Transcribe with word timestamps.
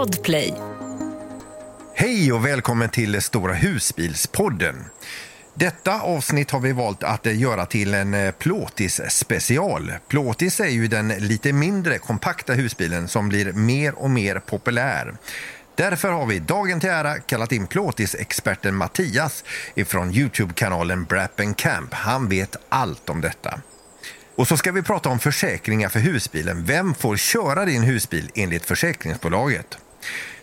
Podplay. 0.00 0.54
Hej 1.94 2.32
och 2.32 2.46
välkommen 2.46 2.88
till 2.88 3.22
Stora 3.22 3.54
husbilspodden. 3.54 4.84
Detta 5.54 6.00
avsnitt 6.00 6.50
har 6.50 6.60
vi 6.60 6.72
valt 6.72 7.02
att 7.02 7.26
göra 7.26 7.66
till 7.66 7.94
en 7.94 8.14
eh, 8.14 8.30
plåtis 8.30 9.00
special. 9.08 9.92
Plåtis 10.08 10.60
är 10.60 10.68
ju 10.68 10.88
den 10.88 11.08
lite 11.08 11.52
mindre 11.52 11.98
kompakta 11.98 12.52
husbilen 12.52 13.08
som 13.08 13.28
blir 13.28 13.52
mer 13.52 13.94
och 13.94 14.10
mer 14.10 14.38
populär. 14.38 15.14
Därför 15.74 16.12
har 16.12 16.26
vi 16.26 16.38
dagen 16.38 16.80
till 16.80 16.90
ära 16.90 17.18
kallat 17.18 17.52
in 17.52 17.66
plåtisexperten 17.66 18.74
Mattias 18.74 19.44
ifrån 19.74 20.14
Youtube-kanalen 20.14 21.04
Brap 21.04 21.40
Camp. 21.56 21.94
Han 21.94 22.28
vet 22.28 22.56
allt 22.68 23.10
om 23.10 23.20
detta. 23.20 23.60
Och 24.34 24.48
så 24.48 24.56
ska 24.56 24.72
vi 24.72 24.82
prata 24.82 25.08
om 25.08 25.18
försäkringar 25.18 25.88
för 25.88 26.00
husbilen. 26.00 26.64
Vem 26.64 26.94
får 26.94 27.16
köra 27.16 27.64
din 27.64 27.82
husbil 27.82 28.30
enligt 28.34 28.66
försäkringsbolaget? 28.66 29.78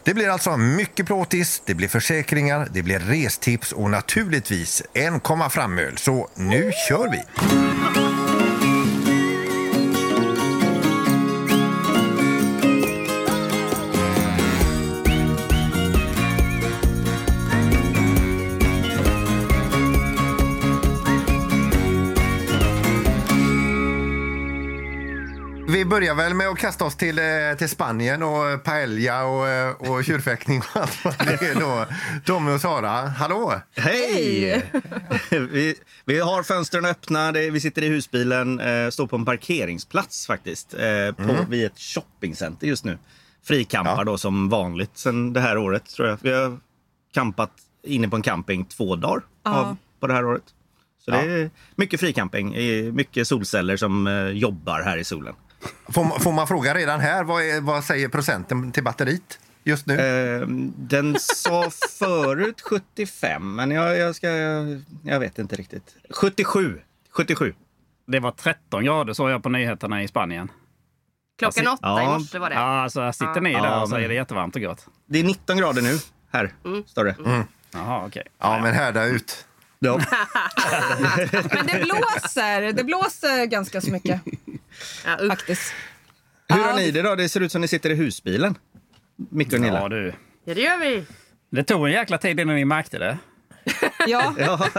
Det 0.04 0.14
blir 0.14 0.30
alltså 0.30 0.58
mycket 0.58 1.06
plåtis, 1.06 1.62
det 1.66 1.74
blir 1.74 1.88
försäkringar, 1.88 2.68
det 2.72 2.84
blir 2.84 3.00
restips 3.00 3.72
och 3.72 3.90
naturligtvis 3.90 4.84
en 4.94 5.20
komma 5.20 5.50
fram-öl. 5.50 5.98
Så 5.98 6.30
nu 6.36 6.72
kör 6.88 7.12
vi! 7.12 7.24
Börjar 25.88 26.16
väl 26.16 26.34
med 26.34 26.48
att 26.48 26.58
kasta 26.58 26.86
oss 26.86 26.96
till, 26.96 27.20
eh, 27.20 27.26
till 27.58 27.70
Spanien 27.70 28.24
och 28.24 28.64
paella 28.64 29.26
och, 29.26 29.48
eh, 29.48 29.72
och 29.72 30.04
tjurfäktning 30.06 30.60
och 30.60 30.82
allt 30.82 31.06
vad 31.06 31.14
det 31.18 31.42
är 31.46 31.60
då. 31.60 31.86
Tommy 32.26 32.52
och 32.52 32.62
Sara, 32.62 32.90
hallå! 32.92 33.62
Hej! 33.76 34.64
vi, 35.30 35.76
vi 36.06 36.20
har 36.20 36.44
fönstren 36.44 36.86
öppna, 36.86 37.32
vi 37.32 37.60
sitter 37.60 37.82
i 37.84 37.88
husbilen, 37.88 38.60
eh, 38.60 38.90
står 38.90 39.08
på 39.08 39.16
en 39.16 39.26
parkeringsplats 39.26 40.28
faktiskt. 40.28 40.72
På, 40.72 40.78
Mm. 41.24 41.50
Vid 41.50 41.66
ett 41.66 41.80
shoppingcenter 41.80 42.68
just 42.68 42.86
nu. 42.86 42.98
Frikampar 43.48 43.98
Ja. 43.98 44.04
då 44.04 44.18
som 44.18 44.50
vanligt 44.50 44.92
sen 44.98 45.34
det 45.34 45.40
här 45.42 45.58
året 45.58 45.86
tror 45.86 46.08
jag. 46.08 46.18
Vi 46.22 46.34
har 46.34 46.58
campat 47.14 47.52
inne 47.84 48.08
på 48.10 48.16
en 48.16 48.22
camping 48.22 48.66
två 48.66 48.96
dagar 48.96 49.22
av, 49.46 49.78
på 50.00 50.08
det 50.08 50.14
här 50.14 50.26
året. 50.26 50.44
Så 51.06 51.12
det 51.12 51.18
är 51.18 51.50
mycket 51.76 52.00
fricamping, 52.00 52.56
mycket 52.96 53.28
solceller 53.28 53.78
som 53.78 54.30
jobbar 54.34 54.82
här 54.82 54.98
i 54.98 55.04
solen. 55.04 55.34
Får, 55.90 56.04
man- 56.04 56.20
får 56.20 56.32
man 56.32 56.48
fråga 56.48 56.74
redan 56.74 57.00
här, 57.00 57.24
vad, 57.24 57.44
är, 57.44 57.62
vad 57.62 57.84
säger 57.84 58.10
procenten 58.10 58.72
till 58.72 58.84
batteriet 58.84 59.40
just 59.64 59.86
nu? 59.88 59.94
Eh, 60.00 60.48
den 60.78 61.18
sa 61.20 61.70
förut 62.00 62.62
75, 62.62 63.56
men 63.56 63.72
jag, 63.72 63.98
jag, 63.98 64.16
ska, 64.16 64.30
jag, 64.30 64.82
jag 65.04 65.20
vet 65.20 65.40
inte 65.40 65.56
riktigt. 65.56 65.96
77. 66.10 66.82
77. 67.10 67.54
Det 68.08 68.20
var 68.20 68.32
13 68.32 68.84
grader 68.86 69.14
såg 69.14 69.30
jag 69.30 69.44
på 69.44 69.50
nyheterna 69.50 70.04
i 70.04 70.08
Spanien. 70.08 70.52
Klockan 71.40 71.68
åtta 71.68 71.80
ja. 71.82 72.04
i 72.04 72.20
morse 72.20 72.40
var 72.40 72.50
det. 72.50 72.56
Ja, 72.56 72.62
alltså 72.82 73.02
här 73.02 73.12
sitter 73.12 73.32
Ja. 73.36 73.42
ni 73.42 73.54
där 73.54 73.60
Ja, 73.66 73.82
och 73.82 73.90
säger 73.90 74.08
det 74.08 74.14
är 74.14 74.16
jättevarmt 74.16 74.56
och 74.56 74.62
gott. 74.62 74.86
Det 75.06 75.20
är 75.20 75.24
19 75.24 75.58
grader 75.58 75.82
nu. 75.82 76.00
Här 76.32 76.54
står 76.88 77.06
det. 77.06 77.16
Jaha, 77.74 78.06
okej. 78.08 78.24
ja, 78.40 78.60
men 78.62 78.74
härda 78.74 79.06
ut. 79.06 79.46
Ja. 79.80 79.98
Men 81.54 81.68
det 81.68 81.84
blåser. 81.84 82.74
Det 82.74 82.84
blåser 82.84 83.46
ganska 83.46 83.82
så 83.82 83.92
mycket 83.92 84.22
Ja, 85.06 85.18
faktiskt. 85.30 85.74
Hur 86.50 86.64
har 86.64 86.74
ni 86.76 86.92
det 86.92 87.02
då? 87.02 87.16
Det 87.16 87.30
ser 87.30 87.42
ut 87.42 87.52
som 87.52 87.62
ni 87.62 87.68
sitter 87.68 87.90
i 87.90 87.96
husbilen. 87.96 88.58
Micke 89.30 89.54
och 89.54 89.60
Nilla. 89.62 89.80
Ja, 89.80 89.90
du. 89.90 90.14
ja, 90.44 90.54
det 90.54 90.62
gör 90.62 90.78
vi. 90.80 91.06
Det 91.50 91.64
tog 91.64 91.86
en 91.88 91.92
jäkla 91.94 92.18
tid 92.18 92.40
innan 92.40 92.56
ni 92.56 92.66
märkte 92.66 92.98
det. 93.00 93.18
Ja, 94.08 94.34
Ja. 94.38 94.68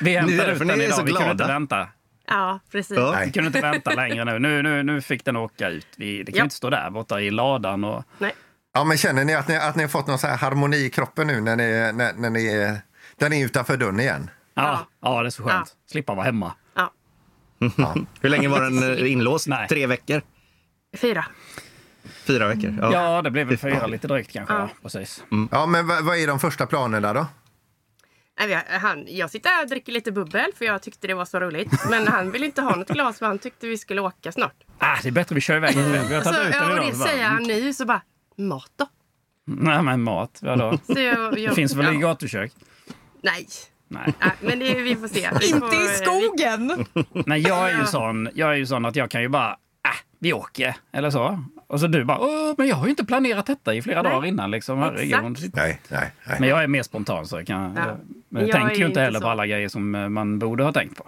Vi 0.00 0.16
hämtade 0.16 0.52
ut 0.52 0.58
den 0.58 0.70
är 0.70 0.82
idag. 0.82 1.04
Vi 1.04 1.12
kunde 1.12 1.30
inte 1.30 1.44
vänta. 1.46 1.88
Ja, 2.26 2.60
precis. 2.72 2.96
Ja. 2.96 3.20
Vi 3.24 3.32
kunde 3.32 3.46
inte 3.46 3.60
vänta 3.60 3.94
längre 3.94 4.24
nu. 4.24 4.38
Nu, 4.38 4.62
nu, 4.62 4.82
nu 4.82 5.00
fick 5.00 5.24
den 5.24 5.36
åka 5.36 5.68
ut. 5.68 5.86
Vi, 5.96 6.18
det 6.18 6.24
kan 6.24 6.34
ju 6.34 6.38
Ja. 6.38 6.44
inte 6.44 6.54
stå 6.56 6.70
där 6.70 6.90
borta 6.90 7.20
i 7.20 7.30
ladan. 7.30 7.84
Och... 7.84 8.04
Nej. 8.18 8.34
Ja, 8.76 8.84
men 8.84 8.96
känner 8.96 9.24
ni 9.24 9.34
att 9.34 9.48
ni, 9.48 9.56
att 9.56 9.76
ni 9.76 9.82
har 9.82 9.88
fått 9.88 10.06
någon 10.06 10.18
så 10.18 10.26
här 10.26 10.36
harmoni 10.36 10.76
i 10.76 10.90
kroppen 10.90 11.26
nu 11.26 11.40
när 11.40 11.56
ni, 11.56 11.92
när, 11.92 12.12
när 12.12 12.30
ni 12.30 12.46
är, 12.46 12.80
när 13.18 13.28
ni 13.28 13.40
är 13.40 13.44
utanför 13.44 13.76
dörren 13.76 14.00
igen? 14.00 14.30
Ja, 14.54 14.86
ja, 15.02 15.22
det 15.22 15.28
är 15.28 15.30
så 15.30 15.42
skönt. 15.42 15.76
Slippa 15.90 16.14
vara 16.14 16.24
hemma. 16.24 16.52
Ja. 16.74 16.92
Hur 18.20 18.28
länge 18.28 18.48
var 18.48 18.60
den 18.60 18.98
eh, 18.98 19.12
inlåst? 19.12 19.46
Nej. 19.48 19.68
Tre 19.68 19.86
veckor? 19.86 20.22
Fyra. 20.96 21.24
Fyra 22.26 22.48
veckor? 22.48 22.78
Ja. 22.80 22.92
Ja, 22.92 23.22
det 23.22 23.30
blev 23.30 23.46
väl 23.46 23.58
fyra 23.58 23.86
lite 23.86 24.08
drygt 24.08 24.32
kanske. 24.32 24.54
Ja. 24.54 24.68
precis. 24.82 25.24
Ja, 25.50 25.66
men 25.66 25.86
vad, 25.86 26.16
är 26.16 26.26
de 26.26 26.40
första 26.40 26.66
planerna 26.66 27.12
då? 27.12 27.26
Han, 28.80 29.04
jag 29.08 29.30
sitter 29.30 29.50
här 29.50 29.62
och 29.62 29.68
dricker 29.68 29.92
lite 29.92 30.12
bubbel 30.12 30.50
för 30.58 30.64
jag 30.64 30.82
tyckte 30.82 31.06
det 31.06 31.14
var 31.14 31.24
så 31.24 31.40
roligt. 31.40 31.72
Men 31.90 32.08
han 32.08 32.30
ville 32.30 32.46
inte 32.46 32.62
ha 32.62 32.76
något 32.76 32.88
glas 32.88 33.18
för 33.18 33.26
han 33.26 33.38
tyckte 33.38 33.66
vi 33.66 33.78
skulle 33.78 34.00
åka 34.00 34.32
snart. 34.32 34.56
Ah, 34.78 34.96
det 35.02 35.08
är 35.08 35.12
bättre 35.12 35.34
vi 35.34 35.40
kör 35.40 35.56
iväg. 35.56 35.76
Vi 35.76 36.14
har 36.14 36.22
Så, 36.22 36.32
tagit 36.32 36.46
ut 36.46 36.52
den 36.52 36.62
ja, 36.62 36.72
och 36.72 36.76
idag. 36.76 36.92
det 36.92 36.98
säger 36.98 37.24
han 37.24 37.42
nu 37.42 37.72
så 37.72 37.84
bara, 37.84 38.02
mat 38.36 38.72
då? 38.76 38.86
Nej, 39.44 39.82
men 39.82 40.02
mat. 40.02 40.38
Vadå? 40.42 40.78
Så 40.86 41.00
jag, 41.00 41.38
jag, 41.38 41.50
Det 41.50 41.54
finns 41.54 41.74
väl 41.74 41.94
i 41.94 42.00
ja, 42.00 42.08
gatukök? 42.08 42.52
Nej. 43.22 43.46
Nej. 43.88 44.14
Nej, 44.20 44.30
men 44.40 44.58
det, 44.58 44.74
vi 44.74 44.96
får 44.96 45.08
se. 45.08 45.28
Vi 45.40 45.50
inte 45.54 45.76
i 45.76 45.88
skogen. 45.88 46.86
Nej, 47.26 47.40
jag 47.40 47.70
är 47.70 47.78
ju 47.78 47.84
sån, 47.84 48.28
jag 48.34 48.50
är 48.50 48.56
ju 48.56 48.66
sån 48.66 48.84
att 48.84 48.96
jag 48.96 49.10
kan 49.10 49.22
ju 49.22 49.28
bara, 49.28 49.50
äh, 49.50 49.90
vi 50.18 50.32
åker. 50.32 50.76
Eller 50.92 51.10
så. 51.10 51.44
Och 51.66 51.80
så 51.80 51.86
du 51.86 52.04
bara, 52.04 52.18
åh, 52.18 52.54
men 52.58 52.68
jag 52.68 52.76
har 52.76 52.84
ju 52.84 52.90
inte 52.90 53.04
planerat 53.04 53.46
detta 53.46 53.74
i 53.74 53.82
flera 53.82 54.02
Nej. 54.02 54.12
dagar 54.12 54.28
innan. 54.28 54.50
Liksom. 54.50 54.78
Herregud. 54.78 55.50
Nej, 55.54 55.80
nej, 55.88 56.12
nej. 56.26 56.36
Men 56.40 56.48
jag 56.48 56.62
är 56.62 56.66
mer 56.66 56.82
spontan 56.82 57.26
så 57.26 57.36
jag 57.36 57.46
kan... 57.46 57.74
Ja. 57.76 57.86
Jag, 57.86 57.96
men 58.28 58.42
jag 58.42 58.48
Jag 58.48 58.56
tänker 58.56 58.76
ju 58.76 58.86
inte 58.86 59.00
heller 59.00 59.20
på 59.20 59.24
så. 59.24 59.28
alla 59.30 59.46
grejer 59.46 59.68
som 59.68 59.94
eh, 59.94 60.08
man 60.08 60.38
borde 60.38 60.64
ha 60.64 60.72
tänkt 60.72 60.96
på. 60.96 61.06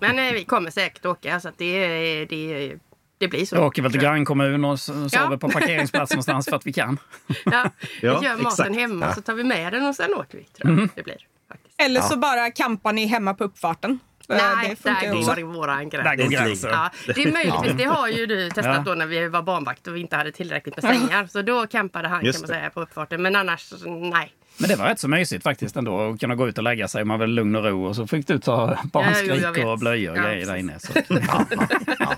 Men 0.00 0.18
eh, 0.18 0.32
vi 0.32 0.44
kommer 0.44 0.70
säkert 0.70 1.06
åka 1.06 1.40
så 1.40 1.48
att 1.48 1.58
det, 1.58 2.24
det, 2.24 2.78
det 3.20 3.28
blir 3.28 3.46
så. 3.46 3.56
Jag 3.56 3.64
åker 3.66 3.82
väl 3.82 3.92
till 3.92 4.00
grannkommun 4.00 4.64
och 4.64 4.80
sover 4.80 5.08
Ja. 5.12 5.36
på 5.40 5.48
parkeringsplats 5.48 6.12
någonstans 6.12 6.46
för 6.48 6.56
att 6.56 6.66
vi 6.66 6.72
kan. 6.72 6.98
Ja, 7.44 7.70
vi 7.80 7.88
Ja, 8.06 8.24
gör 8.24 8.36
maten 8.36 8.46
exakt. 8.46 8.74
hemma 8.74 9.14
så 9.14 9.20
tar 9.20 9.34
vi 9.34 9.44
med 9.44 9.72
den 9.72 9.86
och 9.86 9.94
sen 9.94 10.14
åker 10.14 10.38
vi. 10.38 10.44
Tror 10.44 10.78
jag 10.80 10.88
det 10.94 11.02
blir. 11.02 11.16
Faktiskt. 11.48 11.74
Eller 11.82 12.00
så 12.00 12.16
bara 12.18 12.50
campar 12.50 12.92
ni 12.92 13.06
hemma 13.06 13.34
på 13.34 13.44
uppfarten. 13.44 13.98
Eh, 14.28 14.36
Nej, 14.36 14.76
det 14.82 14.90
där 14.90 15.18
också. 15.18 15.42
går 15.42 15.66
Där 15.66 16.14
gräns. 16.16 16.30
går 16.30 16.30
gränsen. 16.30 16.70
Ja, 16.70 16.90
det 17.06 17.22
är 17.22 17.32
möjligtvis. 17.32 17.72
Det 17.78 17.84
har 17.84 18.08
ju 18.08 18.26
du 18.26 18.48
testat 18.48 18.64
Ja. 18.66 18.82
då 18.86 18.94
när 18.94 19.06
vi 19.06 19.28
var 19.28 19.42
barnvakt 19.42 19.86
och 19.86 19.96
vi 19.96 20.00
inte 20.00 20.16
hade 20.16 20.32
tillräckligt 20.32 20.82
med 20.82 20.84
sängar. 21.00 21.26
Så 21.26 21.42
då 21.42 21.66
campade 21.66 22.08
han 22.08 22.24
Just 22.24 22.38
kan 22.38 22.42
man 22.42 22.48
det. 22.48 22.54
säga 22.60 22.70
på 22.70 22.80
uppfarten. 22.82 23.22
Men 23.22 23.36
annars, 23.36 23.72
nej. 23.86 24.32
Men 24.58 24.68
det 24.68 24.76
var 24.76 24.86
rätt 24.86 25.00
så 25.00 25.08
mysigt 25.08 25.42
faktiskt 25.42 25.76
ändå 25.76 26.00
att 26.00 26.20
kunna 26.20 26.34
gå 26.34 26.48
ut 26.48 26.58
och 26.58 26.64
lägga 26.64 26.88
sig. 26.88 27.04
Man 27.04 27.18
var 27.18 27.26
lugn 27.26 27.56
och 27.56 27.64
ro 27.64 27.84
och 27.86 27.96
så 27.96 28.06
fick 28.06 28.26
du 28.26 28.38
ta 28.38 28.78
barnskrik 28.92 29.44
vet. 29.56 29.64
och 29.66 29.78
blöjor 29.78 30.10
och 30.12 30.18
Ja, 30.18 30.22
grejer 30.22 30.46
där 30.46 30.56
inne. 30.56 30.78
Så. 30.78 30.92
Ja, 31.08 31.46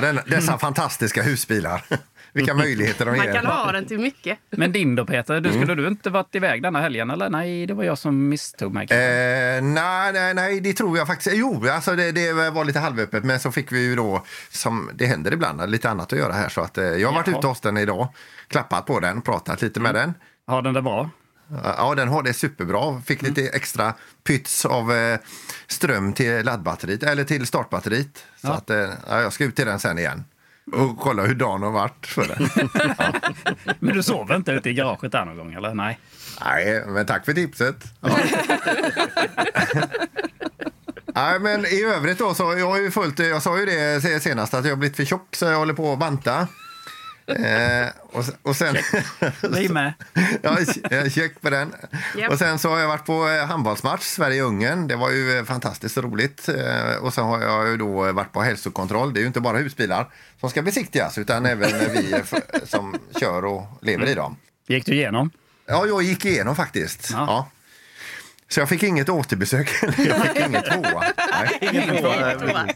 den, 0.00 0.20
dessa 0.26 0.58
fantastiska 0.58 1.22
husbilar. 1.22 1.84
Vilka 2.32 2.54
möjligheter 2.54 3.04
de 3.06 3.16
Man 3.16 3.26
ger. 3.26 3.34
kan 3.34 3.46
ha 3.46 3.72
den 3.72 3.86
till 3.86 3.98
mycket. 3.98 4.38
Men 4.50 4.72
din 4.72 4.94
då 4.94 5.06
Peter, 5.06 5.40
du, 5.40 5.48
Mm. 5.50 5.62
skulle 5.62 5.82
du 5.82 5.88
inte 5.88 6.10
varit 6.10 6.34
iväg 6.34 6.62
denna 6.62 6.80
helgen 6.80 7.10
eller? 7.10 7.30
Nej, 7.30 7.66
det 7.66 7.74
var 7.74 7.84
jag 7.84 7.98
som 7.98 8.28
misstog 8.28 8.72
mig. 8.74 8.86
Eh, 8.90 9.62
nej, 9.62 10.12
nej, 10.12 10.34
nej, 10.34 10.60
det 10.60 10.72
tror 10.72 10.98
jag 10.98 11.06
faktiskt. 11.06 11.36
Jo, 11.36 11.68
alltså 11.70 11.96
det, 11.96 12.12
det 12.12 12.32
var 12.50 12.64
lite 12.64 12.78
halvöppet, 12.78 13.24
men 13.24 13.40
så 13.40 13.52
fick 13.52 13.72
vi 13.72 13.80
ju 13.84 13.96
då, 13.96 14.24
som 14.50 14.90
det 14.94 15.06
händer 15.06 15.32
ibland, 15.32 15.70
lite 15.70 15.90
annat 15.90 16.12
att 16.12 16.18
göra 16.18 16.32
här. 16.32 16.48
Så 16.48 16.60
att, 16.60 16.78
eh, 16.78 16.84
jag 16.84 17.08
har 17.08 17.14
varit 17.14 17.26
Jaha. 17.26 17.38
ute 17.38 17.46
hos 17.46 17.60
den 17.60 17.76
idag, 17.76 18.08
klappat 18.48 18.86
på 18.86 19.00
den, 19.00 19.22
pratat 19.22 19.62
lite 19.62 19.80
med 19.80 19.94
den. 19.94 20.14
Har 20.46 20.62
den 20.62 20.74
det 20.74 20.82
bra? 20.82 21.10
Ja, 21.64 21.94
den 21.94 22.08
har 22.08 22.22
det 22.22 22.32
superbra. 22.34 23.00
Fick 23.06 23.22
lite 23.22 23.48
extra 23.48 23.94
pyts 24.24 24.64
av 24.64 24.92
eh, 24.92 25.18
ström 25.66 26.12
till 26.12 26.44
laddbatteriet, 26.44 27.02
eller 27.02 27.24
till 27.24 27.46
startbatteriet. 27.46 28.24
Så 28.40 28.46
Ja. 28.46 28.52
att, 28.52 28.70
eh, 28.70 28.90
ja, 29.08 29.20
jag 29.20 29.32
ska 29.32 29.44
ut 29.44 29.56
till 29.56 29.66
den 29.66 29.80
sen 29.80 29.98
igen 29.98 30.24
och 30.72 30.98
kolla 31.00 31.22
hur 31.22 31.34
dagen 31.34 31.62
har 31.62 31.70
varit 31.70 32.06
för 32.06 32.26
den. 32.28 32.48
Men 33.80 33.94
du 33.94 34.02
sov 34.02 34.32
inte 34.32 34.52
ute 34.52 34.70
i 34.70 34.74
garaget 34.74 35.12
där 35.12 35.24
någon 35.24 35.36
gång 35.36 35.52
eller? 35.54 35.74
Nej. 35.74 35.98
Nej, 36.44 36.84
men 36.86 37.06
tack 37.06 37.24
för 37.24 37.32
tipset. 37.32 37.76
Ja. 38.00 38.18
Nej, 41.14 41.38
men 41.40 41.66
i 41.66 41.82
övrigt 41.82 42.18
då 42.18 42.34
så 42.34 42.58
jag 42.58 42.66
har 42.70 42.78
ju 42.80 42.90
följt, 42.90 43.18
jag 43.18 43.42
sa 43.42 43.58
ju 43.58 43.66
det 43.66 44.22
senast 44.22 44.54
att 44.54 44.64
jag 44.64 44.72
har 44.72 44.76
blivit 44.76 44.96
för 44.96 45.04
tjock 45.04 45.36
så 45.36 45.44
jag 45.44 45.58
håller 45.58 45.74
på 45.74 45.92
att 45.92 45.98
banta. 45.98 46.48
Eh, 47.26 47.88
och, 48.02 48.24
och 48.42 48.56
sen... 48.56 48.76
Vi 49.50 49.68
med. 49.68 49.92
ja, 50.42 50.56
check 51.10 51.40
på 51.40 51.50
den. 51.50 51.74
Japp. 52.16 52.32
Och 52.32 52.38
sen 52.38 52.58
så 52.58 52.70
har 52.70 52.78
jag 52.78 52.88
varit 52.88 53.06
på 53.06 53.28
eh, 53.28 53.46
handbollsmatch, 53.46 54.02
Sverige-Ungern. 54.02 54.88
Det 54.88 54.96
var 54.96 55.10
ju 55.10 55.38
eh, 55.38 55.44
fantastiskt 55.44 55.96
roligt. 55.96 56.48
Eh, 56.48 56.96
och 57.02 57.14
sen 57.14 57.24
har 57.24 57.42
jag 57.42 57.68
ju 57.68 57.76
då 57.76 58.12
varit 58.12 58.32
på 58.32 58.42
hälsokontroll. 58.42 59.14
Det 59.14 59.18
är 59.18 59.22
ju 59.22 59.26
inte 59.26 59.40
bara 59.40 59.58
husbilar 59.58 60.06
som 60.40 60.50
ska 60.50 60.62
besiktigas 60.62 61.18
utan 61.18 61.46
även 61.46 61.70
vi 61.92 62.14
som 62.66 62.96
kör 63.20 63.44
och 63.44 63.66
lever 63.82 64.06
i 64.06 64.14
dem. 64.14 64.36
Gick 64.68 64.86
du 64.86 64.94
igenom? 64.94 65.30
Ja, 65.66 65.86
jag 65.86 66.02
gick 66.02 66.24
igenom 66.24 66.56
faktiskt. 66.56 67.10
Ja. 67.12 67.18
Ja. 67.18 67.50
Så 68.48 68.60
jag 68.60 68.68
fick 68.68 68.82
inget 68.82 69.08
återbesök. 69.08 69.70
jag 69.82 70.26
fick 70.26 70.46
inget 70.46 70.64
tvåa. 70.64 71.04
Nej. 71.32 71.58
Ingen 71.60 71.98
fråga. 71.98 72.68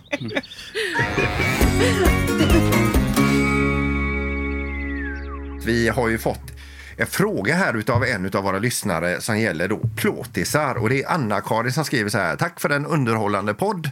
Vi 5.68 5.88
har 5.88 6.08
ju 6.08 6.18
fått 6.18 6.52
en 6.96 7.06
fråga 7.06 7.54
här 7.54 7.76
utav 7.76 8.04
en 8.04 8.30
av 8.34 8.44
våra 8.44 8.58
lyssnare 8.58 9.20
som 9.20 9.38
gäller 9.38 9.68
då 9.68 9.80
plåtisar. 9.96 10.74
Och 10.74 10.88
det 10.88 11.02
är 11.02 11.10
Anna-Karin 11.10 11.72
som 11.72 11.84
skriver 11.84 12.10
så 12.10 12.18
här. 12.18 12.36
Tack 12.36 12.60
för 12.60 12.70
en 12.70 12.86
underhållande 12.86 13.54
podd. 13.54 13.90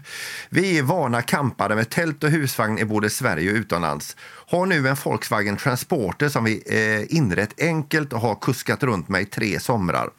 Vi 0.48 0.78
är 0.78 0.82
vana 0.82 1.22
campare 1.22 1.74
med 1.74 1.90
tält 1.90 2.24
och 2.24 2.30
husvagn 2.30 2.78
i 2.78 2.84
både 2.84 3.10
Sverige 3.10 3.50
och 3.50 3.56
utomlands. 3.56 4.16
Har 4.46 4.66
nu 4.66 4.88
en 4.88 4.96
Volkswagen 5.04 5.56
Transporter 5.56 6.28
som 6.28 6.44
vi 6.44 6.62
eh, 6.66 7.16
inrett 7.16 7.60
enkelt 7.60 8.12
och 8.12 8.20
har 8.20 8.34
kuskat 8.34 8.82
runt 8.82 9.08
med 9.08 9.22
i 9.22 9.26
tre 9.26 9.60
somrar. 9.60 10.10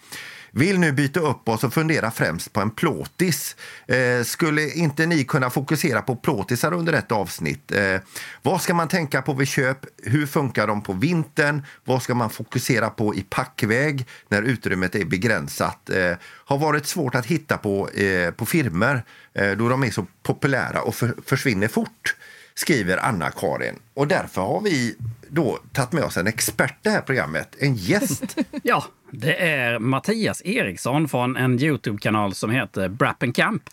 Vill 0.51 0.79
nu 0.79 0.91
byta 0.91 1.19
upp 1.19 1.49
oss 1.49 1.63
och 1.63 1.73
fundera 1.73 2.11
främst 2.11 2.53
på 2.53 2.61
en 2.61 2.71
plåtis. 2.71 3.55
Eh, 3.87 4.23
skulle 4.23 4.69
inte 4.69 5.05
ni 5.05 5.23
kunna 5.23 5.49
fokusera 5.49 6.01
på 6.01 6.15
plåtisar 6.15 6.73
under 6.73 6.93
ett 6.93 7.11
avsnitt? 7.11 7.71
Eh, 7.71 7.95
vad 8.41 8.61
ska 8.61 8.73
man 8.73 8.87
tänka 8.87 9.21
på 9.21 9.33
vid 9.33 9.47
köp? 9.47 9.77
Hur 10.03 10.25
funkar 10.27 10.67
de 10.67 10.81
på 10.81 10.93
vintern? 10.93 11.65
Vad 11.85 12.01
ska 12.01 12.15
man 12.15 12.29
fokusera 12.29 12.89
på 12.89 13.15
i 13.15 13.25
packväg 13.29 14.07
när 14.29 14.41
utrymmet 14.41 14.95
är 14.95 15.05
begränsat? 15.05 15.89
Eh, 15.89 16.13
har 16.23 16.57
varit 16.57 16.85
svårt 16.85 17.15
att 17.15 17.25
hitta 17.25 17.57
på, 17.57 17.89
eh, 17.89 18.31
på 18.31 18.45
firmer 18.45 19.03
eh, 19.33 19.51
då 19.51 19.69
de 19.69 19.83
är 19.83 19.91
så 19.91 20.05
populära 20.23 20.81
och 20.81 20.95
för, 20.95 21.15
försvinner 21.25 21.67
fort 21.67 22.15
skriver 22.57 22.97
Anna-Karin. 22.97 23.79
Och 23.93 24.07
därför 24.07 24.41
har 24.41 24.61
vi 24.61 24.95
då 25.29 25.59
tagit 25.73 25.91
med 25.91 26.03
oss 26.03 26.17
en 26.17 26.27
expert 26.27 26.71
i 26.71 26.79
det 26.81 26.89
här 26.89 27.01
programmet, 27.01 27.55
en 27.59 27.75
gäst. 27.75 28.35
Ja, 28.63 28.83
det 29.11 29.49
är 29.49 29.79
Mattias 29.79 30.41
Eriksson 30.45 31.07
från 31.07 31.37
en 31.37 31.59
Youtube-kanal 31.59 32.33
som 32.33 32.49
heter 32.49 32.89
Brap 32.89 33.23
Camp. 33.33 33.63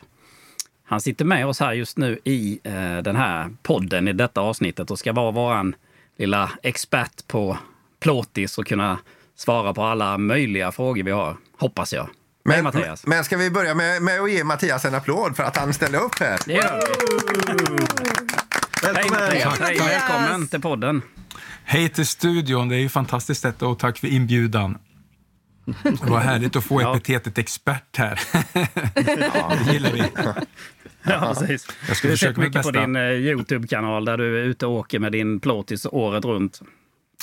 Han 0.86 1.00
sitter 1.00 1.24
med 1.24 1.46
oss 1.46 1.60
här 1.60 1.72
just 1.72 1.98
nu 1.98 2.18
i 2.24 2.60
eh, 2.64 2.96
den 2.96 3.16
här 3.16 3.50
podden 3.62 4.08
i 4.08 4.12
detta 4.12 4.40
avsnittet 4.40 4.90
och 4.90 4.98
ska 4.98 5.12
vara 5.12 5.30
våran 5.30 5.74
lilla 6.18 6.50
expert 6.62 7.26
på 7.26 7.58
plåtis 8.00 8.58
och 8.58 8.66
kunna 8.66 8.98
svara 9.36 9.74
på 9.74 9.82
alla 9.82 10.18
möjliga 10.18 10.72
frågor 10.72 11.02
vi 11.02 11.10
har, 11.10 11.36
hoppas 11.58 11.92
jag. 11.92 12.02
Hej 12.02 12.10
Men, 12.56 12.64
Mattias! 12.64 13.06
men 13.06 13.24
ska 13.24 13.36
vi 13.36 13.50
börja 13.50 13.74
med, 13.74 14.02
med 14.02 14.20
att 14.20 14.30
ge 14.30 14.44
Mattias 14.44 14.84
en 14.84 14.94
applåd 14.94 15.36
för 15.36 15.42
att 15.42 15.56
han 15.56 15.74
ställer 15.74 15.98
upp 15.98 16.18
här? 16.20 16.38
Vi. 18.92 18.94
Hej 18.94 19.08
Välkommen! 19.10 19.24
Mattias! 19.50 19.60
Hej, 19.60 19.78
välkommen 19.78 20.48
till 20.48 20.60
podden! 20.60 21.02
Hej 21.64 21.88
till 21.88 22.06
studion, 22.06 22.68
det 22.68 22.76
är 22.76 22.80
ju 22.80 22.88
fantastiskt 22.88 23.42
detta 23.42 23.66
och 23.66 23.78
tack 23.78 23.98
för 23.98 24.06
inbjudan. 24.06 24.78
Vad 26.02 26.20
härligt 26.22 26.56
att 26.56 26.64
få 26.64 26.82
Ja. 26.82 26.96
epitetet 26.96 27.38
expert 27.38 27.96
här. 27.96 28.20
Det 29.66 29.72
gillar 29.72 29.92
vi. 29.92 30.02
Ja, 31.02 31.34
precis. 31.38 31.66
Jag 31.88 31.96
ska 31.96 32.08
har 32.08 32.12
försöka 32.12 32.40
mycket 32.40 32.62
på 32.62 32.68
bästa. 32.72 32.80
din 32.86 32.96
eh, 32.96 33.02
Youtube-kanal 33.02 34.04
där 34.04 34.18
du 34.18 34.38
är 34.40 34.44
ute 34.44 34.66
och 34.66 34.72
åker 34.72 34.98
med 34.98 35.12
din 35.12 35.40
plåtis 35.40 35.86
året 35.92 36.24
runt. 36.24 36.60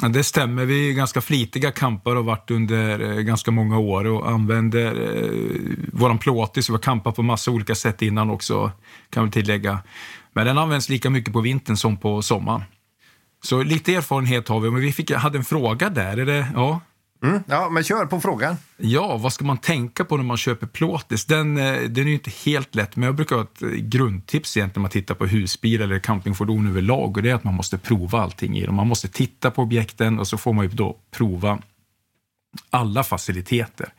Ja, 0.01 0.07
Det 0.07 0.23
stämmer, 0.23 0.65
vi 0.65 0.89
är 0.89 0.93
ganska 0.93 1.21
flitiga 1.21 1.71
campare 1.71 2.13
och 2.13 2.25
har 2.25 2.31
varit 2.35 2.51
under 2.51 2.99
eh, 3.11 3.15
ganska 3.21 3.51
många 3.51 3.79
år 3.79 4.05
och 4.07 4.29
använder 4.29 4.85
eh, 5.23 5.29
våran 5.93 6.17
plåtis. 6.17 6.69
Vi 6.69 6.73
har 6.73 6.79
campat 6.79 7.15
på 7.15 7.23
massa 7.23 7.51
olika 7.51 7.75
sätt 7.75 8.01
innan 8.01 8.29
också, 8.29 8.71
kan 9.09 9.25
vi 9.25 9.31
tillägga. 9.31 9.79
Men 10.33 10.45
den 10.45 10.57
används 10.57 10.89
lika 10.89 11.09
mycket 11.09 11.33
på 11.33 11.41
vintern 11.41 11.77
som 11.77 11.97
på 11.97 12.21
sommaren. 12.21 12.63
Så 13.43 13.63
lite 13.63 13.95
erfarenhet 13.95 14.47
har 14.47 14.59
vi, 14.59 14.71
men 14.71 14.81
vi 14.81 14.93
fick, 14.93 15.11
hade 15.11 15.37
en 15.37 15.45
fråga 15.45 15.89
där. 15.89 16.17
Är 16.17 16.25
det, 16.25 16.47
ja, 16.55 16.81
Mm, 17.23 17.43
ja, 17.47 17.69
men 17.69 17.83
kör 17.83 18.05
på 18.05 18.21
frågan. 18.21 18.57
Ja, 18.77 19.17
vad 19.17 19.33
ska 19.33 19.45
man 19.45 19.57
tänka 19.57 20.05
på 20.05 20.17
när 20.17 20.23
man 20.23 20.37
köper 20.37 20.67
plåtis? 20.67 21.25
Den, 21.25 21.57
eh, 21.57 21.81
den 21.81 22.05
är 22.05 22.09
ju 22.09 22.13
inte 22.13 22.31
helt 22.45 22.75
lätt, 22.75 22.95
men 22.95 23.05
jag 23.05 23.15
brukar 23.15 23.35
ha 23.35 23.43
ett 23.43 23.61
eh, 23.61 23.69
grundtips 23.69 24.57
egentligen 24.57 24.81
när 24.81 24.81
man 24.81 24.91
tittar 24.91 25.15
på 25.15 25.25
husbil 25.25 25.81
eller 25.81 25.99
campingfordon 25.99 26.67
överlag 26.67 27.17
och 27.17 27.23
det 27.23 27.29
är 27.29 27.35
att 27.35 27.43
man 27.43 27.53
måste 27.53 27.77
prova 27.77 28.21
allting 28.21 28.57
i 28.57 28.65
dem. 28.65 28.75
Man 28.75 28.87
måste 28.87 29.07
titta 29.07 29.51
på 29.51 29.61
objekten 29.61 30.19
och 30.19 30.27
så 30.27 30.37
får 30.37 30.53
man 30.53 30.65
ju 30.65 30.71
då 30.71 30.97
prova 31.11 31.59
alla 32.69 33.03
faciliteter. 33.03 33.93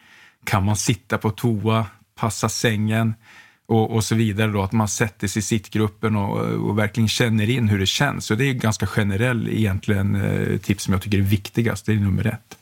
Kan 0.45 0.65
man 0.65 0.77
sitta 0.77 1.19
på 1.19 1.31
toa, 1.31 1.87
passa 2.15 2.49
sängen 2.49 3.15
och, 3.73 3.91
och 3.91 4.05
så 4.05 4.15
vidare 4.15 4.53
då, 4.53 4.63
att 4.63 4.73
man 4.73 4.89
sätter 4.89 5.29
sig 5.29 5.41
i 5.41 5.43
sittgruppen 5.43 6.17
och, 6.17 6.39
och 6.39 6.79
verkligen 6.79 7.09
känner 7.09 7.51
in 7.51 7.69
hur 7.69 7.79
det 7.79 7.87
känns. 7.87 8.27
Så 8.27 8.35
det 8.35 8.45
är 8.45 8.53
ganska 8.53 8.87
generell 8.87 9.49
egentligen 9.49 10.15
eh, 10.15 10.59
tips 10.59 10.85
som 10.85 10.93
jag 10.93 11.03
tycker 11.03 11.19
är 11.19 11.23
viktigast, 11.23 11.87
det 11.87 11.93
är 11.93 11.97
nummer 11.97 12.27
ett. 12.27 12.59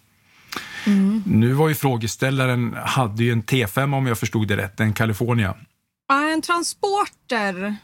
Nu 1.24 1.52
var 1.52 1.68
ju 1.68 1.74
frågeställaren, 1.74 2.76
hade 2.84 3.24
ju 3.24 3.32
en 3.32 3.42
T5 3.42 3.96
om 3.96 4.06
jag 4.06 4.18
förstod 4.18 4.48
det 4.48 4.56
rätt, 4.56 4.80
en 4.80 4.92
California. 4.92 5.54
Ja, 6.08 6.28
en 6.28 6.42
transporter. 6.42 7.76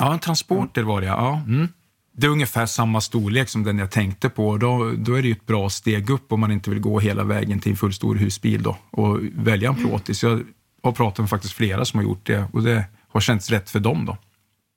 Ja, 0.00 0.12
en 0.12 0.18
Transporter 0.18 0.82
var 0.82 1.00
det 1.00 1.06
ja. 1.06 1.42
Mm. 1.46 1.68
Det 2.16 2.26
är 2.26 2.30
ungefär 2.30 2.66
samma 2.66 3.00
storlek 3.00 3.48
som 3.48 3.64
den 3.64 3.78
jag 3.78 3.90
tänkte 3.90 4.28
på. 4.28 4.56
Då, 4.56 4.92
då 4.96 5.14
är 5.14 5.22
det 5.22 5.28
ju 5.28 5.32
ett 5.32 5.46
bra 5.46 5.70
steg 5.70 6.10
upp 6.10 6.32
om 6.32 6.40
man 6.40 6.52
inte 6.52 6.70
vill 6.70 6.80
gå 6.80 7.00
hela 7.00 7.24
vägen 7.24 7.60
till 7.60 7.72
en 7.72 7.76
fullstor 7.76 8.14
husbil 8.14 8.62
då, 8.62 8.76
och 8.90 9.18
välja 9.34 9.68
en 9.68 9.74
plåtis. 9.74 10.22
Jag 10.22 10.42
har 10.82 10.92
pratat 10.92 11.18
med 11.18 11.30
faktiskt 11.30 11.54
flera 11.54 11.84
som 11.84 11.98
har 11.98 12.04
gjort 12.04 12.26
det 12.26 12.44
och 12.52 12.62
det 12.62 12.84
har 13.08 13.20
känts 13.20 13.50
rätt 13.50 13.70
för 13.70 13.80
dem. 13.80 14.04
då. 14.06 14.12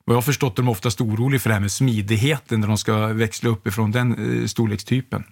Och 0.06 0.14
jag 0.14 0.16
har 0.16 0.22
förstått 0.22 0.50
att 0.50 0.56
de 0.56 0.68
är 0.68 0.72
oftast 0.72 1.02
oroliga 1.02 1.40
för 1.40 1.50
det 1.50 1.54
här 1.54 1.62
med 1.62 1.72
smidigheten 1.72 2.60
när 2.60 2.68
de 2.68 2.78
ska 2.78 3.08
växla 3.08 3.50
upp 3.50 3.68
ifrån 3.68 3.92
den 3.92 4.42
eh, 4.42 4.46
storlekstypen. 4.46 5.24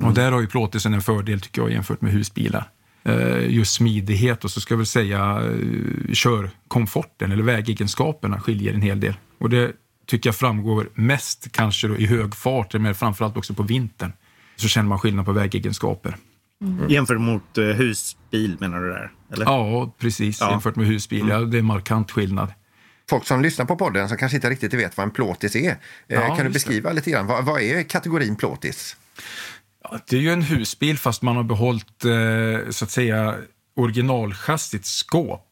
Och 0.00 0.14
där 0.14 0.32
har 0.32 0.40
ju 0.40 0.46
plåtisen 0.46 0.94
en 0.94 1.02
fördel 1.02 1.40
tycker 1.40 1.62
jag 1.62 1.70
jämfört 1.70 2.00
med 2.00 2.12
husbilar. 2.12 2.70
Eh, 3.04 3.54
just 3.54 3.72
smidighet 3.72 4.44
och 4.44 4.50
så 4.50 4.60
ska 4.60 4.74
jag 4.74 4.78
väl 4.78 4.86
säga 4.86 5.42
eh, 5.42 6.12
körkomforten 6.12 7.32
eller 7.32 7.42
vägegenskaperna 7.42 8.40
skiljer 8.40 8.74
en 8.74 8.82
hel 8.82 9.00
del. 9.00 9.14
Och 9.38 9.50
det 9.50 9.72
tycker 10.06 10.28
jag 10.28 10.36
framgår 10.36 10.90
mest 10.94 11.52
kanske 11.52 11.88
då 11.88 11.96
i 11.96 12.06
hög 12.06 12.34
fart, 12.34 12.74
men 12.74 12.94
framförallt 12.94 13.36
också 13.36 13.54
på 13.54 13.62
vintern. 13.62 14.12
Så 14.56 14.68
känner 14.68 14.88
man 14.88 14.98
skillnad 14.98 15.24
på 15.24 15.32
vägegenskaper. 15.32 16.16
Jämfört 16.88 17.20
mot 17.20 17.58
eh, 17.58 17.64
husbil 17.64 18.56
menar 18.60 18.80
du 18.80 18.88
där? 18.88 19.10
Eller? 19.32 19.44
Ja, 19.44 19.94
precis. 19.98 20.40
Ja. 20.40 20.50
Jämfört 20.50 20.76
med 20.76 20.86
husbil. 20.86 21.28
Ja, 21.28 21.40
det 21.40 21.58
är 21.58 21.62
markant 21.62 22.10
skillnad. 22.10 22.52
Folk 23.10 23.26
som 23.26 23.42
lyssnar 23.42 23.66
på 23.66 23.76
podden 23.76 24.08
som 24.08 24.18
kanske 24.18 24.36
inte 24.36 24.50
riktigt 24.50 24.74
vet 24.74 24.96
vad 24.96 25.04
en 25.04 25.10
plåtis 25.10 25.56
är. 25.56 25.70
Eh, 25.70 25.76
Ja, 26.06 26.36
kan 26.36 26.46
du 26.46 26.52
beskriva 26.52 26.92
lite 26.92 27.10
grann? 27.10 27.26
Vad, 27.26 27.44
vad 27.44 27.60
är 27.62 27.82
kategorin 27.82 28.36
plåtis? 28.36 28.96
Ja, 29.84 29.98
det 30.08 30.16
är 30.16 30.20
ju 30.20 30.30
en 30.32 30.42
husbil 30.42 30.98
fast 30.98 31.22
man 31.22 31.36
har 31.36 31.42
behållit 31.42 32.04
eh, 32.04 32.70
så 32.70 32.84
att 32.84 32.90
säga 32.90 33.34
originalchassit 33.76 34.86
skåp. 34.86 35.44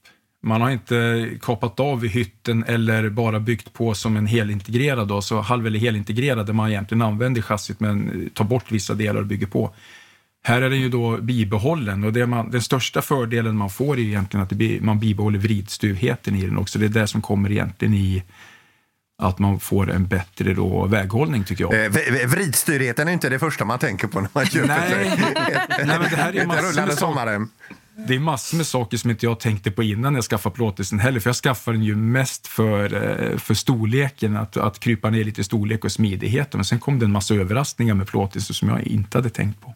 Man 0.42 0.60
har 0.60 0.70
inte 0.70 1.28
kapat 1.42 1.80
av 1.80 2.04
i 2.04 2.08
hytten 2.08 2.64
eller 2.64 3.08
bara 3.08 3.40
byggt 3.40 3.72
på 3.72 3.94
som 3.94 4.16
en 4.16 4.26
helintegrerad, 4.26 5.08
då, 5.08 5.22
så 5.22 5.40
halv 5.40 5.66
eller 5.66 5.78
helintegrerad 5.78 6.46
där 6.46 6.52
man 6.52 6.68
egentligen 6.70 7.02
använder 7.02 7.42
chassit 7.42 7.80
men 7.80 8.30
tar 8.34 8.44
bort 8.44 8.72
vissa 8.72 8.94
delar 8.94 9.20
och 9.20 9.26
bygger 9.26 9.46
på. 9.46 9.74
Här 10.46 10.62
är 10.62 10.70
den 10.70 10.80
ju 10.80 10.88
då 10.88 11.16
bibehållen 11.16 12.04
och 12.04 12.12
det 12.12 12.26
man, 12.26 12.50
den 12.50 12.62
största 12.62 13.02
fördelen 13.02 13.56
man 13.56 13.70
får 13.70 13.98
är 13.98 14.02
egentligen 14.02 14.44
att 14.44 14.52
blir, 14.52 14.80
man 14.80 14.98
bibehåller 14.98 15.38
vridstuvheten 15.38 16.36
i 16.36 16.46
den 16.46 16.58
också. 16.58 16.78
Det 16.78 16.84
är 16.84 16.88
det 16.88 17.06
som 17.06 17.22
kommer 17.22 17.52
egentligen 17.52 17.94
i 17.94 18.22
att 19.22 19.38
man 19.38 19.60
får 19.60 19.90
en 19.90 20.06
bättre 20.06 20.54
då 20.54 20.86
väghållning 20.86 21.44
tycker 21.44 21.64
jag. 21.64 21.84
Eh, 21.84 22.28
vridstyrheten 22.28 23.08
är 23.08 23.12
inte 23.12 23.28
det 23.28 23.38
första 23.38 23.64
man 23.64 23.78
tänker 23.78 24.08
på 24.08 24.20
när 24.20 24.28
man 24.32 24.46
köper 24.46 24.68
Nej. 24.68 25.12
Nej, 25.86 25.98
men 25.98 26.10
det 26.10 26.16
här 26.16 26.36
är 26.36 26.46
massor 26.46 26.86
med 26.86 26.98
sommaren. 26.98 27.48
Det 28.08 28.14
är 28.14 28.20
massor 28.20 28.56
med 28.56 28.66
saker 28.66 28.96
som 28.96 29.10
inte 29.10 29.26
jag 29.26 29.40
tänkte 29.40 29.70
på 29.70 29.82
innan 29.82 30.14
jag 30.14 30.24
skaffade 30.24 30.54
plåtisen 30.54 30.98
heller. 30.98 31.20
För 31.20 31.28
jag 31.28 31.36
skaffade 31.36 31.76
den 31.76 31.84
ju 31.84 31.96
mest 31.96 32.46
för, 32.46 32.94
eh, 32.94 33.38
för 33.38 33.54
storleken, 33.54 34.36
att, 34.36 34.56
att 34.56 34.80
krypa 34.80 35.10
ner 35.10 35.24
lite 35.24 35.40
i 35.40 35.44
storlek 35.44 35.84
och 35.84 35.92
smidighet. 35.92 36.54
Men 36.54 36.64
sen 36.64 36.80
kom 36.80 36.98
det 36.98 37.04
en 37.04 37.12
massa 37.12 37.34
överraskningar 37.34 37.94
med 37.94 38.06
plåtisen 38.06 38.54
som 38.54 38.68
jag 38.68 38.82
inte 38.82 39.18
hade 39.18 39.30
tänkt 39.30 39.60
på. 39.60 39.75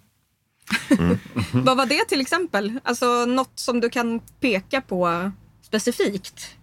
Vad 1.53 1.77
var 1.77 1.87
det 1.87 2.05
till 2.09 2.21
exempel? 2.21 2.81
Alltså 2.85 3.25
något 3.25 3.53
som 3.55 3.81
du 3.81 3.91
kan 3.91 4.21
peka 4.41 4.81
på 4.81 5.31
specifikt? 5.63 6.57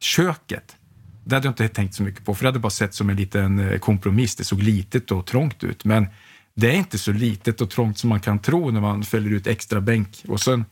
Köket, 0.00 0.76
det 1.24 1.34
hade 1.34 1.46
jag 1.46 1.52
inte 1.52 1.68
tänkt 1.68 1.94
så 1.94 2.02
mycket 2.02 2.24
på, 2.24 2.34
för 2.34 2.44
det 2.44 2.48
hade 2.48 2.58
bara 2.58 2.70
sett 2.70 2.94
som 2.94 3.10
en 3.10 3.16
liten 3.16 3.58
eh, 3.58 3.78
kompromiss. 3.78 4.36
Det 4.36 4.44
såg 4.44 4.62
litet 4.62 5.10
och 5.10 5.26
trångt 5.26 5.64
ut. 5.64 5.84
Men 5.84 6.06
det 6.54 6.70
är 6.70 6.74
inte 6.74 6.98
så 6.98 7.12
litet 7.12 7.60
och 7.60 7.70
trångt 7.70 7.98
som 7.98 8.08
man 8.08 8.20
kan 8.20 8.38
tro 8.38 8.70
när 8.70 8.80
man 8.80 9.02
fäller 9.02 9.30
ut 9.30 9.46
extra 9.46 9.80
bänk. 9.80 10.22
Och 10.28 10.40
sen 10.40 10.64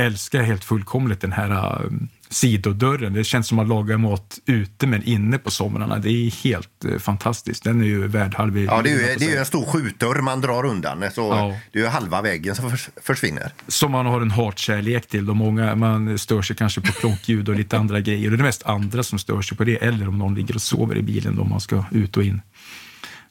älskar 0.00 0.38
jag 0.38 0.46
helt 0.46 0.64
fullkomligt 0.64 1.20
den 1.20 1.32
här 1.32 1.84
uh, 1.84 1.92
sidodörren. 2.32 3.12
Det 3.12 3.24
känns 3.24 3.48
som 3.48 3.58
att 3.58 3.68
laga 3.68 3.98
mat 3.98 4.38
ute 4.46 4.86
men 4.86 5.02
inne 5.02 5.38
på 5.38 5.50
somrarna. 5.50 5.98
Det 5.98 6.10
är 6.10 6.44
helt 6.44 6.84
uh, 6.84 6.98
fantastiskt. 6.98 7.64
Den 7.64 7.80
är 7.80 7.84
ju 7.84 8.06
värd 8.06 8.34
halv 8.34 8.58
Ja, 8.58 8.82
det 8.82 8.90
är, 8.90 8.94
ju, 8.94 9.16
det 9.18 9.24
är 9.24 9.30
ju 9.30 9.36
en 9.36 9.46
stor 9.46 9.64
skjutdörr 9.64 10.20
man 10.20 10.40
drar 10.40 10.64
undan. 10.64 11.04
Så 11.14 11.20
Ja. 11.20 11.56
Det 11.72 11.78
är 11.78 11.82
ju 11.82 11.88
halva 11.88 12.22
väggen 12.22 12.54
som 12.54 12.70
förs- 12.70 12.90
försvinner. 13.02 13.52
som 13.68 13.92
man 13.92 14.06
har 14.06 14.20
en 14.20 14.30
hatkärlek 14.30 15.06
till. 15.06 15.30
Och 15.30 15.36
många, 15.36 15.74
man 15.74 16.18
stör 16.18 16.42
sig 16.42 16.56
kanske 16.56 16.80
på 16.80 16.92
klockljud 16.92 17.48
och 17.48 17.54
lite 17.54 17.78
andra 17.78 18.00
grejer. 18.00 18.30
Det 18.30 18.36
är 18.36 18.42
mest 18.42 18.66
andra 18.66 19.02
som 19.02 19.18
stör 19.18 19.42
sig 19.42 19.56
på 19.56 19.64
det. 19.64 19.76
Eller 19.76 20.08
om 20.08 20.18
någon 20.18 20.34
ligger 20.34 20.54
och 20.54 20.62
sover 20.62 20.96
i 20.96 21.02
bilen 21.02 21.36
då 21.36 21.44
man 21.44 21.60
ska 21.60 21.84
ut 21.90 22.16
och 22.16 22.24
in. 22.24 22.40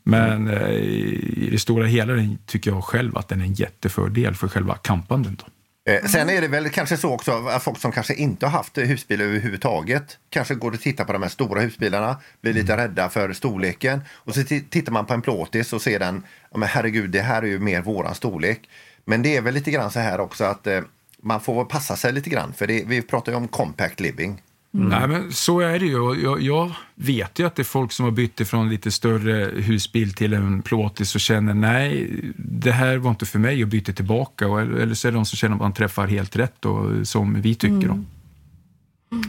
Men 0.04 0.48
eh, 0.48 0.70
i 0.70 1.50
det 1.52 1.60
stora 1.60 1.86
hela 1.86 2.14
tycker 2.46 2.72
jag 2.72 2.84
själv 2.84 3.18
att 3.18 3.28
den 3.28 3.42
är 3.42 3.46
en 3.46 3.54
jättefördel 3.54 4.36
för 4.36 4.48
själva 4.48 4.76
campanden. 4.76 5.38
Då. 5.40 5.46
Eh, 5.92 6.06
Sen 6.06 6.30
är 6.30 6.42
det 6.42 6.48
väl 6.48 6.70
kanske 6.70 6.98
så 6.98 7.14
också 7.14 7.48
att 7.48 7.64
folk 7.64 7.80
som 7.80 7.92
kanske 7.92 8.14
inte 8.14 8.46
har 8.46 8.52
haft 8.52 8.78
husbil 8.78 9.22
överhuvudtaget 9.22 10.18
kanske 10.30 10.56
går 10.56 10.72
och 10.72 10.82
tittar 10.82 11.06
på 11.06 11.14
de 11.14 11.22
här 11.22 11.30
stora 11.30 11.62
husbilarna, 11.62 12.18
blir 12.42 12.54
lite 12.54 12.78
rädda 12.78 13.10
för 13.10 13.34
storleken 13.34 14.02
och 14.10 14.34
så 14.34 14.40
ti- 14.42 14.70
tittar 14.70 14.92
man 14.92 15.06
på 15.06 15.14
en 15.14 15.22
plåtis 15.22 15.74
och 15.74 15.82
ser 15.82 16.00
den, 16.00 16.24
ja 16.52 16.58
men 16.58 16.70
herregud 16.70 17.10
det 17.10 17.22
här 17.22 17.42
är 17.42 17.48
ju 17.48 17.60
mer 17.60 17.82
våran 17.82 18.16
storlek. 18.16 18.60
Men 19.06 19.22
det 19.22 19.38
är 19.38 19.42
väl 19.42 19.54
lite 19.54 19.72
grann 19.72 19.92
så 19.92 20.00
här 20.00 20.20
också 20.20 20.44
att 20.44 20.68
eh, 20.68 20.82
man 21.24 21.42
får 21.42 21.66
passa 21.66 21.96
sig 21.96 22.14
lite 22.14 22.30
grann 22.30 22.54
för 22.54 22.68
det, 22.68 22.84
vi 22.88 23.02
pratar 23.02 23.32
ju 23.32 23.36
om 23.38 23.48
compact 23.48 24.00
living. 24.00 24.42
Nej, 24.72 25.08
men 25.08 25.32
så 25.32 25.60
är 25.60 25.80
det 25.80 25.86
ju. 25.86 26.22
Jag, 26.24 26.42
jag 26.42 26.72
vet 26.96 27.40
ju 27.40 27.46
att 27.46 27.56
det 27.56 27.62
är 27.62 27.64
folk 27.64 27.92
som 27.92 28.06
har 28.06 28.12
bytt 28.12 28.40
ifrån 28.40 28.70
lite 28.70 28.92
större 28.92 29.62
husbil 29.62 30.14
till 30.14 30.34
en 30.34 30.62
plåtis 30.62 31.16
och 31.16 31.22
känner 31.22 31.54
nej, 31.54 32.10
det 32.36 32.72
här 32.72 32.98
var 32.98 33.10
inte 33.10 33.26
för 33.26 33.40
mig 33.40 33.64
och 33.64 33.70
byter 33.70 33.94
tillbaka. 33.94 34.48
Och, 34.48 34.62
eller 34.62 34.94
så 34.94 35.08
är 35.08 35.12
det 35.12 35.18
de 35.18 35.26
som 35.26 35.38
känner 35.38 35.56
att 35.56 35.62
man 35.62 35.74
träffar 35.74 36.08
helt 36.08 36.36
rätt 36.36 36.66
och, 36.66 37.08
som 37.08 37.42
vi 37.42 37.56
tycker. 37.56 37.88
Då. 37.88 38.04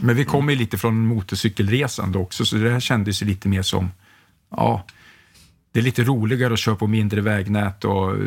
Men 0.01 0.15
vi 0.15 0.25
kommer 0.25 0.53
ju 0.53 0.59
lite 0.59 0.77
från 0.77 1.07
motorcykelresande 1.07 2.17
också, 2.17 2.45
så 2.45 2.55
det 2.55 2.69
här 2.69 2.79
kändes 2.79 3.21
ju 3.21 3.25
lite 3.25 3.47
mer 3.47 3.61
som, 3.61 3.91
ja, 4.49 4.85
det 5.71 5.79
är 5.79 5.83
lite 5.83 6.03
roligare 6.03 6.53
att 6.53 6.59
köra 6.59 6.75
på 6.75 6.87
mindre 6.87 7.21
vägnät 7.21 7.85
och 7.85 8.11
eh, 8.11 8.17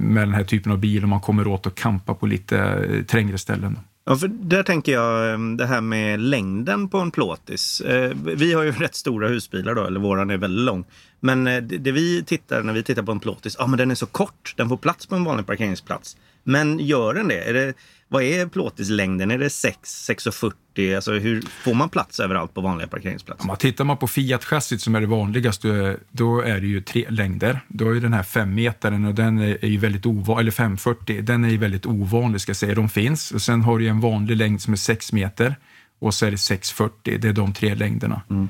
med 0.00 0.22
den 0.22 0.34
här 0.34 0.44
typen 0.44 0.72
av 0.72 0.78
bil 0.78 1.02
och 1.02 1.08
man 1.08 1.20
kommer 1.20 1.46
åt 1.46 1.66
att 1.66 1.74
kampa 1.74 2.14
på 2.14 2.26
lite 2.26 2.58
eh, 2.58 3.02
trängre 3.02 3.38
ställen. 3.38 3.78
Ja, 4.10 4.16
för 4.16 4.28
där 4.28 4.62
tänker 4.62 4.92
jag 4.92 5.34
ehm, 5.34 5.56
det 5.56 5.66
här 5.66 5.80
med 5.80 6.20
längden 6.20 6.88
på 6.88 6.98
en 6.98 7.10
plåtis. 7.10 7.80
Eh, 7.80 8.12
vi 8.24 8.52
har 8.52 8.62
ju 8.62 8.72
rätt 8.78 8.94
stora 8.94 9.28
husbilar 9.28 9.74
då, 9.74 9.84
eller 9.84 10.00
våran 10.00 10.30
är 10.30 10.36
väldigt 10.36 10.64
lång. 10.64 10.84
Men 11.20 11.46
eh, 11.46 11.62
det 11.62 11.78
det 11.78 11.92
vi 11.92 12.24
tittar 12.24 12.62
när 12.62 12.72
vi 12.72 12.82
tittar 12.82 13.02
på 13.02 13.12
en 13.12 13.20
plåtis, 13.20 13.56
ja 13.58 13.66
men 13.66 13.78
den 13.78 13.90
är 13.90 13.94
så 13.94 14.06
kort, 14.06 14.54
den 14.56 14.68
får 14.68 14.76
plats 14.76 15.06
på 15.06 15.14
en 15.14 15.24
vanlig 15.24 15.46
parkeringsplats. 15.46 16.16
Men 16.44 16.78
gör 16.78 17.14
den 17.14 17.28
det? 17.28 17.42
Är 17.48 17.54
det 17.54 17.74
vad 18.12 18.22
är 18.22 18.46
plåtislängden? 18.46 19.30
Är 19.30 19.38
det 19.38 19.50
6, 19.50 19.78
6,40? 20.10 20.96
Alltså 20.96 21.12
hur 21.12 21.42
får 21.42 21.74
man 21.74 21.88
plats 21.88 22.20
överallt 22.20 22.54
på 22.54 22.60
vanliga 22.60 22.88
parkeringsplatser? 22.88 23.42
Om 23.42 23.46
man 23.46 23.56
tittar 23.56 23.84
man 23.84 23.96
på 23.96 24.06
Fiat-chassit 24.06 24.78
som 24.78 24.94
är 24.94 25.00
det 25.00 25.06
vanligaste, 25.06 25.96
då 26.10 26.40
är 26.40 26.60
det 26.60 26.66
ju 26.66 26.80
tre 26.80 27.06
längder. 27.08 27.60
Då 27.68 27.88
är 27.90 27.94
ju 27.94 28.00
den 28.00 28.12
här 28.12 28.22
5 28.22 28.54
metern 28.54 29.04
och 29.04 29.14
den 29.14 29.38
är 29.38 29.66
ju 29.66 29.78
väldigt 29.78 30.06
ovanlig, 30.06 30.40
eller 30.40 30.50
540, 30.50 31.22
den 31.22 31.44
är 31.44 31.48
ju 31.48 31.58
väldigt 31.58 31.86
ovanlig 31.86 32.40
ska 32.40 32.50
jag 32.50 32.56
säga. 32.56 32.74
De 32.74 32.88
finns. 32.88 33.30
Och 33.30 33.42
sen 33.42 33.62
har 33.62 33.78
du 33.78 33.88
en 33.88 34.00
vanlig 34.00 34.36
längd 34.36 34.62
som 34.62 34.72
är 34.72 34.76
6 34.76 35.12
meter 35.12 35.56
och 35.98 36.14
så 36.14 36.26
är 36.26 36.30
det 36.30 36.38
640. 36.38 37.18
Det 37.20 37.28
är 37.28 37.32
de 37.32 37.52
tre 37.52 37.74
längderna. 37.74 38.22
Mm. 38.30 38.48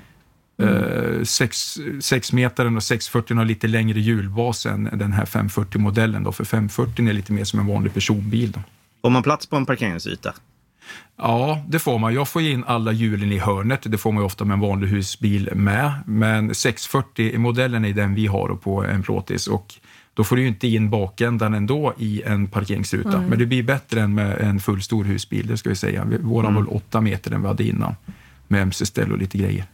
6 2.01 2.33
metern 2.33 2.77
och 2.77 2.83
640 2.83 3.37
har 3.37 3.45
lite 3.45 3.69
längre 3.69 4.01
hjulbas 4.01 4.67
än 4.67 4.89
den 4.93 5.13
här 5.13 5.25
540-modellen. 5.25 6.25
Då, 6.25 6.33
för 6.33 6.45
540 6.45 7.09
är 7.09 7.13
lite 7.13 7.33
mer 7.33 7.45
som 7.45 7.61
en 7.61 7.67
vanlig 7.67 7.95
personbil. 7.95 8.51
Då. 8.51 8.61
Får 9.03 9.11
man 9.11 9.23
plats 9.23 9.47
på 9.47 9.57
en 9.57 9.67
parkeringsyta? 9.67 10.35
Ja, 11.17 11.65
det 11.69 11.79
får 11.79 11.99
man. 11.99 12.15
Jag 12.15 12.29
får 12.29 12.43
in 12.43 12.65
alla 12.67 12.93
hjulen 12.93 13.33
i 13.33 13.39
hörnet. 13.39 13.81
Det 13.83 13.99
får 13.99 14.13
man 14.13 14.25
ofta 14.25 14.45
med 14.45 14.55
en 14.55 14.61
vanlig 14.61 14.89
husbil 14.89 15.51
med. 15.55 15.93
Men 16.07 16.51
640-modellen 16.51 17.85
är 17.85 17.93
den 17.93 18.15
vi 18.15 18.27
har 18.27 18.49
på 18.49 18.85
en 18.85 19.03
plåtis. 19.03 19.47
Och 19.47 19.75
då 20.15 20.25
får 20.25 20.37
du 20.37 20.47
inte 20.47 20.69
in 20.69 20.91
bakändan 20.91 21.55
ändå 21.55 21.95
i 21.99 22.23
en 22.23 22.47
parkeringsruta. 22.47 23.21
Men 23.21 23.39
det 23.39 23.47
blir 23.47 23.63
bättre 23.63 24.01
än 24.01 24.15
med 24.15 24.39
en 24.41 24.61
full 24.61 24.83
stor 24.83 25.05
husbil, 25.05 25.47
det 25.47 25.57
ska 25.57 25.69
vi 25.69 25.77
säga. 25.77 26.07
Våran 26.21 26.55
var 26.55 26.75
8 26.75 27.01
meter 27.01 27.31
den 27.31 27.43
vi 27.43 27.49
hade 27.49 27.65
innan. 27.65 27.95
Med 28.49 28.63
mc-ställ 28.63 29.13
och 29.13 29.19
lite 29.19 29.39
grejer. 29.39 29.65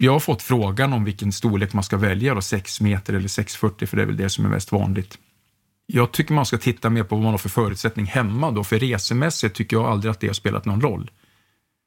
Jag 0.00 0.12
har 0.12 0.20
fått 0.20 0.42
frågan 0.42 0.92
om 0.92 1.04
vilken 1.04 1.32
storlek 1.32 1.72
man 1.72 1.84
ska 1.84 1.96
välja, 1.96 2.34
då, 2.34 2.40
6 2.40 2.80
meter 2.80 3.14
eller 3.14 3.28
640, 3.28 3.86
för 3.86 3.96
det 3.96 4.02
är 4.02 4.06
väl 4.06 4.16
det 4.16 4.30
som 4.30 4.44
är 4.44 4.48
mest 4.48 4.72
vanligt. 4.72 5.18
Jag 5.86 6.12
tycker 6.12 6.34
man 6.34 6.46
ska 6.46 6.58
titta 6.58 6.90
mer 6.90 7.02
på 7.02 7.14
vad 7.14 7.22
man 7.22 7.32
har 7.32 7.38
för 7.38 7.48
förutsättning 7.48 8.06
hemma. 8.06 8.50
Då. 8.50 8.64
För 8.64 8.78
resemässigt 8.78 9.54
tycker 9.54 9.76
jag 9.76 9.86
aldrig 9.86 10.10
att 10.10 10.20
det 10.20 10.26
har 10.26 10.34
spelat 10.34 10.64
någon 10.64 10.80
roll. 10.80 11.10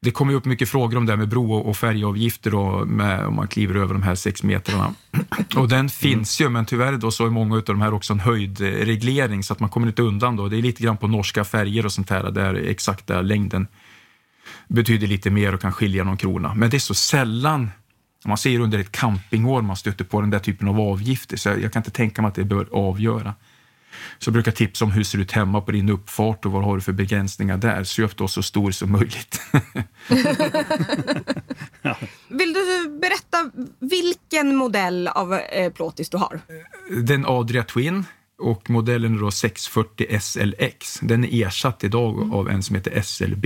Det 0.01 0.12
kommer 0.12 0.34
upp 0.34 0.46
mycket 0.46 0.70
frågor 0.70 0.98
om 0.98 1.06
det 1.06 1.12
här 1.12 1.18
med 1.18 1.30
bro 1.30 1.53
och 1.53 1.77
färjeavgifter 1.77 2.51
då, 2.51 2.86
med, 2.86 3.25
om 3.25 3.36
man 3.36 3.48
kliver 3.48 3.75
över 3.75 3.94
de 3.94 4.03
här 4.03 4.15
sex 4.15 4.44
metrarna. 4.44 4.94
Och 5.56 5.70
den 5.70 5.89
finns 5.89 6.41
ju, 6.41 6.50
men 6.50 6.65
tyvärr 6.65 6.98
då 6.98 7.12
så 7.12 7.25
är 7.25 7.30
många 7.30 7.56
av 7.56 7.63
de 7.63 7.82
här 7.82 7.94
också 7.94 8.13
en 8.13 8.20
höjdreglering 8.20 9.44
så 9.44 9.53
att 9.53 9.60
man 9.60 9.70
kommer 9.70 9.88
inte 9.88 10.01
undan. 10.01 10.36
Då. 10.36 10.48
Det 10.48 10.58
är 10.58 10.62
lite 10.62 10.84
grann 10.84 10.98
på 10.98 11.08
norska 11.08 11.44
färger 11.44 11.86
och 11.86 11.91
sånt 11.91 12.10
här 12.10 12.32
där 12.32 12.53
exakta 12.53 13.22
längden 13.22 13.68
betyder 14.68 15.08
lite 15.08 15.30
mer 15.30 15.53
och 15.53 15.62
kan 15.62 15.74
skilja 15.74 16.03
någon 16.03 16.18
krona. 16.18 16.53
Men 16.53 16.70
det 16.70 16.77
är 16.77 16.80
så 16.80 16.94
sällan 16.94 17.72
man 18.25 18.38
ser 18.38 18.60
under 18.60 18.80
ett 18.80 18.92
campingår 18.92 19.62
man 19.62 19.75
stöter 19.75 20.06
på 20.06 20.22
den 20.22 20.30
där 20.30 20.40
typen 20.40 20.68
av 20.68 20.80
avgifter, 20.80 21.38
så 21.38 21.50
jag, 21.50 21.62
jag 21.62 21.74
kan 21.74 21.80
inte 21.80 21.92
tänka 21.92 22.22
mig 22.22 22.30
att 22.30 22.36
det 22.36 22.44
bör 22.44 22.68
avgöra. 22.72 23.34
Så 24.20 24.28
jag 24.28 24.34
brukar 24.34 24.51
tipsa 24.51 24.86
om 24.86 24.92
hur 24.92 25.04
ser 25.04 25.18
ut 25.18 25.32
hemma 25.32 25.62
på 25.62 25.72
din 25.72 25.90
uppfart 25.90 26.46
och 26.46 26.51
vad 26.51 26.63
har 26.63 26.75
du 26.75 26.82
för 26.82 26.92
begränsningar 26.92 27.58
där. 27.58 27.84
Köp 27.84 28.18
då 28.18 28.28
så 28.28 28.44
stor 28.44 28.72
som 28.72 28.92
möjligt. 28.92 29.42
Vill 32.28 32.54
du 32.54 33.00
berätta 33.01 33.51
vilken 33.80 34.56
modell 34.56 35.08
av 35.08 35.34
eh, 35.34 35.72
plåtis 35.72 36.10
du 36.10 36.18
har? 36.18 36.40
Den 37.04 37.25
Adria 37.25 37.63
Twin 37.63 38.06
och 38.42 38.70
modellen 38.70 39.16
är 39.16 39.20
då 39.20 39.32
640 39.32 40.20
SLX. 40.20 41.00
Den 41.01 41.25
är 41.25 41.48
ersatt 41.48 41.84
idag 41.84 42.34
av 42.34 42.50
en 42.50 42.63
som 42.63 42.75
heter 42.75 43.01
SLB. 43.01 43.46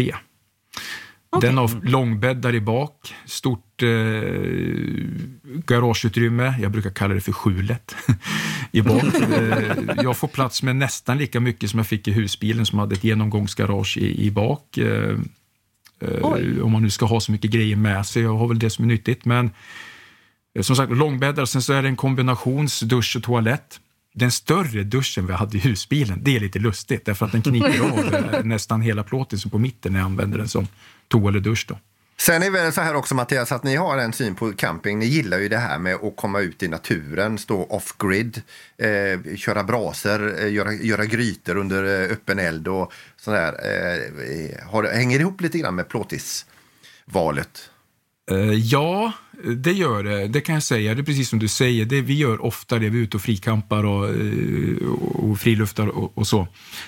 Den 1.42 1.58
har 1.58 1.82
långbäddar 1.84 2.56
i 2.56 2.62
bak, 2.62 3.14
stort 3.26 3.84
eh, 3.84 3.90
garageutrymme. 5.66 6.56
Jag 6.62 6.72
brukar 6.72 6.90
kalla 6.90 7.14
det 7.14 7.22
för 7.22 7.32
skjulet 7.32 7.96
i 8.72 8.82
bak. 8.82 9.04
Eh, 9.04 10.04
jag 10.04 10.18
får 10.18 10.28
plats 10.28 10.64
med 10.64 10.76
nästan 10.76 11.18
lika 11.18 11.40
mycket 11.40 11.70
som 11.70 11.80
jag 11.80 11.88
fick 11.88 12.08
i 12.08 12.12
husbilen 12.12 12.66
som 12.66 12.80
hade 12.80 12.96
ett 12.96 13.04
genomgångsgarage 13.04 13.98
i, 13.98 14.26
i 14.26 14.32
bak. 14.32 14.78
Eh, 14.78 15.18
eh, 16.00 16.62
om 16.64 16.72
man 16.72 16.82
nu 16.82 16.90
ska 16.90 17.06
ha 17.06 17.20
så 17.20 17.32
mycket 17.32 17.52
grejer 17.52 17.76
med 17.76 18.06
sig. 18.06 18.24
Jag 18.24 18.38
har 18.38 18.48
väl 18.48 18.60
det 18.60 18.70
som 18.70 18.86
är 18.86 18.90
nyttigt. 18.90 19.26
Men 19.26 19.52
eh, 20.56 20.62
som 20.62 20.76
sagt, 20.76 20.92
långbäddar. 20.92 21.46
Sen 21.46 21.62
så 21.62 21.74
är 21.74 21.82
det 21.82 21.88
en 21.88 21.96
kombinationsdusch 21.96 23.16
och 23.16 23.24
toalett. 23.24 23.80
Den 24.18 24.32
större 24.32 24.84
duschen 24.84 25.28
vi 25.28 25.34
hade 25.34 25.58
i 25.58 25.60
husbilen, 25.60 26.20
det 26.24 26.36
är 26.36 26.40
lite 26.40 26.60
lustigt 26.60 27.06
därför 27.06 27.26
att 27.26 27.32
den 27.32 27.42
kniper 27.42 27.80
av 27.80 28.16
eh, 28.16 28.44
nästan 28.44 28.82
hela 28.82 29.04
plåten 29.04 29.40
på 29.52 29.58
mitten 29.58 29.94
när 29.94 30.00
jag 30.00 30.06
använder 30.06 30.38
den 30.38 30.48
som 30.48 30.68
toa 31.08 31.30
eller 31.30 31.40
dusch. 31.40 31.66
Då. 31.70 31.78
Sen 32.18 32.42
är 32.42 32.46
det 32.46 32.52
väl 32.52 32.74
så 32.74 32.82
här 32.82 32.96
också 32.96 33.16
Mattias 33.16 33.52
att 33.52 33.64
ni 33.64 33.76
har 33.76 33.98
en 33.98 34.14
syn 34.14 34.36
på 34.36 34.54
camping. 34.54 35.00
Ni 35.00 35.06
gillar 35.06 35.38
ju 35.38 35.50
det 35.50 35.58
här 35.58 35.80
med 35.80 35.96
att 35.96 36.16
komma 36.16 36.40
ut 36.40 36.64
i 36.64 36.68
naturen, 36.68 37.38
stå 37.38 37.64
off-grid, 37.64 38.42
eh, 38.78 39.36
köra 39.36 39.64
braser, 39.64 40.44
eh, 40.44 40.54
göra, 40.54 40.74
göra 40.74 41.06
grytor 41.06 41.58
under 41.58 42.04
eh, 42.04 42.12
öppen 42.12 42.40
eld 42.40 42.68
och 42.68 42.94
sådär. 43.18 43.54
Eh, 43.64 44.68
har, 44.68 44.84
hänger 44.84 45.20
ihop 45.20 45.42
lite 45.42 45.58
grann 45.58 45.76
med 45.76 45.88
plåtisvalet? 45.90 47.70
Eh, 48.32 48.54
ja, 48.54 49.14
det 49.56 49.72
gör 49.72 50.04
det. 50.04 50.28
Det 50.28 50.42
kan 50.42 50.56
jag 50.56 50.64
säga. 50.64 50.94
Det 50.96 51.02
är 51.02 51.04
precis 51.04 51.30
som 51.30 51.40
du 51.40 51.48
säger. 51.48 51.86
Det, 51.86 52.02
vi 52.02 52.14
gör 52.14 52.46
ofta 52.46 52.80
det. 52.80 52.90
Vi 52.90 53.00
är 53.00 53.04
ute 53.04 53.18
och 53.18 53.24
frikampar 53.24 53.86
och, 53.86 54.10
eh, 54.10 54.88
och 55.14 55.40
friluftar 55.40 55.88
och, 55.88 56.18
och 56.18 56.28
så. 56.28 56.48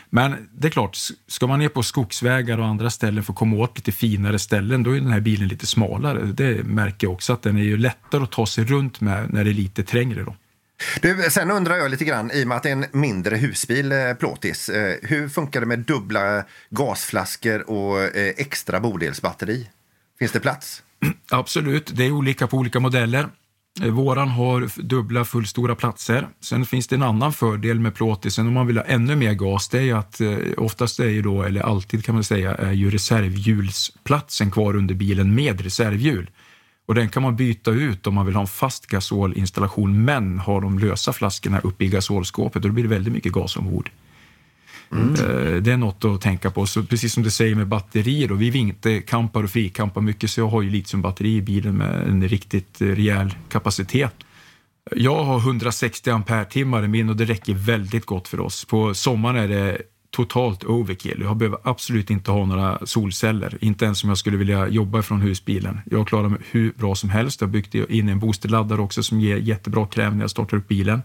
Men 0.10 0.50
det 0.51 0.67
är 0.67 0.72
klart, 0.72 0.98
ska 1.27 1.48
man 1.48 1.60
ner 1.60 1.70
på 1.70 1.84
skogsvägar 1.84 2.58
och 2.58 2.65
andra 2.65 2.89
ställen 2.89 3.24
för 3.24 3.34
att 3.34 3.39
komma 3.39 3.58
åt 3.58 3.77
lite 3.77 3.91
finare 3.91 4.39
ställen, 4.39 4.84
då 4.84 4.91
är 4.91 5.00
den 5.00 5.12
här 5.12 5.20
bilen 5.20 5.48
lite 5.48 5.65
smalare. 5.65 6.25
Det 6.25 6.63
märker 6.63 7.08
jag 7.08 7.13
också, 7.13 7.34
att 7.34 7.41
den 7.41 7.58
är 7.58 7.63
ju 7.63 7.77
lättare 7.77 8.24
att 8.24 8.32
ta 8.32 8.46
sig 8.46 8.63
runt 8.63 9.01
med 9.01 9.34
när 9.34 9.44
det 9.44 9.51
är 9.51 9.53
lite 9.53 9.84
trängre. 9.84 10.24
Då. 10.24 10.36
Du, 11.01 11.27
sen 11.29 11.51
undrar 11.51 11.75
jag 11.75 11.91
lite 11.91 12.06
grann, 12.06 12.32
i 12.32 12.44
och 12.44 12.48
med 12.48 12.58
att 12.58 12.63
det 12.63 12.70
är 12.70 12.74
en 12.74 12.86
mindre 12.91 13.36
husbil, 13.36 13.91
eh, 13.91 14.13
plåtis, 14.13 14.70
hur 15.01 15.29
funkar 15.29 15.60
det 15.60 15.65
med 15.65 15.79
dubbla 15.79 16.44
gasflaskor 16.70 17.70
och 17.70 18.15
extra 18.15 18.79
bodelsbatteri? 18.79 19.70
Finns 20.20 20.32
det 20.32 20.39
plats? 20.39 20.84
Absolut, 21.31 21.91
det 21.95 22.05
är 22.05 22.11
olika 22.11 22.47
på 22.47 22.57
olika 22.57 22.79
modeller. 22.79 23.27
Eh, 23.81 23.89
våran 23.89 24.29
har 24.29 24.81
dubbla 24.83 25.25
fullstora 25.25 25.75
platser. 25.75 26.27
Sen 26.41 26.65
finns 26.65 26.87
det 26.87 26.95
en 26.95 27.03
annan 27.03 27.33
fördel 27.33 27.79
med 27.79 27.95
plåtisen 27.95 28.47
om 28.47 28.53
man 28.53 28.67
vill 28.67 28.77
ha 28.77 28.83
ännu 28.83 29.15
mer 29.15 29.33
gas. 29.33 29.69
Det 29.69 29.77
är 29.77 29.81
ju 29.81 29.91
att 29.91 30.21
eh, 30.21 30.37
oftast 30.57 30.99
är 30.99 31.09
ju 31.09 31.21
då, 31.21 31.43
eller 31.43 31.61
alltid 31.61 32.05
kan 32.05 32.15
man 32.15 32.23
säga, 32.23 32.55
är 32.55 32.71
ju 32.71 32.91
reservhjulsplatsen 32.91 34.51
kvar 34.51 34.75
under 34.75 34.95
bilen 34.95 35.35
med 35.35 35.61
reservhjul. 35.61 36.29
Och 36.87 36.95
den 36.95 37.09
kan 37.09 37.23
man 37.23 37.35
byta 37.35 37.71
ut 37.71 38.07
om 38.07 38.13
man 38.13 38.25
vill 38.25 38.35
ha 38.35 38.41
en 38.41 38.47
fast 38.47 38.87
gasolinstallation 38.87 40.05
men 40.05 40.39
har 40.39 40.61
de 40.61 40.79
lösa 40.79 41.13
flaskorna 41.13 41.59
uppe 41.59 41.85
i 41.85 41.87
gasolskåpet 41.87 42.55
och 42.55 42.69
då 42.69 42.73
blir 42.73 42.83
det 42.83 42.89
väldigt 42.89 43.13
mycket 43.13 43.31
gas 43.31 43.57
ombord. 43.57 43.91
Mm. 44.91 45.63
Det 45.63 45.72
är 45.72 45.77
något 45.77 46.06
att 46.06 46.22
tänka 46.22 46.51
på. 46.51 46.65
Så 46.65 46.84
precis 46.84 47.13
som 47.13 47.24
du 47.24 47.32
säger 47.32 47.56
med 47.56 47.67
batterier, 47.67 48.27
då, 48.27 48.36
vi 48.36 48.50
vinterkampar 48.50 49.44
och 49.44 49.50
frikampar 49.50 50.01
mycket 50.01 50.29
så 50.29 50.39
jag 50.39 50.48
har 50.48 50.62
ju 50.62 50.70
litiumbatteri 50.70 51.36
i 51.36 51.41
bilen 51.41 51.77
med 51.77 52.08
en 52.08 52.27
riktigt 52.27 52.82
rejäl 52.82 53.36
kapacitet. 53.50 54.13
Jag 54.96 55.24
har 55.24 55.39
160 55.39 56.10
ampere-timmar 56.10 56.84
i 56.84 56.88
min 56.88 57.10
och 57.10 57.15
det 57.15 57.25
räcker 57.25 57.53
väldigt 57.53 58.06
gott 58.06 58.27
för 58.27 58.39
oss. 58.39 58.65
På 58.65 58.94
sommaren 58.94 59.36
är 59.36 59.48
det 59.48 59.82
totalt 60.12 60.63
overkill. 60.63 61.22
Jag 61.22 61.38
behöver 61.38 61.60
absolut 61.63 62.10
inte 62.10 62.32
ha 62.32 62.46
några 62.46 62.86
solceller, 62.86 63.58
inte 63.62 63.86
ens 63.86 64.03
om 64.03 64.10
jag 64.10 64.17
skulle 64.17 64.38
vilja 64.38 64.67
jobba 64.67 65.01
från 65.01 65.22
husbilen. 65.22 65.79
Jag 65.86 66.08
klarar 66.08 66.29
mig 66.29 66.39
hur 66.51 66.72
bra 66.72 66.96
som 66.96 67.10
helst. 67.10 67.41
Jag 67.41 67.48
har 67.48 67.51
byggt 67.51 67.75
in 67.75 68.10
en 68.10 68.20
boosterladdare 68.20 68.82
också 68.82 69.03
som 69.03 69.20
ger 69.20 69.38
jättebra 69.38 69.88
kräv 69.88 70.15
när 70.15 70.24
jag 70.24 70.32
startar 70.32 70.58
upp 70.58 70.67
bilen. 70.67 71.01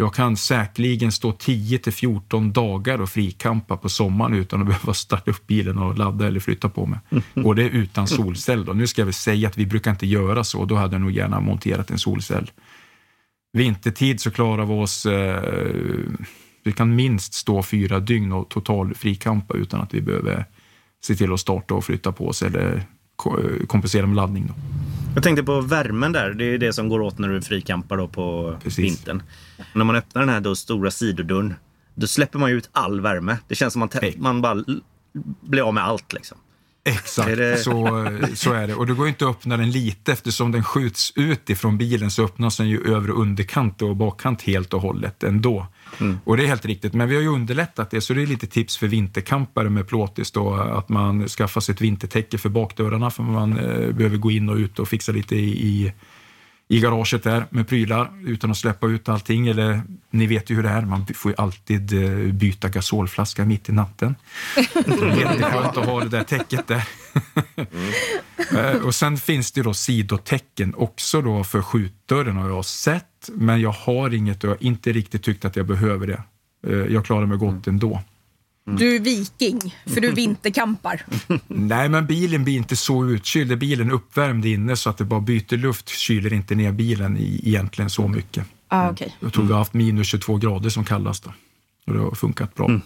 Jag 0.00 0.14
kan 0.14 0.36
säkerligen 0.36 1.12
stå 1.12 1.32
10 1.32 1.78
till 1.78 1.92
14 1.92 2.52
dagar 2.52 3.00
och 3.00 3.10
frikampa 3.10 3.76
på 3.76 3.88
sommaren 3.88 4.34
utan 4.34 4.60
att 4.60 4.66
behöva 4.66 4.94
starta 4.94 5.30
upp 5.30 5.46
bilen 5.46 5.78
och 5.78 5.98
ladda 5.98 6.26
eller 6.26 6.40
flytta 6.40 6.68
på 6.68 6.86
mig. 6.86 6.98
Och 7.44 7.54
det 7.54 7.62
utan 7.62 8.06
solcell. 8.06 8.64
Då. 8.64 8.72
Nu 8.72 8.86
ska 8.86 9.00
jag 9.00 9.06
väl 9.06 9.14
säga 9.14 9.48
att 9.48 9.58
vi 9.58 9.66
brukar 9.66 9.90
inte 9.90 10.06
göra 10.06 10.44
så. 10.44 10.64
Då 10.64 10.74
hade 10.74 10.94
jag 10.94 11.00
nog 11.00 11.10
gärna 11.10 11.40
monterat 11.40 11.90
en 11.90 11.98
solcell. 11.98 12.50
Vintertid 13.52 14.20
så 14.20 14.30
klarar 14.30 14.66
vi 14.66 14.72
oss... 14.72 15.06
Eh, 15.06 15.42
vi 16.62 16.72
kan 16.72 16.94
minst 16.94 17.34
stå 17.34 17.62
fyra 17.62 18.00
dygn 18.00 18.32
och 18.32 18.48
total 18.48 18.94
frikampa 18.94 19.54
utan 19.54 19.80
att 19.80 19.94
vi 19.94 20.00
behöver 20.00 20.44
se 21.02 21.14
till 21.14 21.32
att 21.32 21.40
starta 21.40 21.74
och 21.74 21.84
flytta 21.84 22.12
på 22.12 22.28
oss 22.28 22.42
eller 22.42 22.86
kompensera 23.66 24.06
med 24.06 24.16
laddning. 24.16 24.46
Då. 24.46 24.54
Jag 25.14 25.22
tänkte 25.22 25.42
på 25.42 25.60
värmen 25.60 26.12
där. 26.12 26.30
Det 26.30 26.44
är 26.44 26.58
det 26.58 26.72
som 26.72 26.88
går 26.88 27.00
åt 27.00 27.18
när 27.18 27.28
du 27.28 27.42
frikampar 27.42 27.96
då 27.96 28.08
på 28.08 28.56
Precis. 28.62 28.78
vintern. 28.84 29.22
När 29.74 29.84
man 29.84 29.96
öppnar 29.96 30.22
den 30.22 30.28
här 30.28 30.40
då 30.40 30.56
stora 30.56 30.90
sidodörren, 30.90 31.54
då 31.94 32.06
släpper 32.06 32.38
man 32.38 32.50
ut 32.50 32.68
all 32.72 33.00
värme. 33.00 33.38
Det 33.48 33.54
känns 33.54 33.72
som 33.72 33.80
man, 33.80 33.88
tä- 33.88 34.14
man 34.18 34.42
bara 34.42 34.64
blir 35.40 35.62
av 35.68 35.74
med 35.74 35.84
allt 35.84 36.12
liksom. 36.12 36.38
Exakt, 36.84 37.36
det- 37.36 37.56
så, 37.58 38.06
så 38.34 38.52
är 38.52 38.66
det. 38.66 38.74
Och 38.74 38.86
det 38.86 38.94
går 38.94 39.08
inte 39.08 39.24
att 39.24 39.30
öppna 39.36 39.56
den 39.56 39.70
lite 39.70 40.12
eftersom 40.12 40.52
den 40.52 40.64
skjuts 40.64 41.12
ut 41.16 41.50
ifrån 41.50 41.78
bilen 41.78 42.10
så 42.10 42.24
öppnas 42.24 42.56
den 42.56 42.68
ju 42.68 42.94
övre 42.94 43.12
och 43.12 43.20
underkant 43.20 43.82
och 43.82 43.96
bakkant 43.96 44.42
helt 44.42 44.74
och 44.74 44.80
hållet 44.80 45.22
ändå. 45.22 45.66
Och 46.24 46.36
det 46.36 46.42
är 46.44 46.46
helt 46.46 46.64
riktigt, 46.64 46.94
men 46.94 47.08
vi 47.08 47.14
har 47.14 47.22
ju 47.22 47.28
underlättat 47.28 47.90
det 47.90 48.00
så 48.00 48.14
det 48.14 48.22
är 48.22 48.26
lite 48.26 48.46
tips 48.46 48.76
för 48.76 48.86
vinterkampare 48.86 49.70
med 49.70 49.88
plåtis 49.88 50.30
då 50.32 50.54
att 50.54 50.88
man 50.88 51.28
skaffar 51.28 51.60
sig 51.60 51.72
ett 51.72 51.80
vintertäcke 51.80 52.38
för 52.38 52.48
bakdörrarna 52.48 53.10
för 53.10 53.22
man 53.22 53.58
eh, 53.58 53.92
behöver 53.92 54.16
gå 54.16 54.30
in 54.30 54.48
och 54.48 54.56
ut 54.56 54.78
och 54.78 54.88
fixa 54.88 55.12
lite 55.12 55.36
i, 55.36 55.66
i 55.66 55.92
i 56.70 56.80
garaget 56.80 57.22
där 57.22 57.46
med 57.50 57.68
prylar 57.68 58.10
utan 58.26 58.50
att 58.50 58.56
släppa 58.56 58.86
ut 58.86 59.08
allting. 59.08 59.48
Eller 59.48 59.82
ni 60.10 60.26
vet 60.26 60.50
ju 60.50 60.54
hur 60.54 60.62
det 60.62 60.68
är, 60.68 60.82
man 60.82 61.06
får 61.14 61.30
ju 61.30 61.36
alltid 61.38 61.92
eh, 61.92 62.32
byta 62.32 62.68
gasolflaska 62.68 63.44
mitt 63.44 63.68
i 63.68 63.72
natten. 63.72 64.14
Jätteskönt 64.56 65.76
att 65.76 65.86
ha 65.86 66.00
det 66.00 66.08
där 66.08 66.24
täcket 66.24 66.66
där. 66.66 66.88
Eh, 68.56 68.82
och 68.82 68.94
sen 68.94 69.16
finns 69.16 69.52
det 69.52 69.62
då 69.62 69.74
sidotecken 69.74 70.74
också 70.74 71.22
då 71.22 71.44
för 71.44 71.62
skjutdörren 71.62 72.36
har 72.36 72.48
jag 72.48 72.64
sett, 72.64 73.30
men 73.32 73.60
jag 73.60 73.70
har 73.72 74.14
inget 74.14 74.44
och 74.44 74.50
jag 74.50 74.54
har 74.54 74.64
inte 74.64 74.92
riktigt 74.92 75.22
tyckt 75.22 75.44
att 75.44 75.56
jag 75.56 75.66
behöver 75.66 76.06
det. 76.06 76.22
Eh, 76.66 76.92
Jag 76.92 77.04
klarar 77.04 77.26
mig 77.26 77.38
gott 77.38 77.66
ändå. 77.66 78.02
Du 78.78 78.96
är 78.96 79.00
viking, 79.00 79.74
för 79.86 80.00
du 80.00 80.10
vinterkampar. 80.14 81.02
Nej, 81.46 81.88
men 81.88 82.06
bilen 82.06 82.44
blir 82.44 82.56
inte 82.56 82.76
så 82.76 83.06
utkyld. 83.06 83.52
Är 83.52 83.56
bilen 83.56 83.90
uppvärmd 83.90 84.46
inne 84.46 84.76
så 84.76 84.90
att 84.90 84.98
det 84.98 85.04
bara 85.04 85.20
byter 85.20 85.56
luft 85.56 85.88
kyler 85.88 86.32
inte 86.32 86.54
ner 86.54 86.72
bilen 86.72 87.16
i, 87.16 87.40
egentligen 87.44 87.90
så 87.90 88.08
mycket. 88.08 88.44
Ah, 88.68 88.90
okay. 88.90 89.08
Jag 89.20 89.32
tror 89.32 89.44
vi 89.44 89.52
har 89.52 89.58
haft 89.58 89.74
minus 89.74 90.06
22 90.06 90.36
grader 90.36 90.70
som 90.70 90.84
kallast 90.84 91.24
då. 91.24 91.32
Och 91.86 91.92
det 91.92 92.00
har 92.00 92.10
funkat 92.10 92.54
bra. 92.54 92.66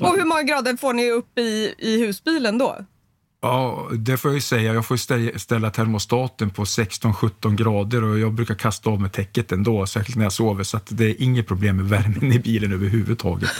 Och 0.00 0.16
hur 0.16 0.24
många 0.24 0.42
grader 0.42 0.76
får 0.76 0.92
ni 0.92 1.10
upp 1.10 1.38
i, 1.38 1.74
i 1.78 2.06
husbilen 2.06 2.58
då? 2.58 2.78
Ja, 3.44 3.88
det 3.92 4.16
får 4.16 4.30
jag 4.30 4.34
ju 4.34 4.40
säga. 4.40 4.74
Jag 4.74 4.86
får 4.86 4.96
stä- 4.96 5.38
ställa 5.38 5.70
termostaten 5.70 6.50
på 6.50 6.64
16-17 6.64 7.56
grader 7.56 8.04
och 8.04 8.18
jag 8.18 8.32
brukar 8.32 8.54
kasta 8.54 8.90
av 8.90 9.00
med 9.00 9.12
täcket 9.12 9.52
ändå, 9.52 9.86
särskilt 9.86 10.16
när 10.16 10.24
jag 10.24 10.32
sover. 10.32 10.64
Så 10.64 10.76
att 10.76 10.86
det 10.90 11.04
är 11.04 11.22
inget 11.22 11.46
problem 11.46 11.76
med 11.76 11.88
värmen 11.88 12.32
i 12.32 12.38
bilen 12.38 12.72
överhuvudtaget. 12.72 13.50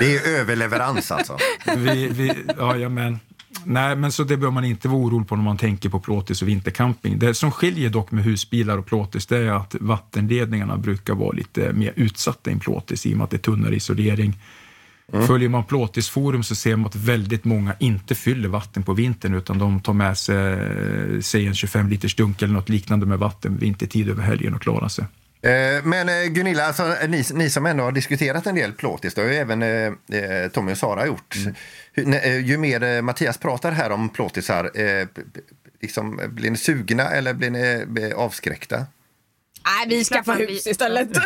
Det 0.00 0.16
är 0.16 0.40
överleverans 0.40 1.10
alltså. 1.10 1.36
Vi, 1.76 2.08
vi, 2.08 2.32
ja, 2.58 2.76
ja, 2.76 2.88
men, 2.88 3.18
nej, 3.64 3.96
men 3.96 4.12
så 4.12 4.22
det 4.24 4.36
behöver 4.36 4.54
man 4.54 4.64
inte 4.64 4.88
vara 4.88 4.98
orolig 5.00 5.28
på 5.28 5.36
när 5.36 5.42
man 5.44 5.56
tänker 5.56 5.88
på 5.88 6.00
plåtis 6.00 6.42
och 6.42 6.48
vintercamping. 6.48 7.18
Det 7.18 7.34
som 7.34 7.50
skiljer 7.50 7.90
dock 7.90 8.10
med 8.10 8.24
husbilar 8.24 8.78
och 8.78 8.86
plåtis 8.86 9.26
det 9.26 9.38
är 9.38 9.52
att 9.52 9.74
vattenledningarna 9.80 10.76
brukar 10.76 11.14
vara 11.14 11.32
lite 11.32 11.72
mer 11.72 11.92
utsatta 11.96 12.50
i 12.50 12.52
en 12.52 12.60
plåtis 12.60 13.06
i 13.06 13.12
och 13.12 13.16
med 13.16 13.24
att 13.24 13.30
det 13.30 13.36
är 13.36 13.38
tunnare 13.38 13.76
isolering. 13.76 14.38
Följer 15.12 15.48
man 15.48 15.64
plåtisforum 15.64 16.42
så 16.42 16.54
ser 16.54 16.76
man 16.76 16.86
att 16.86 16.96
väldigt 16.96 17.44
många 17.44 17.74
inte 17.78 18.14
fyller 18.14 18.48
vatten 18.48 18.82
på 18.82 18.92
vintern 18.92 19.34
utan 19.34 19.58
de 19.58 19.80
tar 19.80 19.92
med 19.92 20.18
sig, 20.18 21.22
säg 21.22 21.46
en 21.46 21.54
25 21.54 21.88
liters 21.88 22.14
dunk 22.16 22.42
eller 22.42 22.54
något 22.54 22.68
liknande 22.68 23.06
med 23.06 23.18
vatten 23.18 23.56
vintertid 23.58 24.10
över 24.10 24.22
helgen 24.22 24.54
och 24.54 24.62
klarar 24.62 24.88
sig. 24.88 25.04
Eh, 25.42 25.84
Men 25.84 26.08
eh, 26.08 26.24
Gunilla, 26.28 26.64
alltså, 26.64 26.96
ni, 27.08 27.24
ni 27.34 27.50
som 27.50 27.66
ändå 27.66 27.84
har 27.84 27.92
diskuterat 27.92 28.46
en 28.46 28.54
del 28.54 28.72
plåtis, 28.72 29.14
det 29.14 29.20
har 29.20 29.28
ju 29.28 29.34
även 29.34 29.62
eh, 29.62 29.68
eh, 30.20 30.48
Tommy 30.52 30.72
och 30.72 30.78
Sara 30.78 31.06
gjort. 31.06 31.36
Eh, 31.94 32.38
ju 32.38 32.58
mer 32.58 32.82
eh, 32.82 33.02
Mattias 33.02 33.38
pratar 33.38 33.72
här 33.72 33.90
om 33.90 34.08
plåtisar, 34.08 34.70
eh, 34.74 35.06
liksom, 35.82 36.20
eh, 36.20 36.28
blir 36.28 36.50
ni 36.50 36.56
sugna 36.56 37.02
eller 37.02 37.34
blir 37.34 37.50
ni 37.50 37.86
eh, 38.02 38.18
avskräckta? 38.18 38.86
Nej, 39.66 39.86
vi 39.88 40.04
skaffar 40.04 40.36
hus 40.36 40.46
blir- 40.64 40.68
istället. 40.72 41.08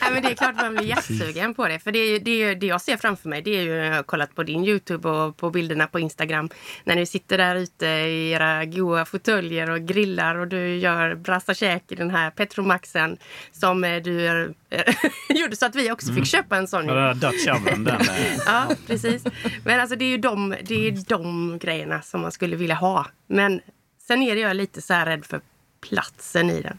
Nej, 0.00 0.10
men 0.12 0.22
det 0.22 0.30
är 0.30 0.34
klart 0.34 0.56
man 0.56 0.74
blir 0.74 0.86
jättesugen 0.86 1.54
på 1.54 1.68
det. 1.68 1.78
För 1.78 1.92
det, 1.92 1.98
är, 1.98 2.06
ju- 2.12 2.18
det, 2.18 2.30
är, 2.30 2.48
ju- 2.48 2.54
det 2.54 2.66
jag 2.66 2.80
ser 2.80 2.96
framför 2.96 3.28
mig 3.28 3.42
det 3.42 3.50
är 3.56 3.62
ju, 3.62 3.74
jag 3.74 3.94
har 3.94 4.02
kollat 4.02 4.34
på 4.34 4.42
din 4.42 4.64
Youtube 4.64 5.08
och 5.08 5.36
på 5.36 5.50
bilderna 5.50 5.86
på 5.86 5.98
Instagram. 6.00 6.48
När 6.84 6.94
ni 6.96 7.06
sitter 7.06 7.38
där 7.38 7.56
ute 7.56 7.86
i 7.86 8.30
era 8.30 8.64
goa 8.64 9.04
fåtöljer 9.04 9.70
och 9.70 9.80
grillar 9.80 10.34
och 10.34 10.48
du 10.48 10.76
gör 10.76 11.14
brassa 11.14 11.54
käk 11.54 11.92
i 11.92 11.94
den 11.94 12.10
här 12.10 12.30
Petromaxen 12.30 13.16
som 13.52 13.84
eh, 13.84 14.02
du 14.02 14.26
eh, 14.70 14.94
gjorde 15.28 15.56
så 15.56 15.66
att 15.66 15.74
vi 15.74 15.90
också 15.90 16.12
fick 16.12 16.26
köpa 16.26 16.56
en 16.56 16.68
sån. 16.68 16.86
Ja, 16.88 16.94
Den 16.94 17.18
där 17.20 17.30
Dutch 17.30 17.48
oven, 17.48 17.84
den. 17.84 18.00
Ja, 18.46 18.68
precis. 18.86 19.22
Men 19.64 19.80
alltså 19.80 19.96
det 19.96 20.04
är 20.04 20.08
ju 20.10 20.18
de, 20.18 20.54
det 20.62 20.88
är 20.88 21.08
de 21.08 21.58
grejerna 21.58 22.02
som 22.02 22.20
man 22.20 22.32
skulle 22.32 22.56
vilja 22.56 22.74
ha. 22.74 23.06
Men 23.26 23.60
sen 24.06 24.22
är 24.22 24.36
jag 24.36 24.56
lite 24.56 24.82
så 24.82 24.94
här 24.94 25.06
rädd 25.06 25.24
för 25.24 25.40
platsen 25.82 26.50
i 26.50 26.62
den. 26.62 26.78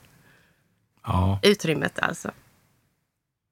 Ja. 1.04 1.40
Utrymmet 1.44 2.00
alltså. 2.00 2.32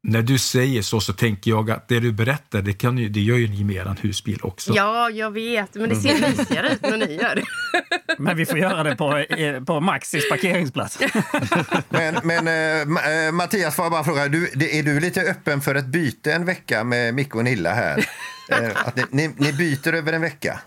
När 0.04 0.22
du 0.22 0.40
säger 0.40 0.82
så 0.82 1.00
så 1.00 1.14
tänker 1.14 1.52
jag 1.52 1.72
att 1.72 1.88
det 1.88 2.00
du 2.00 2.12
berättar 2.12 2.62
det, 2.62 2.74
kan 2.74 2.98
ju, 2.98 3.10
det 3.10 3.20
gör 3.20 3.38
ju 3.38 3.48
ni 3.48 3.64
med 3.64 3.76
er 3.76 3.96
husbil 4.02 4.40
också. 4.44 4.74
Ja, 4.76 5.10
jag 5.10 5.32
vet. 5.32 5.76
Men 5.76 5.90
det 5.90 5.96
ser 5.96 6.30
mysigare 6.30 6.74
ut 6.74 6.82
när 6.82 6.98
ni 6.98 7.14
gör 7.16 7.36
det. 7.36 7.44
Men 8.18 8.38
vi 8.38 8.46
får 8.46 8.58
göra 8.58 8.84
det 8.84 8.96
på, 8.96 9.18
eh, 9.18 9.64
på 9.64 9.80
Maxis 9.80 10.30
parkeringsplats. 10.30 11.00
Men, 11.90 12.16
men 12.24 12.48
eh, 12.48 13.32
Mattias, 13.32 13.76
får 13.76 13.86
jag 13.86 13.92
bara 13.92 14.04
fråga, 14.04 14.28
du, 14.28 14.50
är 14.72 14.84
du 14.84 15.00
lite 15.00 15.22
öppen 15.22 15.62
för 15.62 15.76
ett 15.76 15.86
byte 15.86 16.34
en 16.34 16.46
vecka 16.46 16.84
med 16.84 17.14
Micke 17.14 17.36
och 17.36 17.44
Nilla 17.44 17.74
här? 17.74 18.06
Att 18.76 18.96
ni, 18.96 19.04
ni, 19.10 19.34
ni 19.38 19.54
byter 19.54 19.94
över 19.94 20.14
en 20.14 20.22
vecka? 20.22 20.60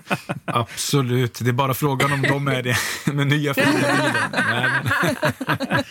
Absolut, 0.44 1.38
det 1.42 1.48
är 1.50 1.52
bara 1.52 1.74
frågan 1.74 2.12
om 2.12 2.22
de 2.22 2.48
är 2.48 2.62
det 2.62 2.76
med 3.12 3.26
nya 3.26 3.54
fina 3.54 3.70
bilen. 3.72 4.12
Nej, 4.32 4.70
men, 5.02 5.84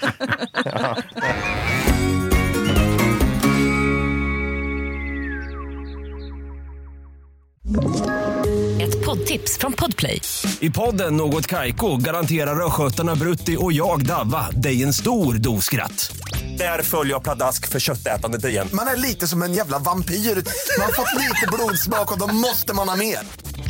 Ett 8.82 9.06
poddtips 9.06 9.58
från 9.58 9.74
Podplay. 9.74 10.22
I 10.60 10.70
podden 10.70 11.18
Något 11.18 11.48
Kaiko 11.48 11.98
garanterar 11.98 12.66
östgötarna 12.66 13.16
Brutti 13.16 13.58
och 13.60 13.74
jag, 13.74 14.06
Davva, 14.06 14.52
dig 14.52 14.84
en 14.84 14.94
stor 14.94 15.34
dos 15.34 15.66
skratt. 15.66 16.12
Där 16.58 16.82
följer 16.84 17.14
jag 17.14 17.24
pladask 17.24 17.68
för 17.68 17.80
köttätandet 17.80 18.46
igen. 18.46 18.68
Man 18.74 18.88
är 18.88 18.96
lite 18.96 19.28
som 19.28 19.42
en 19.42 19.54
jävla 19.54 19.80
vampyr. 19.80 20.16
Man 20.16 20.86
har 20.86 20.94
fått 20.94 21.20
lite 21.20 21.48
blodsmak 21.54 22.12
och 22.12 22.20
då 22.20 22.28
måste 22.28 22.74
man 22.74 22.90
ha 22.90 22.96
mer. 22.96 23.20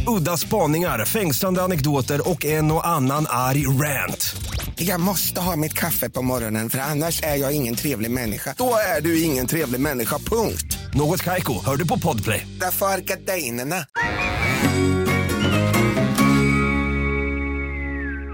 Udda 0.07 0.37
spaningar, 0.37 1.05
fängslande 1.05 1.61
anekdoter 1.61 2.29
och 2.29 2.45
en 2.45 2.71
och 2.71 2.87
annan 2.87 3.25
arg 3.29 3.67
rant. 3.67 4.35
Jag 4.75 4.99
måste 4.99 5.41
ha 5.41 5.55
mitt 5.55 5.73
kaffe 5.73 6.09
på 6.09 6.21
morgonen 6.21 6.69
för 6.69 6.79
annars 6.79 7.23
är 7.23 7.35
jag 7.35 7.55
ingen 7.55 7.75
trevlig 7.75 8.11
människa. 8.11 8.55
Då 8.57 8.75
är 8.97 9.01
du 9.01 9.21
ingen 9.21 9.47
trevlig 9.47 9.81
människa, 9.81 10.17
punkt. 10.17 10.77
Något 10.93 11.23
Kaiko, 11.23 11.65
hör 11.65 11.75
du 11.75 11.87
på 11.87 11.99
Podplay. 11.99 12.47
Därför 12.59 12.85
är 12.85 12.97
gardinerna. 12.97 13.85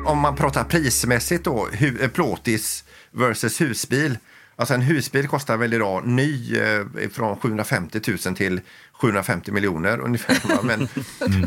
Om 0.06 0.19
man 0.19 0.36
pratar 0.36 0.63
prismässigt 0.63 1.43
då, 1.43 1.67
hu, 1.73 1.99
eh, 2.01 2.10
plåtis 2.10 2.84
versus 3.12 3.62
husbil. 3.62 4.17
Alltså 4.60 4.74
en 4.74 4.82
husbil 4.82 5.28
kostar 5.28 5.58
väl 5.58 5.74
idag 5.74 6.08
ny 6.08 6.56
från 7.12 7.38
750 7.38 8.00
000 8.26 8.36
till 8.36 8.62
750 9.02 9.52
miljoner 9.52 10.00
ungefär. 10.00 10.63
Men, 10.63 10.88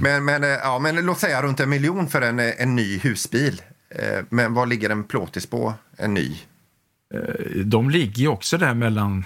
men, 0.01 0.25
men, 0.25 0.45
eh, 0.45 0.49
ja, 0.51 0.79
men 0.79 0.97
låt 0.97 1.19
säga 1.19 1.43
runt 1.43 1.61
en 1.61 1.71
miljon 1.71 2.09
för 2.09 2.23
en, 2.23 2.39
eh, 2.39 2.53
en 2.59 2.77
ny 2.77 2.99
husbil. 2.99 3.63
Eh, 3.91 4.25
Men 4.29 4.55
vad 4.55 4.69
ligger 4.69 4.91
en 4.91 5.05
plåtis 5.05 5.47
på, 5.47 5.75
en 5.97 6.15
ny? 6.15 6.37
de 7.65 7.91
ligger 7.91 8.23
ju 8.23 8.29
också 8.29 8.59
där 8.59 8.75
mellan 8.75 9.25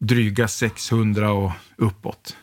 dryga 0.00 0.48
600 0.48 1.32
och 1.32 1.50
uppåt. 1.76 2.36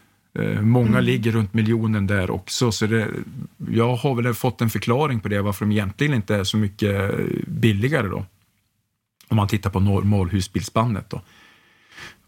Många 0.62 1.00
ligger 1.00 1.32
runt 1.32 1.54
miljonen 1.54 2.08
där 2.08 2.32
också. 2.32 2.71
Så 2.71 2.86
det, 2.86 3.08
jag 3.71 3.95
har 3.95 4.15
väl 4.15 4.34
fått 4.34 4.62
en 4.62 4.69
förklaring 4.69 5.19
på 5.19 5.28
det, 5.28 5.41
varför 5.41 5.65
de 5.65 5.71
egentligen 5.71 6.13
inte 6.13 6.36
är 6.36 6.43
så 6.43 6.58
mycket 6.58 7.12
billigare 7.47 8.08
då. 8.08 8.26
Om 9.30 9.38
man 9.38 9.48
tittar 9.48 9.70
på 9.70 9.80
normalhusbilsbandet 9.80 11.10
då. 11.10 11.22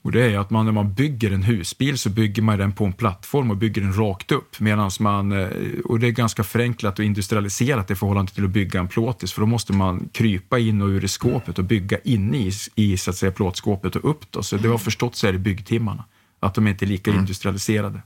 Och 0.02 0.12
det 0.12 0.24
är 0.24 0.38
att 0.40 0.50
man, 0.50 0.66
när 0.66 0.72
man 0.72 0.94
bygger 0.94 1.32
en 1.32 1.44
husbil 1.44 1.98
så 1.98 2.10
bygger 2.10 2.42
man 2.42 2.58
den 2.58 2.72
på 2.74 2.86
en 2.86 2.94
plattform 2.94 3.52
och 3.52 3.58
bygger 3.58 3.82
den 3.82 3.94
rakt 3.94 4.32
upp. 4.32 4.60
Medan 4.60 4.92
man, 5.00 5.32
eh, 5.32 5.48
och 5.86 6.00
det 6.00 6.08
är 6.08 6.12
ganska 6.12 6.44
förenklat 6.44 7.00
och 7.00 7.06
industrialiserat 7.06 7.92
i 7.92 7.96
förhållande 7.96 8.32
till 8.32 8.44
att 8.46 8.50
bygga 8.50 8.80
en 8.80 8.88
plåtis, 8.88 9.34
för 9.34 9.42
då 9.42 9.46
måste 9.48 9.74
man 9.74 10.10
krypa 10.12 10.60
in 10.60 10.82
och 10.82 10.88
ur 10.88 11.04
i 11.06 11.08
skåpet 11.08 11.60
och 11.60 11.66
bygga 11.66 11.98
inne 12.04 12.38
i, 12.38 12.52
i 12.76 12.98
så 12.98 13.10
att 13.10 13.16
säga, 13.18 13.32
plåtskåpet 13.32 13.96
och 13.96 14.10
upp. 14.10 14.32
Då. 14.32 14.44
Så 14.44 14.58
det 14.58 14.68
har 14.68 14.78
förstått 14.78 15.16
så 15.16 15.28
är 15.28 15.32
det 15.34 15.40
byggtimmarna, 15.40 16.04
att 16.40 16.56
de 16.56 16.68
inte 16.68 16.86
är 16.86 16.88
lika 16.88 17.12
Mm. 17.12 17.20
industrialiserade. 17.22 18.02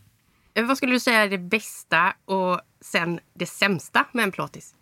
Eh, 0.53 0.65
Vad 0.65 0.77
skulle 0.77 0.91
du 0.91 0.99
säga 0.99 1.23
är 1.23 1.29
det 1.29 1.37
bästa 1.37 2.13
och 2.25 2.61
sen 2.81 3.19
det 3.33 3.45
sämsta 3.45 4.05
med 4.11 4.23
en 4.23 4.31
plåtis? 4.31 4.73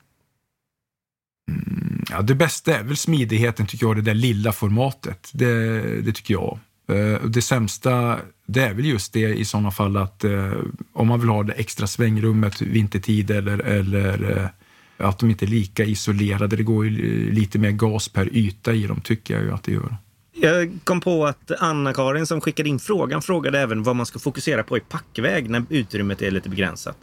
Ja, 2.12 2.22
det 2.22 2.36
bästa 2.36 2.78
är 2.78 2.84
väl 2.84 2.98
smidigheten, 2.98 3.68
tycker 3.68 3.86
jag, 3.86 3.96
det 3.96 4.02
där 4.02 4.14
lilla 4.14 4.52
formatet. 4.52 5.30
Det, 5.34 5.82
det 6.02 6.12
tycker 6.12 6.34
jag. 6.34 6.60
Eh, 6.88 7.22
det 7.26 7.42
sämsta, 7.42 8.20
det 8.46 8.62
är 8.62 8.74
väl 8.74 8.86
just 8.86 9.14
det 9.14 9.20
i 9.20 9.46
sådana 9.46 9.72
fall 9.72 9.98
att 9.98 10.24
eh, 10.24 10.54
om 10.94 11.08
man 11.08 11.20
vill 11.20 11.30
ha 11.30 11.44
det 11.44 11.54
extra 11.54 11.88
svängrummet 11.88 12.62
vintertid 12.62 13.32
eller, 13.32 13.60
eller 13.60 14.38
eh, 14.38 15.08
att 15.08 15.20
de 15.20 15.30
inte 15.30 15.46
är 15.46 15.48
lika 15.48 15.84
isolerade. 15.84 16.56
Det 16.56 16.64
går 16.64 16.86
ju 16.86 17.32
lite 17.32 17.60
mer 17.60 17.72
gas 17.72 18.10
per 18.10 18.36
yta 18.36 18.74
i 18.74 18.88
dem, 18.88 19.02
tycker 19.02 19.34
jag 19.34 19.44
ju 19.44 19.52
att 19.52 19.64
det 19.64 19.72
gör. 19.72 19.98
Jag 20.34 20.80
kom 20.84 21.02
på 21.02 21.26
att 21.26 21.52
Anna-Karin 21.60 22.26
som 22.26 22.42
skickade 22.42 22.70
in 22.70 22.80
frågan 22.80 23.22
frågade 23.22 23.60
även 23.60 23.84
vad 23.84 23.96
man 23.96 24.06
ska 24.06 24.20
fokusera 24.20 24.64
på 24.64 24.78
i 24.78 24.80
packväg 24.80 25.50
när 25.50 25.64
utrymmet 25.70 26.22
är 26.22 26.32
lite 26.32 26.50
begränsat. 26.50 26.98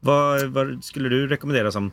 Vad, 0.00 0.44
vad 0.44 0.84
skulle 0.84 1.08
du 1.08 1.26
rekommendera 1.26 1.72
som... 1.72 1.90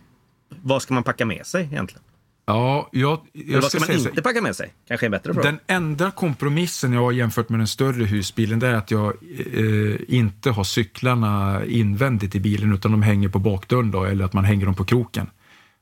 Vad 0.62 0.82
ska 0.82 0.93
man 0.93 1.04
packa 1.04 1.26
med 1.26 1.45
sig 1.45 1.63
egentligen? 1.63 2.04
Ja, 2.45 2.89
jag, 2.91 3.19
jag 3.34 3.62
vad 3.62 3.69
ska 3.71 3.80
man 3.80 3.88
säga 3.88 3.99
så- 3.99 4.10
inte 4.10 4.21
packa 4.21 4.41
med 4.41 4.56
sig? 4.56 4.73
Kanske 4.88 5.06
en 5.06 5.12
bättre 5.12 5.34
fråga. 5.34 5.51
Den 5.51 5.60
enda 5.67 6.12
kompromissen 6.12 6.93
jag 6.93 7.01
har 7.01 7.12
jämfört 7.12 7.49
med 7.49 7.60
den 7.60 7.67
större 7.67 8.04
husbilen 8.06 8.60
det 8.60 8.67
är 8.67 8.73
att 8.73 8.91
jag 8.91 9.13
eh, 9.54 9.95
inte 10.08 10.51
har 10.51 10.63
cyklarna 10.63 11.62
invändigt 11.65 12.36
i 12.36 12.39
bilen 12.39 12.73
utan 12.73 12.91
de 12.91 13.01
hänger 13.01 13.30
på 13.30 13.39
bakdörren 13.39 13.91
då, 13.91 14.04
eller 14.04 14.25
att 14.25 14.34
man 14.34 14.45
hänger 14.45 14.65
dem 14.65 14.75
på 14.75 14.86
kroken. 14.86 15.30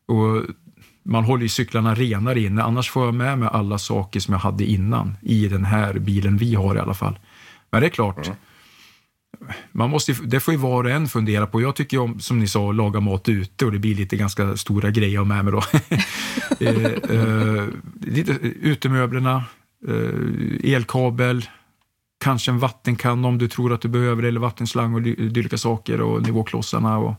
Och 0.07 0.43
man 1.05 1.23
håller 1.23 1.43
ju 1.43 1.49
cyklarna 1.49 1.95
renare 1.95 2.39
inne, 2.39 2.63
annars 2.63 2.89
får 2.89 3.05
jag 3.05 3.13
med 3.13 3.37
mig 3.39 3.49
alla 3.51 3.77
saker 3.77 4.19
som 4.19 4.31
jag 4.33 4.39
hade 4.39 4.63
innan 4.63 5.17
i 5.21 5.47
den 5.47 5.65
här 5.65 5.93
bilen 5.93 6.37
vi 6.37 6.55
har 6.55 6.75
i 6.75 6.79
alla 6.79 6.93
fall. 6.93 7.19
Men 7.71 7.81
det 7.81 7.87
är 7.87 7.89
klart, 7.89 8.31
man 9.71 9.89
måste, 9.89 10.13
det 10.13 10.39
får 10.39 10.53
ju 10.53 10.57
var 10.57 10.83
och 10.83 10.89
en 10.89 11.07
fundera 11.07 11.47
på. 11.47 11.61
Jag 11.61 11.75
tycker 11.75 11.97
ju 11.97 12.03
om, 12.03 12.19
som 12.19 12.39
ni 12.39 12.47
sa, 12.47 12.69
att 12.69 12.75
laga 12.75 12.99
mat 12.99 13.29
ute 13.29 13.65
och 13.65 13.71
det 13.71 13.79
blir 13.79 13.95
lite 13.95 14.15
ganska 14.15 14.57
stora 14.57 14.89
grejer 14.89 15.23
med 15.23 15.45
mig 15.45 15.53
då. 15.53 15.63
eh, 16.65 16.85
eh, 16.85 17.67
lite, 18.01 18.31
utemöblerna, 18.61 19.43
eh, 19.87 20.73
elkabel, 20.73 21.49
kanske 22.23 22.51
en 22.51 22.59
vattenkanna 22.59 23.27
om 23.27 23.37
du 23.37 23.47
tror 23.47 23.73
att 23.73 23.81
du 23.81 23.87
behöver 23.87 24.21
det, 24.21 24.27
eller 24.27 24.39
vattenslang 24.39 24.93
och 24.93 25.01
dylika 25.01 25.57
saker 25.57 26.01
och 26.01 26.21
nivåklossarna. 26.21 26.97
Och 26.97 27.13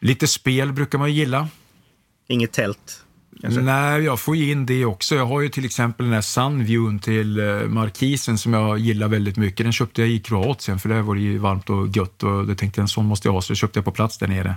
lite 0.00 0.26
spel 0.26 0.72
brukar 0.72 0.98
man 0.98 1.08
ju 1.08 1.14
gilla. 1.14 1.48
Inget 2.28 2.52
tält? 2.52 3.03
Kanske? 3.40 3.60
Nej, 3.60 4.02
jag 4.02 4.20
får 4.20 4.36
in 4.36 4.66
det 4.66 4.84
också. 4.84 5.14
Jag 5.14 5.26
har 5.26 5.40
ju 5.40 5.48
till 5.48 5.64
exempel 5.64 6.06
den 6.06 6.14
här 6.14 6.20
Sunviewn 6.20 6.98
till 6.98 7.38
eh, 7.38 7.68
Markisen 7.68 8.38
som 8.38 8.52
jag 8.52 8.78
gillar 8.78 9.08
väldigt 9.08 9.36
mycket. 9.36 9.66
Den 9.66 9.72
köpte 9.72 10.00
jag 10.00 10.10
i 10.10 10.18
Kroatien 10.18 10.78
för 10.78 10.88
där 10.88 11.00
var 11.00 11.14
det 11.14 11.20
ju 11.20 11.38
varmt 11.38 11.70
och 11.70 11.96
gött 11.96 12.22
och 12.22 12.46
det 12.46 12.54
tänkte 12.54 12.80
jag 12.80 12.84
en 12.84 12.88
sån 12.88 13.06
måste 13.06 13.28
jag 13.28 13.32
ha 13.32 13.42
så 13.42 13.52
det 13.52 13.56
köpte 13.56 13.78
jag 13.78 13.84
på 13.84 13.90
plats 13.90 14.18
där 14.18 14.28
nere. 14.28 14.56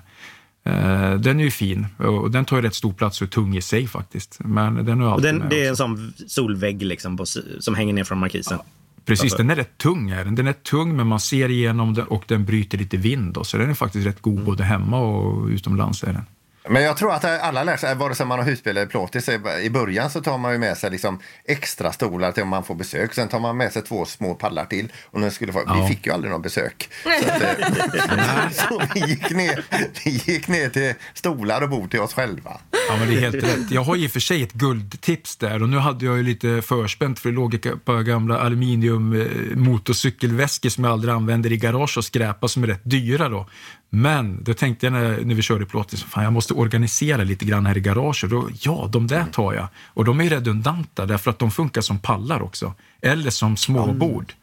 Eh, 0.66 1.14
den 1.20 1.40
är 1.40 1.44
ju 1.44 1.52
fin 1.52 1.88
och 1.98 2.32
den 2.32 2.46
tar 2.46 2.58
ju 2.58 2.62
rätt 2.62 2.76
stor 2.76 2.94
plats 2.94 3.22
och 3.22 3.28
är 3.28 3.32
tung 3.32 3.58
i 3.58 3.62
sig 3.62 3.88
faktiskt. 3.88 4.38
Men 4.40 4.86
den 4.86 5.00
har 5.00 5.08
jag 5.08 5.16
Och 5.16 5.22
den, 5.22 5.44
det 5.50 5.66
är 5.66 5.72
också. 5.72 5.84
en 5.84 5.98
sån 5.98 6.14
solvägg 6.28 6.82
liksom 6.82 7.18
på, 7.18 7.26
som 7.60 7.76
hänger 7.76 7.94
ner 7.94 8.04
från 8.04 8.20
markisen? 8.20 8.60
Precis, 9.06 9.36
den 9.36 9.50
är 9.50 9.56
rätt 9.56 9.78
tung. 9.78 10.10
Är 10.10 10.26
den. 10.26 10.36
den 10.36 10.48
är 10.48 10.54
tung 10.54 10.96
men 10.96 11.08
man 11.08 11.20
ser 11.20 11.50
igenom 11.50 11.94
den 11.94 12.08
och 12.08 12.24
den 12.28 12.46
bryter 12.46 12.78
lite 12.78 12.98
vind. 12.98 13.34
Då, 13.34 13.44
så 13.44 13.58
den 13.58 13.70
är 13.70 13.74
faktiskt 13.74 14.08
rätt 14.08 14.22
god 14.22 14.44
både 14.44 14.64
hemma 14.64 15.00
och 15.00 15.48
utomlands. 15.48 16.04
Är 16.04 16.14
den. 16.14 16.26
Men 16.70 16.84
jag 16.84 16.98
tror 16.98 17.14
att 17.14 17.26
alla 17.26 17.64
lär 17.64 17.78
sig, 17.78 17.96
vare 17.96 18.16
sig 18.16 18.26
man 18.26 18.40
har 18.40 18.46
husbil 18.46 18.78
eller 18.78 18.86
plåtis, 18.88 19.30
i 19.64 19.70
början 19.70 20.10
så 20.10 20.22
tar 20.22 20.38
man 20.38 20.52
ju 20.52 20.58
med 20.58 20.78
sig 20.78 20.92
liksom 20.92 21.20
extra 21.46 21.92
stolar 21.92 22.32
till 22.32 22.44
om 22.44 22.50
man 22.50 22.64
får 22.64 22.76
besök. 22.76 23.14
Sen 23.14 23.28
tar 23.28 23.40
man 23.40 23.58
med 23.58 23.74
sig 23.74 23.82
två 23.82 24.06
små 24.06 24.36
pallar 24.36 24.66
till. 24.66 24.92
Och 25.06 25.22
nu 25.22 25.32
skulle 25.32 25.54
få, 25.54 25.64
Ja. 25.66 25.82
Vi 25.82 25.96
fick 25.96 26.06
ju 26.06 26.14
aldrig 26.14 26.32
någon 26.32 26.42
besök. 26.42 26.90
Så, 27.04 27.10
att, 27.10 27.42
eh, 27.42 28.50
så 28.52 28.82
vi, 28.94 29.00
gick 29.00 29.30
ner, 29.30 29.66
vi 30.04 30.12
gick 30.12 30.48
ner 30.48 30.70
till 30.70 30.94
stolar 31.14 31.62
och 31.62 31.70
bord 31.70 31.92
till 31.92 32.00
oss 32.00 32.14
själva. 32.14 32.58
Ja, 32.90 32.96
men 33.00 33.08
det 33.08 33.16
är 33.16 33.20
helt 33.20 33.44
rätt. 33.44 33.72
Jag 33.72 33.82
har 33.82 33.96
i 33.96 34.08
och 34.08 34.12
för 34.12 34.20
sig 34.20 34.44
ett 34.44 34.54
guldtips 34.54 35.36
där 35.38 35.64
och 35.64 35.70
nu 35.70 35.78
hade 35.78 36.06
jag 36.06 36.18
ju 36.18 36.24
lite 36.24 36.62
förspänt 36.62 37.20
för 37.20 37.30
det 37.30 37.36
låg 37.36 37.54
ett 37.54 37.86
par 37.86 38.02
gamla 38.02 38.40
aluminium 38.40 39.22
eh, 39.22 39.58
motorcykelväskor 39.58 40.70
som 40.70 40.84
jag 40.84 40.94
aldrig 40.94 41.14
använder 41.14 41.52
i 41.52 41.58
garage 41.58 41.98
och 41.98 42.06
skräpa 42.06 42.48
som 42.48 42.64
är 42.64 42.68
rätt 42.68 42.82
dyra 42.84 43.30
då. 43.30 43.50
Men 43.90 44.44
då 44.44 44.54
tänkte 44.54 44.86
jag 44.86 44.94
när, 44.94 45.22
när 45.26 45.36
vi 45.36 45.42
körde 45.42 45.66
plåtis, 45.66 46.04
fan 46.04 46.24
jag 46.24 46.34
måste 46.34 46.54
organisera 46.54 47.24
lite 47.24 47.46
grann 47.46 47.66
här 47.66 47.78
i 47.78 47.82
garaget. 47.82 48.30
Då, 48.30 48.50
ja, 48.62 48.90
de 48.92 49.08
där 49.08 49.26
tar 49.26 49.54
jag. 49.54 49.68
Och 49.86 50.06
de 50.06 50.22
är 50.22 50.30
redundanta 50.30 51.06
därför 51.06 51.32
att 51.32 51.40
de 51.40 51.52
funkar 51.52 51.82
som 51.82 52.00
pallar 52.00 52.42
också. 52.42 52.74
Eller 53.02 53.30
som 53.30 53.58
småbord. 53.58 54.34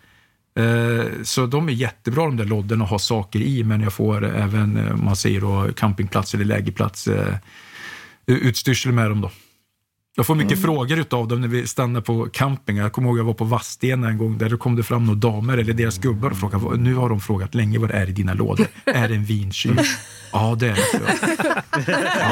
Eh, 0.59 1.04
Så 1.22 1.46
de 1.46 1.68
är 1.68 1.72
jättebra 1.72 2.24
de 2.24 2.37
där 2.37 2.44
lodden 2.44 2.83
att 2.83 2.90
ha 2.90 2.98
saker 2.98 3.40
i, 3.40 3.64
men 3.64 3.80
jag 3.80 3.92
får 3.92 4.24
även, 4.24 4.76
eh, 4.76 4.96
man 4.96 5.16
säger 5.16 5.40
då, 5.40 5.68
campingplats 5.76 6.35
eller 6.35 6.44
lägerplats 6.44 7.09
eh, 7.09 7.35
utstyrsel 8.26 8.92
med 8.92 9.11
dem 9.11 9.20
då. 9.20 9.30
Jag 10.16 10.27
får 10.27 10.35
mycket 10.35 10.62
frågor 10.62 10.98
utav 10.98 11.29
dem 11.29 11.40
när 11.40 11.48
vi 11.48 11.66
stannar 11.66 12.00
på 12.00 12.29
camping. 12.33 12.77
Jag 12.77 12.92
kommer 12.92 13.09
ihåg 13.09 13.18
jag 13.18 13.24
var 13.24 13.35
på 13.35 13.44
Vadstena 13.44 14.09
en 14.09 14.18
gång 14.18 14.38
där 14.38 14.48
det 14.48 14.57
kom 14.57 14.77
det 14.77 14.83
fram 14.83 15.07
några 15.07 15.18
damer 15.18 15.59
eller 15.59 15.72
deras 15.72 15.98
gubbar 15.98 16.31
och 16.31 16.37
frågade, 16.38 16.64
"Vad- 16.64 16.79
nu 16.81 16.94
har 16.94 17.09
de 17.09 17.20
frågat 17.20 17.55
länge 17.55 17.79
vad 17.79 17.88
det 17.90 17.94
är 17.96 18.09
i 18.09 18.12
dina 18.12 18.35
lådor. 18.35 18.66
är 18.85 19.09
det 19.09 19.14
en 19.14 19.24
vinkyl? 19.24 19.81
ja, 20.33 20.57
det 20.61 20.66
är 20.68 20.74
det. 20.74 20.83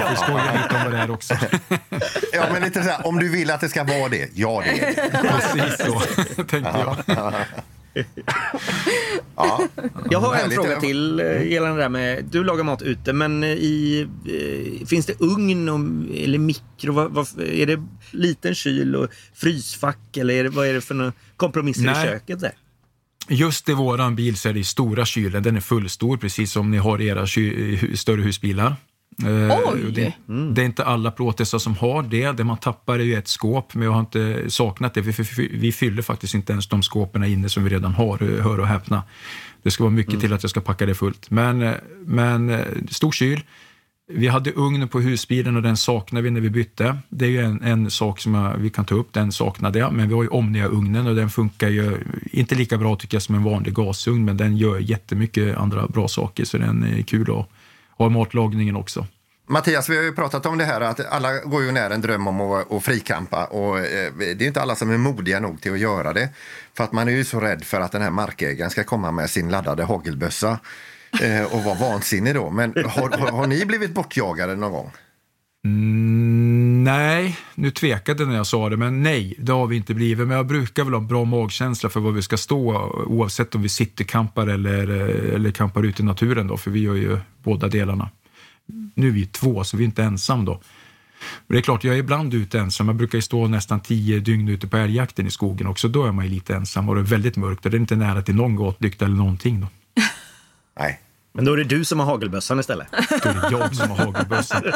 Ja, 0.00 0.08
vi 0.10 0.16
skojar 0.16 0.62
lite 0.62 0.76
om 0.76 0.82
vad 0.84 0.92
det 0.92 0.98
är 0.98 1.10
också. 1.10 1.34
Ja, 2.32 2.44
men 2.52 2.62
lite 2.62 2.82
så 2.82 2.88
här, 2.90 3.06
om 3.06 3.18
du 3.18 3.28
vill 3.28 3.50
att 3.50 3.60
det 3.60 3.68
ska 3.68 3.84
vara 3.84 4.08
det, 4.08 4.28
ja 4.34 4.62
det 4.64 4.80
är 4.80 4.94
det. 4.94 5.28
Precis 5.28 5.86
så, 5.86 6.00
tänkte 6.42 6.56
jag. 7.06 7.16
Ja. 9.36 9.68
Jag 10.10 10.20
har 10.20 10.34
en 10.34 10.50
fråga 10.50 10.80
till 10.80 11.20
eh, 11.20 11.52
gällande 11.52 11.76
det 11.76 11.82
där 11.82 11.88
med, 11.88 12.24
du 12.24 12.44
lagar 12.44 12.64
mat 12.64 12.82
ute, 12.82 13.12
men 13.12 13.42
eh, 13.42 13.50
i, 13.50 14.08
eh, 14.80 14.86
finns 14.86 15.06
det 15.06 15.20
ugn 15.20 15.68
och, 15.68 15.80
eller 16.16 16.38
mikro? 16.38 16.92
Vad, 16.92 17.10
vad, 17.12 17.28
är 17.40 17.66
det 17.66 17.82
liten 18.10 18.54
kyl 18.54 18.96
och 18.96 19.08
frysfack 19.34 20.16
eller 20.16 20.34
är 20.34 20.42
det, 20.44 20.50
vad 20.50 20.66
är 20.66 20.74
det 20.74 20.80
för 20.80 21.12
kompromisser 21.36 21.82
Nej. 21.82 22.06
i 22.06 22.08
köket 22.08 22.40
där? 22.40 22.52
Just 23.28 23.68
i 23.68 23.72
våran 23.72 24.16
bil 24.16 24.36
så 24.36 24.48
är 24.48 24.52
det 24.52 24.64
stora 24.64 25.04
kylen, 25.04 25.42
den 25.42 25.56
är 25.56 25.60
fullstor 25.60 26.16
precis 26.16 26.52
som 26.52 26.70
ni 26.70 26.78
har 26.78 27.00
i 27.00 27.06
era 27.06 27.26
större 27.96 28.22
husbilar. 28.22 28.76
Eh, 29.18 29.72
Oj! 29.72 29.92
Det, 29.92 30.12
det 30.54 30.62
är 30.62 30.66
inte 30.66 30.84
alla 30.84 31.10
plåtisar 31.10 31.58
som 31.58 31.76
har 31.76 32.02
det. 32.02 32.32
Det 32.32 32.44
man 32.44 32.56
tappar 32.56 32.98
är 32.98 33.04
ju 33.04 33.14
ett 33.14 33.28
skåp, 33.28 33.74
men 33.74 33.84
jag 33.84 33.92
har 33.92 34.00
inte 34.00 34.50
saknat 34.50 34.94
det. 34.94 35.00
Vi, 35.00 35.48
vi, 35.52 35.72
fyller 35.72 36.02
faktiskt 36.02 36.34
inte 36.34 36.52
ens 36.52 36.68
de 36.68 36.82
skåpen 36.82 37.24
inne 37.24 37.48
som 37.48 37.64
vi 37.64 37.70
redan 37.70 37.92
har, 37.92 38.22
eh, 38.22 38.44
hör 38.44 38.60
och 38.60 38.66
häpna. 38.66 39.02
Det 39.62 39.70
ska 39.70 39.84
vara 39.84 39.94
mycket 39.94 40.20
till 40.20 40.32
att 40.32 40.42
jag 40.42 40.50
ska 40.50 40.60
packa 40.60 40.86
det 40.86 40.94
fullt. 40.94 41.30
Men, 41.30 41.62
eh, 41.62 41.74
men 42.06 42.64
stor 42.90 43.12
kyl. 43.12 43.40
Vi 44.14 44.28
hade 44.28 44.52
ugnen 44.52 44.88
på 44.88 45.00
husbilen 45.00 45.56
och 45.56 45.62
den 45.62 45.76
saknade 45.76 46.22
vi 46.22 46.30
när 46.30 46.40
vi 46.40 46.50
bytte. 46.50 46.98
Det 47.08 47.24
är 47.24 47.28
ju 47.28 47.40
en, 47.40 47.62
en 47.62 47.90
sak 47.90 48.20
som 48.20 48.34
jag, 48.34 48.56
vi 48.56 48.70
kan 48.70 48.84
ta 48.84 48.94
upp, 48.94 49.12
den 49.12 49.32
saknade 49.32 49.78
jag. 49.78 49.92
Men 49.92 50.08
vi 50.08 50.14
har 50.14 50.22
ju 50.22 50.28
Omnia-ugnen 50.28 51.06
och 51.06 51.14
den 51.14 51.30
funkar 51.30 51.68
ju 51.68 51.96
inte 52.32 52.54
lika 52.54 52.78
bra 52.78 52.96
tycker 52.96 53.14
jag 53.14 53.22
som 53.22 53.34
en 53.34 53.42
vanlig 53.42 53.74
gasugn, 53.74 54.24
men 54.24 54.36
den 54.36 54.56
gör 54.56 54.78
jättemycket 54.78 55.56
andra 55.56 55.86
bra 55.86 56.08
saker 56.08 56.44
så 56.44 56.58
den 56.58 56.82
är 56.82 57.02
kul 57.02 57.30
att 57.30 57.48
och 57.96 58.12
matlagningen 58.12 58.76
också. 58.76 59.06
Mattias, 59.46 59.88
vi 59.88 59.96
har 59.96 60.02
ju 60.02 60.12
pratat 60.12 60.46
om 60.46 60.58
det 60.58 60.64
här 60.64 60.80
att 60.80 61.06
alla 61.06 61.38
går 61.38 61.62
ju 61.62 61.72
nära 61.72 61.94
en 61.94 62.00
dröm 62.00 62.26
om 62.26 62.40
att, 62.40 62.72
att 62.72 62.84
frikampa 62.84 63.44
och 63.44 63.78
eh, 63.78 64.12
det 64.12 64.44
är 64.44 64.46
inte 64.46 64.62
alla 64.62 64.76
som 64.76 64.90
är 64.90 64.98
modiga 64.98 65.40
nog 65.40 65.60
till 65.60 65.72
att 65.72 65.78
göra 65.78 66.12
det. 66.12 66.28
För 66.74 66.84
att 66.84 66.92
man 66.92 67.08
är 67.08 67.12
ju 67.12 67.24
så 67.24 67.40
rädd 67.40 67.64
för 67.64 67.80
att 67.80 67.92
den 67.92 68.02
här 68.02 68.10
markägaren 68.10 68.70
ska 68.70 68.84
komma 68.84 69.10
med 69.10 69.30
sin 69.30 69.48
laddade 69.48 69.84
hagelbössa 69.84 70.58
eh, 71.22 71.54
och 71.54 71.64
vara 71.64 71.74
vansinnig 71.74 72.34
då. 72.34 72.50
Men 72.50 72.74
har, 72.86 73.18
har, 73.18 73.30
har 73.30 73.46
ni 73.46 73.66
blivit 73.66 73.90
bortjagade 73.90 74.56
någon 74.56 74.72
gång? 74.72 74.90
Mm, 75.64 76.84
nej, 76.84 77.38
nu 77.54 77.70
tvekade 77.70 78.26
när 78.26 78.36
jag 78.36 78.46
sa 78.46 78.68
det, 78.68 78.76
men 78.76 79.02
nej, 79.02 79.34
det 79.38 79.52
har 79.52 79.66
vi 79.66 79.76
inte 79.76 79.94
blivit. 79.94 80.28
Men 80.28 80.36
jag 80.36 80.46
brukar 80.46 80.84
väl 80.84 80.92
ha 80.92 81.00
bra 81.00 81.24
magkänsla 81.24 81.90
för 81.90 82.00
var 82.00 82.10
vi 82.10 82.22
ska 82.22 82.36
stå 82.36 82.76
oavsett 83.06 83.54
om 83.54 83.62
vi 83.62 83.68
citykampar 83.68 84.46
eller, 84.46 84.88
eller 85.34 85.50
campar 85.50 85.82
ute 85.82 86.02
i 86.02 86.04
naturen 86.04 86.46
då, 86.46 86.56
för 86.56 86.70
vi 86.70 86.80
gör 86.80 86.94
ju 86.94 87.18
båda 87.42 87.68
delarna. 87.68 88.10
Nu 88.94 89.08
är 89.08 89.12
vi 89.12 89.26
två, 89.26 89.64
så 89.64 89.76
vi 89.76 89.84
är 89.84 89.86
inte 89.86 90.02
ensam 90.02 90.44
då. 90.44 90.52
Men 91.46 91.54
det 91.54 91.58
är 91.58 91.62
klart, 91.62 91.84
jag 91.84 91.94
är 91.94 91.98
ibland 91.98 92.34
ute 92.34 92.58
ensam. 92.58 92.86
Jag 92.86 92.96
brukar 92.96 93.18
ju 93.18 93.22
stå 93.22 93.48
nästan 93.48 93.80
tio 93.80 94.20
dygn 94.20 94.48
ute 94.48 94.68
på 94.68 94.76
älgjakten 94.76 95.26
i 95.26 95.30
skogen 95.30 95.66
också. 95.66 95.88
Då 95.88 96.04
är 96.04 96.12
man 96.12 96.24
ju 96.24 96.30
lite 96.30 96.54
ensam 96.54 96.88
och 96.88 96.94
det 96.94 97.00
är 97.00 97.04
väldigt 97.04 97.36
mörkt 97.36 97.64
och 97.64 97.70
det 97.70 97.76
är 97.76 97.80
inte 97.80 97.96
nära 97.96 98.22
till 98.22 98.34
någon 98.34 98.56
gatlykta 98.56 99.04
eller 99.04 99.16
någonting. 99.16 99.60
Då. 99.60 99.66
Nej. 100.78 101.00
Men 101.34 101.44
då 101.44 101.52
är 101.52 101.56
det 101.56 101.64
du 101.64 101.84
som 101.84 101.98
har 101.98 102.06
hagelbössan 102.06 102.60
istället. 102.60 102.86
Då 103.22 103.28
är 103.28 103.34
det 103.34 103.48
jag 103.50 103.74
som 103.74 103.90
har 103.90 103.96
hagelbössan. 103.96 104.62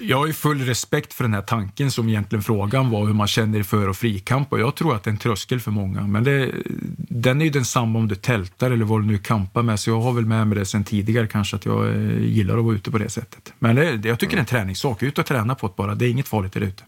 Jag 0.00 0.16
har 0.16 0.26
ju 0.26 0.32
full 0.32 0.60
respekt 0.60 1.14
för 1.14 1.24
den 1.24 1.34
här 1.34 1.42
tanken 1.42 1.90
som 1.90 2.08
egentligen 2.08 2.42
frågan 2.42 2.90
var 2.90 3.06
hur 3.06 3.14
man 3.14 3.26
känner 3.26 3.58
i 3.58 3.64
för 3.64 3.88
och 3.88 3.96
frikamp 3.96 4.52
och 4.52 4.60
jag 4.60 4.74
tror 4.74 4.94
att 4.94 5.04
det 5.04 5.08
är 5.08 5.12
en 5.12 5.18
tröskel 5.18 5.60
för 5.60 5.70
många. 5.70 6.00
Men 6.00 6.24
det, 6.24 6.52
den 6.96 7.40
är 7.40 7.44
ju 7.44 7.50
densamma 7.50 7.98
om 7.98 8.08
du 8.08 8.14
tältar 8.14 8.70
eller 8.70 8.84
vad 8.84 9.00
du 9.00 9.06
nu 9.06 9.18
kampar 9.18 9.62
med 9.62 9.80
så 9.80 9.90
jag 9.90 10.00
har 10.00 10.12
väl 10.12 10.26
med 10.26 10.46
mig 10.46 10.58
det 10.58 10.66
sen 10.66 10.84
tidigare 10.84 11.26
kanske 11.26 11.56
att 11.56 11.64
jag 11.64 11.88
eh, 11.88 12.22
gillar 12.22 12.58
att 12.58 12.64
vara 12.64 12.74
ute 12.74 12.90
på 12.90 12.98
det 12.98 13.10
sättet. 13.10 13.52
Men 13.58 13.76
det, 13.76 14.08
jag 14.08 14.18
tycker 14.18 14.36
det 14.36 14.38
är 14.38 14.40
en 14.40 14.46
träningssak, 14.46 15.02
ut 15.02 15.18
och 15.18 15.26
träna 15.26 15.54
på 15.54 15.66
det 15.66 15.74
bara, 15.76 15.94
det 15.94 16.06
är 16.06 16.10
inget 16.10 16.28
farligt 16.28 16.52
där 16.52 16.60
ute. 16.60 16.82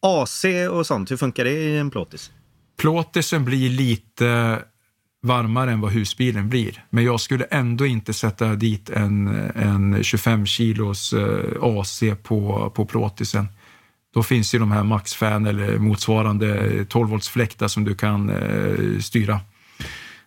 AC 0.00 0.44
och 0.70 0.86
sånt, 0.86 1.10
hur 1.10 1.16
funkar 1.16 1.44
det 1.44 1.50
i 1.50 1.78
en 1.78 1.90
plåtis? 1.90 2.30
Plåtisen 2.78 3.44
blir 3.44 3.70
lite 3.70 4.58
varmare 5.22 5.72
än 5.72 5.80
vad 5.80 5.92
husbilen 5.92 6.48
blir. 6.48 6.84
Men 6.90 7.04
jag 7.04 7.20
skulle 7.20 7.44
ändå 7.44 7.86
inte 7.86 8.12
sätta 8.12 8.54
dit 8.54 8.90
en, 8.90 9.28
en 9.54 10.02
25 10.02 10.46
kilos 10.46 11.12
eh, 11.12 11.44
AC 11.60 12.02
på, 12.22 12.70
på 12.74 12.86
plåtisen. 12.86 13.48
Då 14.14 14.22
finns 14.22 14.54
ju 14.54 14.58
de 14.58 14.72
här 14.72 14.82
Maxfan 14.84 15.46
eller 15.46 15.78
motsvarande 15.78 16.84
12 16.88 17.08
volts 17.08 17.28
fläktar 17.28 17.68
som 17.68 17.84
du 17.84 17.94
kan 17.94 18.30
eh, 18.30 18.98
styra. 19.00 19.40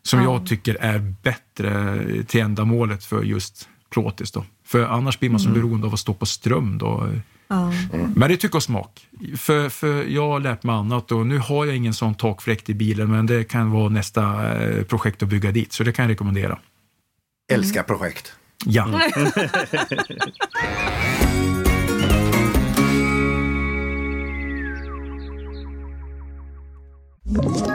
Som 0.01 0.19
Ja. 0.19 0.25
jag 0.33 0.47
tycker 0.47 0.75
är 0.75 0.99
bättre 1.23 1.99
till 2.23 2.41
ändamålet 2.41 3.03
för 3.03 3.23
just 3.23 3.69
plåtis. 3.93 4.31
Då. 4.31 4.45
För 4.65 4.83
annars 4.83 5.19
blir 5.19 5.29
man 5.29 5.39
så 5.39 5.49
beroende 5.49 5.87
av 5.87 5.93
att 5.93 5.99
stå 5.99 6.13
på 6.13 6.25
ström. 6.25 6.77
Då. 6.77 7.09
Ja. 7.47 7.71
Men 8.15 8.29
det 8.29 8.35
är 8.35 8.37
tycke 8.37 8.57
och 8.57 8.63
smak. 8.63 9.07
För, 9.37 9.69
för 9.69 10.03
jag 10.03 10.27
har 10.27 10.39
lärt 10.39 10.63
mig 10.63 10.75
annat 10.75 11.11
och 11.11 11.27
nu 11.27 11.37
har 11.37 11.65
jag 11.65 11.75
ingen 11.75 11.93
sån 11.93 12.15
takfläkt 12.15 12.69
i 12.69 12.73
bilen 12.73 13.11
men 13.11 13.25
det 13.25 13.43
kan 13.43 13.71
vara 13.71 13.89
nästa 13.89 14.53
eh, 14.63 14.83
projekt 14.83 15.23
att 15.23 15.29
bygga 15.29 15.51
dit 15.51 15.73
så 15.73 15.83
det 15.83 15.91
kan 15.91 16.03
jag 16.03 16.11
rekommendera. 16.11 16.59
Älskar 17.51 17.83
projekt. 17.83 18.33
Ja. 18.65 19.01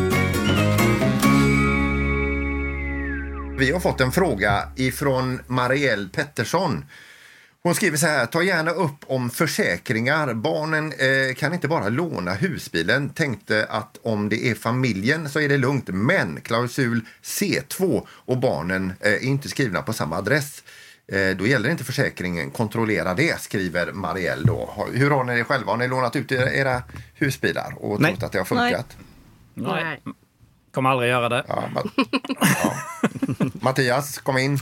Vi 3.61 3.71
har 3.71 3.79
fått 3.79 4.01
en 4.01 4.11
fråga 4.11 4.63
ifrån 4.75 5.39
Marielle 5.47 6.09
Pettersson. 6.09 6.85
Hon 7.63 7.75
skriver 7.75 7.97
så 7.97 8.07
här, 8.07 8.25
ta 8.25 8.43
gärna 8.43 8.71
upp 8.71 8.95
om 9.07 9.29
försäkringar. 9.29 10.33
Barnen 10.33 10.93
eh, 10.93 11.35
kan 11.35 11.53
inte 11.53 11.67
bara 11.67 11.89
låna 11.89 12.33
husbilen. 12.33 13.09
Tänkte 13.09 13.65
att 13.69 13.97
om 14.03 14.29
det 14.29 14.45
är 14.49 14.55
familjen 14.55 15.29
så 15.29 15.39
är 15.39 15.49
det 15.49 15.57
lugnt. 15.57 15.87
Men 15.87 16.41
klausul 16.41 17.01
C2 17.23 18.07
och 18.09 18.37
barnen 18.37 18.93
eh, 18.99 19.11
är 19.13 19.23
inte 19.23 19.49
skrivna 19.49 19.81
på 19.81 19.93
samma 19.93 20.17
adress. 20.17 20.63
Eh, 21.07 21.37
då 21.37 21.47
gäller 21.47 21.69
inte 21.69 21.83
försäkringen. 21.83 22.51
Kontrollera 22.51 23.13
det, 23.13 23.41
skriver 23.41 23.91
Marielle. 23.91 24.43
Då. 24.45 24.69
Har- 24.75 24.91
Hur 24.93 25.09
har 25.11 25.23
ni 25.23 25.35
det 25.37 25.43
själva? 25.43 25.71
Har 25.71 25.77
ni 25.77 25.87
lånat 25.87 26.15
ut 26.15 26.31
era, 26.31 26.83
husbilar 27.15 27.73
och 27.77 28.01
Nej. 28.01 28.11
trott 28.11 28.23
att 28.23 28.31
det 28.31 28.37
har 28.37 28.45
funkat? 28.45 28.97
Nej. 29.53 30.01
Kommer 30.71 30.89
aldrig 30.89 31.09
göra 31.09 31.29
det. 31.29 31.43
Ja, 31.47 31.63
Ma- 31.75 31.91
ja. 32.63 32.73
Mattias, 33.61 34.17
kom 34.17 34.37
in. 34.37 34.59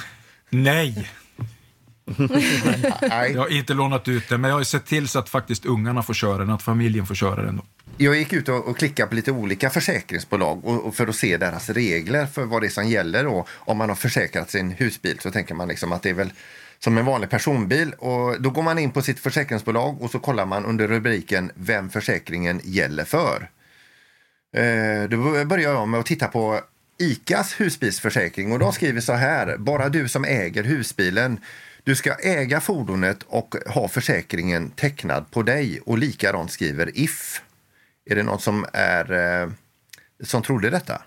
Nej, 0.50 1.10
Nej. 3.02 3.32
jag 3.34 3.42
har 3.42 3.52
inte 3.58 3.74
lånat 3.74 4.08
ut 4.08 4.30
den 4.30 4.42
men 4.42 4.50
jag 4.50 4.58
har 4.58 4.64
sett 4.64 4.86
till 4.86 5.08
så 5.08 5.20
att 5.20 5.30
faktiskt 5.30 5.66
ungarna 5.66 6.04
får 6.04 6.14
köra 6.14 6.38
den, 6.38 6.50
att 6.50 6.62
familjen 6.62 7.06
får 7.06 7.16
köra 7.16 7.42
den. 7.44 7.58
Då. 7.58 7.64
Jag 7.98 8.16
gick 8.16 8.34
ut 8.34 8.50
och, 8.50 8.78
klickade 8.78 9.10
på 9.10 9.16
lite 9.16 9.32
olika 9.32 9.70
försäkringsbolag 9.70 10.66
och, 10.66 10.86
och 10.86 10.96
för 10.96 11.08
att 11.08 11.16
se 11.16 11.38
deras 11.38 11.70
regler 11.70 12.26
för 12.26 12.46
vad 12.46 12.62
det 12.62 12.68
är 12.68 12.70
som 12.70 12.88
gäller. 12.88 13.28
Och 13.28 13.48
om 13.52 13.78
man 13.78 13.90
har 13.90 13.96
försäkrat 13.96 14.52
sin 14.52 14.72
husbil 14.72 15.20
så 15.20 15.32
tänker 15.32 15.56
man 15.56 15.68
liksom 15.68 15.92
att 15.92 16.02
det 16.04 16.10
är 16.10 16.14
väl 16.14 16.32
som 16.80 16.98
en 16.98 17.06
vanlig 17.06 17.30
personbil. 17.30 17.94
Och 17.94 18.42
då 18.42 18.50
går 18.50 18.62
man 18.62 18.80
in 18.80 18.92
på 18.92 19.02
sitt 19.02 19.20
försäkringsbolag 19.20 20.02
och 20.02 20.12
så 20.12 20.20
kollar 20.20 20.46
man 20.46 20.66
under 20.66 20.88
rubriken 20.88 21.52
vem 21.56 21.90
försäkringen 21.90 22.62
gäller 22.64 23.06
för. 23.06 23.50
Eh, 24.54 25.10
då 25.10 25.46
börjar 25.46 25.74
jag 25.74 25.88
med 25.88 26.00
att 26.00 26.06
titta 26.06 26.28
på 26.28 26.62
ICAs 26.98 27.60
husbilsförsäkring 27.60 28.52
och 28.52 28.60
de 28.60 28.74
skriver 28.74 29.02
så 29.02 29.14
här. 29.14 29.58
Bara 29.58 29.90
du 29.90 30.10
som 30.10 30.26
äger 30.26 30.64
husbilen. 30.64 31.40
Du 31.84 31.96
ska 31.96 32.14
äga 32.14 32.62
fordonet 32.62 33.24
och 33.28 33.56
ha 33.68 33.88
försäkringen 33.88 34.72
tecknad 34.72 35.32
på 35.32 35.44
dig. 35.44 35.80
Och 35.86 35.98
likadant 35.98 36.52
skriver 36.52 36.92
If. 36.94 37.42
Är 38.10 38.16
det 38.16 38.24
någon 38.24 38.40
som 38.40 38.66
är 38.74 39.12
eh, 39.12 39.50
som 40.24 40.42
trodde 40.42 40.70
detta? 40.70 41.02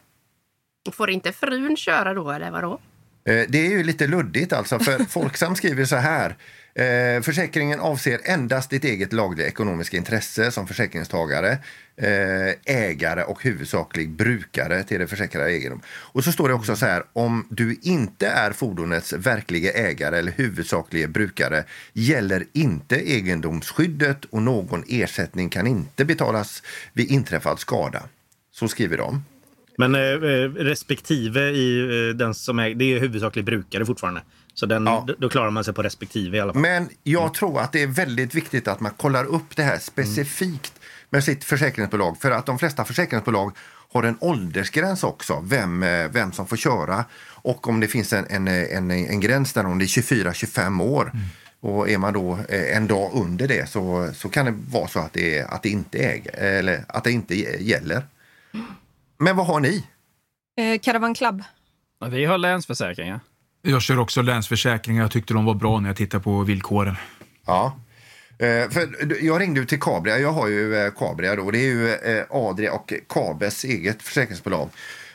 Får 0.92 1.10
inte 1.10 1.32
frun 1.32 1.76
köra 1.76 2.14
då, 2.14 2.30
eller 2.30 2.50
vadå? 2.50 2.80
Eh, 3.24 3.44
Det 3.48 3.66
är 3.66 3.70
ju 3.70 3.82
lite 3.82 4.06
luddigt 4.06 4.52
alltså, 4.52 4.78
för 4.78 5.04
Folksam 5.08 5.56
skriver 5.56 5.84
så 5.84 5.96
här. 5.96 6.36
Eh, 6.74 7.22
försäkringen 7.22 7.80
avser 7.80 8.20
endast 8.24 8.70
ditt 8.70 8.84
eget 8.84 9.12
lagliga 9.12 9.46
ekonomiska 9.46 9.96
intresse 9.96 10.50
som 10.50 10.66
försäkringstagare, 10.66 11.58
eh, 11.96 12.54
ägare 12.64 13.22
och 13.22 13.42
huvudsaklig 13.42 14.10
brukare 14.10 14.84
till 14.84 15.00
det 15.00 15.06
försäkrade 15.06 15.52
egendom. 15.52 15.80
Och 15.88 16.24
så 16.24 16.32
står 16.32 16.48
det 16.48 16.54
också 16.54 16.76
så 16.76 16.86
här, 16.86 17.02
om 17.12 17.46
du 17.50 17.78
inte 17.82 18.26
är 18.26 18.52
fordonets 18.52 19.12
verkliga 19.12 19.72
ägare 19.72 20.18
eller 20.18 20.32
huvudsakliga 20.32 21.08
brukare 21.08 21.64
gäller 21.92 22.44
inte 22.52 22.96
egendomsskyddet 22.96 24.24
och 24.24 24.42
någon 24.42 24.84
ersättning 24.88 25.48
kan 25.48 25.66
inte 25.66 26.04
betalas 26.04 26.62
vid 26.92 27.10
inträffad 27.10 27.58
skada. 27.58 28.02
Så 28.52 28.68
skriver 28.68 28.96
de. 28.96 29.24
Men 29.78 29.94
eh, 29.94 30.00
eh, 30.00 30.50
respektive 30.50 31.40
i 31.50 31.80
eh, 32.10 32.16
den 32.16 32.34
som 32.34 32.58
är, 32.58 32.74
det 32.74 32.84
är 32.84 33.00
huvudsakligen 33.00 33.44
brukare 33.44 33.86
fortfarande. 33.86 34.22
Så 34.54 34.66
den, 34.66 34.84
Ja. 34.86 35.06
då 35.18 35.28
klarar 35.28 35.50
man 35.50 35.64
sig 35.64 35.74
på 35.74 35.82
respektive 35.82 36.36
i 36.36 36.40
alla 36.40 36.52
fall. 36.52 36.62
Men 36.62 36.88
jag 37.02 37.34
tror 37.34 37.60
att 37.60 37.72
det 37.72 37.82
är 37.82 37.86
väldigt 37.86 38.34
viktigt 38.34 38.68
att 38.68 38.80
man 38.80 38.92
kollar 38.96 39.24
upp 39.24 39.56
det 39.56 39.62
här 39.62 39.78
specifikt 39.78 40.72
med 41.10 41.24
sitt 41.24 41.44
försäkringsbolag. 41.44 42.16
För 42.20 42.30
att 42.30 42.46
de 42.46 42.58
flesta 42.58 42.84
försäkringsbolag 42.84 43.52
har 43.92 44.02
en 44.02 44.16
åldersgräns 44.20 45.04
också, 45.04 45.40
vem, 45.46 45.82
eh, 45.82 46.08
vem 46.10 46.32
som 46.32 46.46
får 46.46 46.56
köra. 46.56 47.04
Och 47.24 47.68
om 47.68 47.80
det 47.80 47.88
finns 47.88 48.12
en, 48.12 48.26
en, 48.30 48.48
en, 48.48 48.90
en 48.90 49.20
gräns 49.20 49.52
där 49.52 49.66
om 49.66 49.78
det 49.78 49.84
är 49.84 49.86
24-25 49.86 50.82
år. 50.82 51.12
Och 51.60 51.90
är 51.90 51.98
man 51.98 52.12
då 52.12 52.38
eh, 52.48 52.76
en 52.76 52.86
dag 52.86 53.10
under 53.14 53.48
det 53.48 53.68
så, 53.70 54.10
så 54.14 54.28
kan 54.28 54.46
det 54.46 54.54
vara 54.70 54.88
så 54.88 54.98
att 54.98 55.12
det, 55.12 55.42
att 55.42 55.62
det 55.62 55.68
inte 55.68 55.98
äger, 55.98 56.32
eller 56.36 56.84
att 56.88 57.04
det 57.04 57.12
inte 57.12 57.34
gäller. 57.64 58.02
Men 59.22 59.36
vad 59.36 59.46
har 59.46 59.60
ni? 59.60 59.84
Eh, 60.56 60.80
Caravan 60.80 61.14
Club. 61.14 61.42
Vi 62.10 62.24
har 62.24 62.38
länsförsäkringar. 62.38 63.20
Jag 63.62 63.82
kör 63.82 63.98
också 63.98 64.22
länsförsäkringar, 64.22 65.02
jag 65.02 65.10
tyckte 65.10 65.34
de 65.34 65.44
var 65.44 65.54
bra 65.54 65.80
när 65.80 65.88
jag 65.88 65.96
tittade 65.96 66.22
på 66.22 66.42
villkoren. 66.42 66.96
Ja. 67.46 67.76
Eh, 68.38 68.70
för 68.70 68.88
jag 69.24 69.40
ringde 69.40 69.64
till 69.64 69.80
Cabria, 69.80 70.18
jag 70.18 70.32
har 70.32 70.48
ju 70.48 70.76
eh, 70.76 70.92
Cabria 70.92 71.36
då, 71.36 71.50
det 71.50 71.58
är 71.58 71.62
ju 71.62 71.94
eh, 71.94 72.24
Adria 72.30 72.72
och 72.72 72.92
Kabes 73.08 73.64
eget 73.64 74.02
försäkringsbolag. 74.02 74.68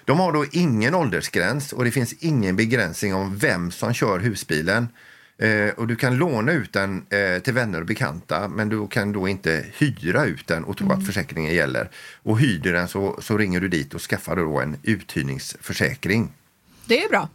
De 0.05 0.19
har 0.19 0.33
då 0.33 0.45
ingen 0.51 0.95
åldersgräns 0.95 1.73
och 1.73 1.85
det 1.85 1.91
finns 1.91 2.13
ingen 2.13 2.55
begränsning 2.55 3.15
om 3.15 3.37
vem 3.37 3.71
som 3.71 3.93
kör 3.93 4.19
husbilen. 4.19 4.87
Eh, 5.39 5.69
och 5.69 5.87
du 5.87 5.95
kan 5.95 6.17
låna 6.17 6.51
ut 6.51 6.73
den 6.73 7.05
eh, 7.09 7.41
till 7.41 7.53
vänner 7.53 7.79
och 7.79 7.85
bekanta 7.85 8.47
men 8.47 8.69
du 8.69 8.87
kan 8.87 9.11
då 9.11 9.27
inte 9.27 9.65
hyra 9.77 10.25
ut 10.25 10.47
den 10.47 10.63
och 10.63 10.77
tro 10.77 10.91
att 10.91 11.05
försäkringen 11.05 11.53
gäller. 11.53 11.89
Och 12.23 12.39
hyr 12.39 12.59
du 12.59 12.71
den 12.71 12.87
så, 12.87 13.19
så 13.21 13.37
ringer 13.37 13.59
du 13.59 13.67
dit 13.67 13.93
och 13.93 14.01
skaffar 14.01 14.35
då 14.35 14.59
en 14.59 14.77
uthyrningsförsäkring. 14.83 16.33
Det 16.85 17.03
är 17.03 17.09
bra. 17.09 17.29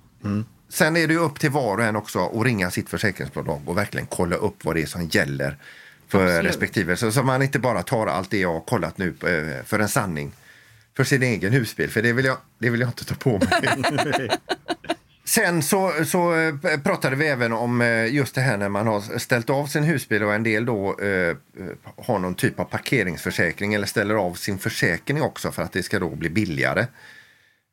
Sen 0.68 0.96
är 0.96 1.08
det 1.08 1.16
upp 1.16 1.40
till 1.40 1.50
var 1.50 1.78
och 1.78 1.84
en 1.84 1.96
också 1.96 2.26
att 2.26 2.44
ringa 2.44 2.70
sitt 2.70 2.88
försäkringsbolag 2.88 3.62
och 3.66 3.76
verkligen 3.76 4.06
kolla 4.06 4.36
upp 4.36 4.64
vad 4.64 4.76
det 4.76 4.82
är 4.82 4.86
som 4.86 5.06
gäller 5.06 5.56
för 6.08 6.26
Absolut. 6.26 6.50
respektive. 6.50 6.96
Så, 6.96 7.12
så 7.12 7.22
man 7.22 7.42
inte 7.42 7.58
bara 7.58 7.82
tar 7.82 8.06
allt 8.06 8.30
det 8.30 8.38
jag 8.38 8.52
har 8.52 8.60
kollat 8.60 8.98
nu 8.98 9.08
eh, 9.08 9.64
för 9.64 9.78
en 9.78 9.88
sanning 9.88 10.32
för 10.96 11.04
sin 11.04 11.22
egen 11.22 11.52
husbil, 11.52 11.90
för 11.90 12.02
det 12.02 12.12
vill 12.12 12.24
jag, 12.24 12.36
det 12.58 12.70
vill 12.70 12.80
jag 12.80 12.88
inte 12.88 13.04
ta 13.04 13.14
på 13.14 13.38
mig. 13.38 14.30
Sen 15.34 15.62
så, 15.62 15.92
så 16.04 16.34
eh, 16.34 16.80
pratade 16.84 17.16
vi 17.16 17.26
även 17.26 17.52
om 17.52 17.80
eh, 17.80 18.14
just 18.14 18.34
det 18.34 18.40
här 18.40 18.56
när 18.56 18.68
man 18.68 18.86
har 18.86 19.18
ställt 19.18 19.50
av 19.50 19.66
sin 19.66 19.82
husbil 19.82 20.22
och 20.22 20.34
en 20.34 20.42
del 20.42 20.64
då 20.64 21.00
eh, 21.00 21.36
har 21.96 22.18
någon 22.18 22.34
typ 22.34 22.60
av 22.60 22.64
parkeringsförsäkring 22.64 23.74
eller 23.74 23.86
ställer 23.86 24.14
av 24.14 24.34
sin 24.34 24.58
försäkring 24.58 25.22
också 25.22 25.52
för 25.52 25.62
att 25.62 25.72
det 25.72 25.82
ska 25.82 25.98
då 25.98 26.08
bli 26.08 26.30
billigare. 26.30 26.86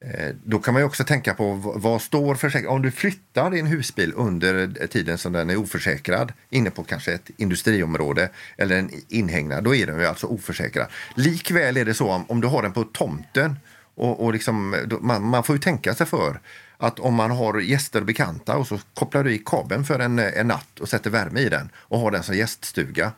Eh, 0.05 0.35
Då 0.43 0.59
kan 0.59 0.73
man 0.73 0.81
ju 0.81 0.85
också 0.85 1.03
tänka 1.03 1.33
på 1.33 1.53
vad 1.75 2.01
står 2.01 2.35
försäkringen... 2.35 2.75
Om 2.75 2.81
du 2.81 2.91
flyttar 2.91 3.51
din 3.51 3.67
husbil 3.67 4.13
under 4.15 4.71
eh, 4.81 4.87
tiden 4.87 5.17
som 5.17 5.33
den 5.33 5.49
är 5.49 5.57
oförsäkrad 5.57 6.33
inne 6.49 6.71
på 6.71 6.83
kanske 6.83 7.13
ett 7.13 7.29
industriområde 7.37 8.29
eller 8.57 8.79
en 8.79 8.91
inhägnad, 9.09 9.63
då 9.63 9.75
är 9.75 9.87
den 9.87 9.99
ju 9.99 10.05
alltså 10.05 10.27
oförsäkrad. 10.27 10.87
Likväl 11.15 11.77
är 11.77 11.85
det 11.85 11.93
så 11.93 12.09
om, 12.09 12.25
om 12.27 12.41
du 12.41 12.47
har 12.47 12.63
den 12.63 12.73
på 12.73 12.83
tomten 12.83 13.55
och, 13.95 14.23
och 14.23 14.33
liksom, 14.33 14.75
då, 14.85 14.99
man, 14.99 15.23
man 15.23 15.43
får 15.43 15.55
ju 15.55 15.61
tänka 15.61 15.95
sig 15.95 16.05
för 16.07 16.39
att 16.79 16.99
om 16.99 17.13
man 17.13 17.31
har 17.31 17.59
gäster 17.59 17.99
och 17.99 18.05
bekanta 18.05 18.57
och 18.57 18.67
så 18.67 18.79
kopplar 18.93 19.23
du 19.23 19.33
i 19.33 19.41
kabeln 19.45 19.85
för 19.85 19.99
en, 19.99 20.19
en 20.19 20.47
natt 20.47 20.79
och 20.79 20.89
sätter 20.89 21.09
värme 21.09 21.39
i 21.39 21.49
den 21.49 21.69
och 21.75 21.99
har 21.99 22.11
den 22.11 22.23
som 22.23 22.35
gäststuga. 22.35 23.11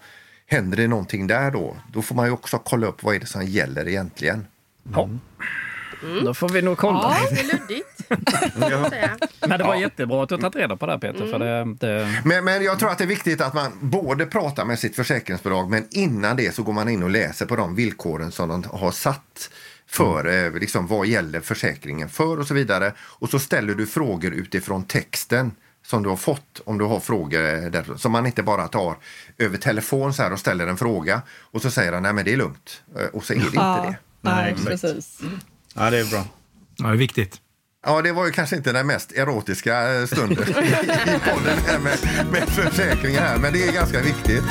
Händer 0.47 0.77
det 0.77 0.87
någonting 0.87 1.27
där 1.27 1.51
då, 1.51 1.77
då 1.93 2.01
får 2.01 2.15
man 2.15 2.25
ju 2.25 2.31
också 2.31 2.57
kolla 2.57 2.87
upp 2.87 3.03
vad 3.03 3.15
är 3.15 3.19
det 3.19 3.25
som 3.25 3.45
gäller 3.45 3.87
egentligen. 3.87 4.45
Ja. 4.93 5.09
Då 6.23 6.33
får 6.33 6.49
vi 6.49 6.61
nog 6.61 6.77
kolla. 6.77 7.17
Ja, 7.21 7.27
det 7.31 7.39
är 7.39 7.43
luddigt. 7.43 7.87
Men 9.39 9.59
det 9.59 9.63
var 9.63 9.75
jättebra 9.75 10.23
att 10.23 10.29
du 10.29 10.35
har 10.35 10.41
tagit 10.41 10.55
reda 10.55 10.75
på 10.75 10.85
det 10.85 10.91
här 10.91 10.99
Peter. 10.99 11.27
För 11.27 11.39
det, 11.39 11.75
det, 11.87 12.21
Men, 12.25 12.45
men 12.45 12.63
jag 12.63 12.79
tror 12.79 12.89
att 12.89 12.97
det 12.97 13.03
är 13.03 13.07
viktigt 13.07 13.41
att 13.41 13.53
man 13.53 13.71
både 13.81 14.25
pratar 14.25 14.65
med 14.65 14.79
sitt 14.79 14.95
försäkringsbolag 14.95 15.69
men 15.69 15.87
innan 15.91 16.37
det 16.37 16.55
så 16.55 16.63
går 16.63 16.73
man 16.73 16.89
in 16.89 17.03
och 17.03 17.09
läser 17.09 17.45
på 17.45 17.55
de 17.55 17.75
villkoren 17.75 18.31
som 18.31 18.49
de 18.49 18.63
har 18.63 18.91
satt 18.91 19.49
för 19.91 20.45
eh, 20.45 20.59
liksom, 20.59 20.87
vad 20.87 21.07
gäller 21.07 21.41
försäkringen 21.41 22.09
för 22.09 22.39
och 22.39 22.47
så 22.47 22.53
vidare. 22.53 22.93
Och 22.99 23.29
så 23.29 23.39
ställer 23.39 23.75
du 23.75 23.87
frågor 23.87 24.33
utifrån 24.33 24.83
texten 24.83 25.51
som 25.85 26.03
du 26.03 26.09
har 26.09 26.17
fått 26.17 26.61
om 26.65 26.77
du 26.77 26.85
har 26.85 26.99
frågor 26.99 27.69
där, 27.69 27.97
som 27.97 28.11
man 28.11 28.25
inte 28.25 28.43
bara 28.43 28.67
tar 28.67 28.97
över 29.37 29.57
telefon 29.57 30.13
så 30.13 30.23
här 30.23 30.33
och 30.33 30.39
ställer 30.39 30.67
en 30.67 30.77
fråga 30.77 31.21
och 31.29 31.61
så 31.61 31.71
säger 31.71 31.93
han 31.93 32.03
nej 32.03 32.13
men 32.13 32.25
det 32.25 32.33
är 32.33 32.37
lugnt 32.37 32.83
Eh, 32.99 33.05
och 33.05 33.23
så 33.23 33.33
är 33.33 33.37
det 33.37 33.43
inte 33.43 33.57
det. 33.59 33.97
Nej, 34.21 34.51
exakt. 34.51 34.67
precis. 34.67 35.19
Ja, 35.75 35.89
det 35.89 35.99
är 35.99 36.05
bra. 36.05 36.25
Ja, 36.77 36.87
det 36.87 36.93
är 36.93 36.97
viktigt. 36.97 37.41
Ja, 37.85 38.01
det 38.01 38.11
var 38.11 38.25
ju 38.25 38.31
kanske 38.31 38.55
inte 38.55 38.71
den 38.71 38.87
mest 38.87 39.11
erotiska 39.11 39.93
eh, 39.93 40.05
stunden 40.05 40.49
i 40.49 41.19
podden 41.29 41.57
här 41.67 41.79
med, 41.79 41.97
med 42.31 42.49
försäkringar 42.49 43.21
här, 43.21 43.37
men 43.37 43.53
det 43.53 43.67
är 43.67 43.71
ganska 43.71 44.01
viktigt. 44.01 44.43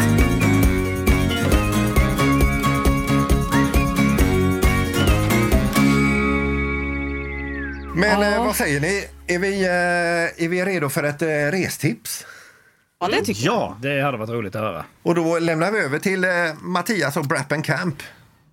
Men 8.00 8.32
eh, 8.32 8.44
vad 8.44 8.56
säger 8.56 8.80
ni? 8.80 9.04
Är 9.26 9.38
vi, 9.38 9.62
eh, 9.62 10.44
är 10.44 10.48
vi 10.48 10.64
redo 10.64 10.88
för 10.88 11.02
ett 11.02 11.22
eh, 11.22 11.26
restips? 11.28 12.26
Ja, 13.00 13.08
det 13.08 13.24
tycker 13.24 13.44
jag. 13.44 13.54
Ja, 13.54 13.76
det 13.82 14.02
hade 14.02 14.18
varit 14.18 14.30
roligt 14.30 14.56
att 14.56 14.62
höra. 14.62 14.84
Och 15.02 15.14
då 15.14 15.38
lämnar 15.38 15.72
vi 15.72 15.78
över 15.78 15.98
till 15.98 16.24
Mattias 16.60 17.16
och 17.16 17.24
Brappen 17.24 17.62
Camp. 17.62 18.02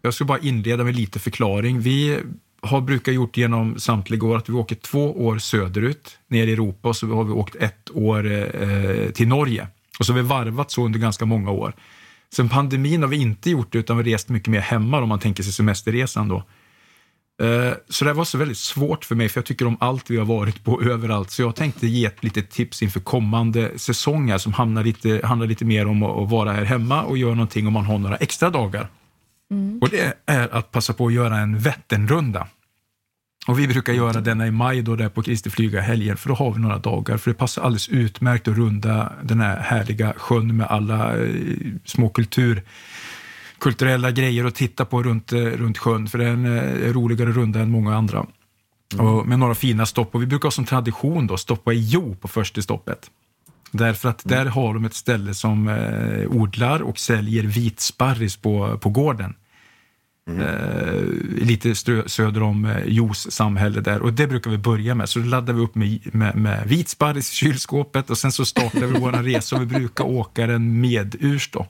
Jag 0.02 0.14
ska 0.14 0.26
bara 0.26 0.40
inleda 0.40 0.84
med 0.84 0.96
lite 0.96 1.20
förklaring. 1.20 1.80
Vi 1.80 2.20
har 2.62 2.82
brukat 2.82 3.14
gjort 3.14 3.38
genom 3.38 3.80
samtliga 3.80 4.26
år 4.26 4.38
att 4.38 4.50
vi 4.50 4.54
åker 4.54 4.76
två 4.76 5.26
år 5.26 5.38
söderut, 5.38 6.18
ner 6.28 6.48
i 6.48 6.54
Europa, 6.54 6.90
och 6.90 6.96
så 6.96 7.08
har 7.08 7.24
vi 7.24 7.32
åkt 7.32 7.56
ett 7.56 7.90
år 7.94 8.32
eh, 8.32 9.12
till 9.12 9.28
Norge. 9.28 9.68
Och 10.00 10.06
så 10.06 10.14
har 10.14 10.22
vi 10.22 10.28
varvat 10.28 10.72
så 10.72 10.86
under 10.86 11.00
ganska 11.00 11.26
många 11.26 11.52
år. 11.52 11.74
Sen 12.34 12.50
pandemin 12.50 13.02
har 13.02 13.10
vi 13.10 13.18
inte 13.18 13.50
gjort 13.50 13.72
det, 13.72 13.78
utan 13.78 13.98
vi 13.98 14.04
har 14.04 14.10
rest 14.10 14.30
mycket 14.30 14.48
mer 14.48 14.60
hemma 14.60 15.02
om 15.02 15.10
man 15.10 15.20
tänker 15.20 15.44
sig 15.44 15.54
semesterresan 15.54 16.28
då. 16.28 16.44
Eh, 17.44 17.74
Så 17.90 18.06
det 18.06 18.14
var 18.14 18.26
så 18.26 18.38
väldigt 18.38 18.58
svårt 18.58 19.06
för 19.06 19.16
mig, 19.16 19.30
för 19.30 19.38
jag 19.40 19.46
tycker 19.46 19.68
om 19.68 19.78
allt 19.80 20.10
vi 20.10 20.18
har 20.18 20.26
varit 20.26 20.64
på 20.64 20.84
överallt. 20.92 21.32
Så 21.32 21.42
jag 21.42 21.56
tänkte 21.56 21.88
ge 21.88 22.06
ett 22.06 22.24
litet 22.24 22.50
tips 22.50 22.82
inför 22.84 23.00
kommande 23.00 23.72
säsonger 23.80 24.38
som 24.38 24.54
handlar 24.54 24.84
lite, 24.84 25.22
handlar 25.24 25.48
lite 25.48 25.66
mer 25.66 25.88
om 25.88 26.04
att 26.04 26.30
vara 26.30 26.52
här 26.52 26.66
hemma 26.66 27.04
och 27.04 27.18
göra 27.18 27.34
någonting 27.36 27.68
om 27.68 27.74
man 27.74 27.86
har 27.86 27.98
några 28.00 28.16
extra 28.16 28.50
dagar. 28.50 28.88
Och 29.82 29.90
det 29.90 30.14
är 30.26 30.56
att 30.56 30.72
passa 30.72 30.94
på 30.94 31.08
att 31.08 31.14
göra 31.14 31.38
en 31.38 31.60
Vätternrunda. 31.60 32.48
Och 33.48 33.60
vi 33.60 33.68
brukar 33.68 33.94
göra 33.94 34.22
denna 34.22 34.48
i 34.48 34.52
maj 34.52 34.82
då 34.82 34.96
det 34.96 35.04
är 35.04 35.10
på 35.10 35.22
Kristi 35.22 35.50
flygarhelgen, 35.50 36.18
för 36.18 36.30
då 36.30 36.36
har 36.36 36.52
vi 36.54 36.60
några 36.60 36.78
dagar. 36.78 37.18
För 37.18 37.32
det 37.32 37.38
passar 37.38 37.62
alldeles 37.62 37.90
utmärkt 37.90 38.48
att 38.48 38.58
runda 38.58 39.14
den 39.24 39.42
här 39.42 39.60
härliga 39.60 40.14
sjön 40.18 40.58
med 40.58 40.68
alla 40.68 41.18
eh, 41.18 41.34
små 41.86 42.10
kultur, 42.10 42.64
kulturella 43.60 44.12
grejer 44.12 44.46
att 44.46 44.56
titta 44.56 44.86
på 44.86 45.04
runt, 45.04 45.34
eh, 45.34 45.40
runt 45.40 45.78
sjön. 45.78 46.08
För 46.08 46.18
den 46.18 46.46
eh, 46.46 46.90
är 46.90 46.94
roligare 46.94 47.30
att 47.30 47.36
runda 47.36 47.60
än 47.60 47.72
många 47.72 47.96
andra. 47.96 48.26
Och 49.00 49.28
med 49.28 49.40
några 49.40 49.56
fina 49.56 49.86
stopp. 49.86 50.16
Och 50.16 50.22
vi 50.22 50.26
brukar 50.26 50.46
ha 50.46 50.52
som 50.52 50.66
tradition 50.66 51.28
då 51.28 51.38
stoppa 51.38 51.74
i 51.74 51.80
Jo 51.80 52.16
på 52.16 52.28
första 52.28 52.62
stoppet. 52.62 53.12
Därför 53.72 54.10
att 54.10 54.22
där 54.26 54.46
har 54.46 54.74
de 54.74 54.86
ett 54.86 54.94
ställe 54.94 55.34
som 55.34 55.68
eh, 55.68 56.28
odlar 56.28 56.82
och 56.82 57.00
säljer 57.00 57.44
vitsparris 57.44 58.38
på, 58.38 58.78
på 58.78 58.90
gården. 58.90 59.36
Eh, 60.30 61.02
lite 61.46 61.76
söder 62.06 62.44
om 62.44 62.66
eh, 62.66 62.84
Jos 62.86 63.32
samhälle 63.32 63.82
där. 63.82 64.02
Och 64.02 64.14
det 64.14 64.28
brukar 64.28 64.52
vi 64.52 64.58
börja 64.58 64.96
med. 64.96 65.10
Så 65.10 65.20
laddar 65.20 65.54
vi 65.54 65.62
upp 65.62 65.76
med, 65.76 66.16
med, 66.16 66.36
med 66.36 66.68
vitsparris 66.68 67.32
i 67.32 67.36
kylskåpet 67.36 68.10
och 68.10 68.18
sen 68.18 68.32
så 68.32 68.46
startar 68.46 68.80
vi 68.80 69.00
vår 69.00 69.12
resa 69.24 69.56
och 69.56 69.62
vi 69.62 69.66
brukar 69.66 70.04
åka 70.04 70.48
den 70.48 70.82
medurs 70.82 71.50
då, 71.52 71.68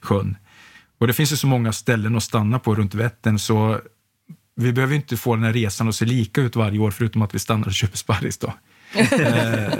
sjön. 0.00 0.36
Och 1.04 1.08
det 1.08 1.14
finns 1.14 1.32
ju 1.32 1.36
så 1.36 1.46
många 1.46 1.72
ställen 1.72 2.16
att 2.16 2.22
stanna 2.22 2.58
på 2.58 2.74
runt 2.74 2.94
Vättern 2.94 3.38
så 3.38 3.80
vi 4.56 4.72
behöver 4.72 4.94
inte 4.94 5.16
få 5.16 5.34
den 5.34 5.44
här 5.44 5.52
resan 5.52 5.88
att 5.88 5.94
se 5.94 6.04
lika 6.04 6.40
ut 6.40 6.56
varje 6.56 6.78
år 6.78 6.90
förutom 6.90 7.22
att 7.22 7.34
vi 7.34 7.38
stannar 7.38 7.66
och 7.66 7.72
köper 7.72 7.96
sparris 7.96 8.38
då. 8.38 8.52
Eh, 8.94 9.72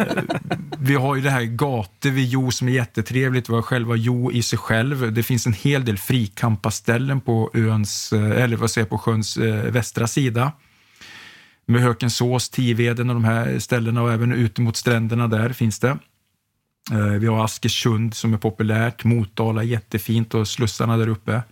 vi 0.78 0.94
har 0.94 1.16
ju 1.16 1.22
det 1.22 1.30
här 1.30 1.42
Gate 1.42 2.10
vid 2.10 2.28
Jo 2.28 2.50
som 2.50 2.68
är 2.68 2.72
jättetrevligt. 2.72 3.48
Vi 3.48 3.54
har 3.54 3.62
själva 3.62 3.96
Jo 3.96 4.32
i 4.32 4.42
sig 4.42 4.58
själv. 4.58 5.12
Det 5.12 5.22
finns 5.22 5.46
en 5.46 5.52
hel 5.52 5.84
del 5.84 5.98
frikampaställen 5.98 7.20
på 7.20 7.50
öns, 7.54 8.12
eh, 8.12 8.42
eller 8.42 8.56
vad 8.56 8.70
säger 8.70 8.86
på 8.86 8.98
sjöns 8.98 9.36
eh, 9.36 9.72
västra 9.72 10.06
sida. 10.06 10.52
Med 11.66 11.82
Hökensås, 11.82 12.50
Tiveden 12.50 13.10
och 13.10 13.14
de 13.14 13.24
här 13.24 13.58
ställena 13.58 14.02
och 14.02 14.12
även 14.12 14.32
ute 14.32 14.60
mot 14.60 14.76
stränderna 14.76 15.28
där 15.28 15.52
finns 15.52 15.78
det. 15.78 15.98
Eh, 16.92 16.98
Vi 17.06 17.26
har 17.26 17.44
Askersund 17.44 18.14
som 18.14 18.34
är 18.34 18.38
populärt, 18.38 19.04
Motala 19.04 19.60
är 19.62 19.66
jättefint 19.66 20.34
och 20.34 20.48
slussarna 20.48 20.96
där 20.96 21.08
uppe. 21.08 21.42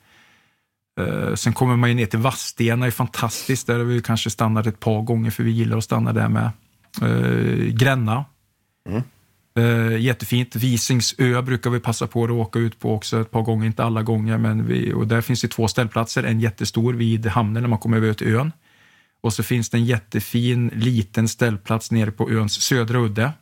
Eh, 1.01 1.35
Sen 1.35 1.53
kommer 1.53 1.77
man 1.77 1.89
ju 1.89 1.95
ner 1.95 2.07
till 2.07 2.19
Vadstena, 2.19 2.87
är 2.87 2.91
fantastiskt. 2.91 3.67
Där 3.67 3.79
har 3.79 3.85
vi 3.85 4.03
kanske 4.03 4.31
stannat 4.31 4.67
ett 4.67 4.81
par 4.81 5.03
gånger 5.03 5.31
för 5.31 5.43
vi 5.45 5.51
gillar 5.51 5.79
att 5.79 5.85
stanna 5.85 6.13
där 6.13 6.29
med. 6.29 6.51
Eh, 7.03 7.73
Gränna. 7.75 8.25
Eh, 9.59 9.97
jättefint. 10.01 10.57
Visingsö 10.57 11.43
brukar 11.43 11.71
vi 11.71 11.81
passa 11.81 12.07
på 12.07 12.25
att 12.25 12.31
åka 12.31 12.59
ut 12.59 12.79
på 12.79 12.95
också 12.95 13.21
ett 13.21 13.31
par 13.31 13.43
gånger, 13.43 13.67
inte 13.67 13.85
alla 13.85 14.03
gånger. 14.03 14.39
Men 14.39 14.67
vi, 14.67 14.93
och 14.93 15.07
där 15.07 15.21
finns 15.21 15.41
det 15.43 15.49
två 15.49 15.69
ställplatser, 15.69 16.23
en 16.25 16.41
jättestor 16.41 16.95
vid 16.95 17.27
hamnen 17.27 17.63
när 17.63 17.71
man 17.71 17.79
kommer 17.79 17.97
över 17.97 18.15
till 18.15 18.35
ön. 18.35 18.53
Och 19.23 19.33
så 19.33 19.43
finns 19.43 19.71
det 19.71 19.77
en 19.77 19.85
jättefin 19.85 20.71
liten 20.75 21.29
ställplats 21.29 21.91
nere 21.91 22.11
på 22.11 22.31
öns 22.31 22.63
södra 22.63 22.99
udde 22.99 23.33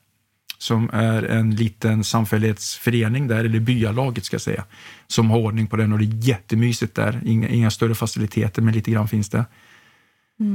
som 0.63 0.91
är 0.93 1.23
en 1.23 1.55
liten 1.57 2.05
samfällighetsförening 2.05 3.29
där, 3.29 3.45
eller 3.45 3.61
byalaget 3.61 4.25
ska 4.25 4.35
jag 4.35 4.41
säga, 4.41 4.65
som 5.07 5.31
har 5.31 5.39
ordning 5.39 5.67
på 5.67 5.77
den 5.77 5.93
och 5.93 5.99
det 5.99 6.05
är 6.05 6.29
jättemysigt 6.29 6.95
där. 6.95 7.21
Inga, 7.25 7.49
inga 7.49 7.71
större 7.71 7.95
faciliteter, 7.95 8.63
men 8.63 8.75
lite 8.75 8.91
grann 8.91 9.09
finns 9.09 9.29
det. 9.29 9.45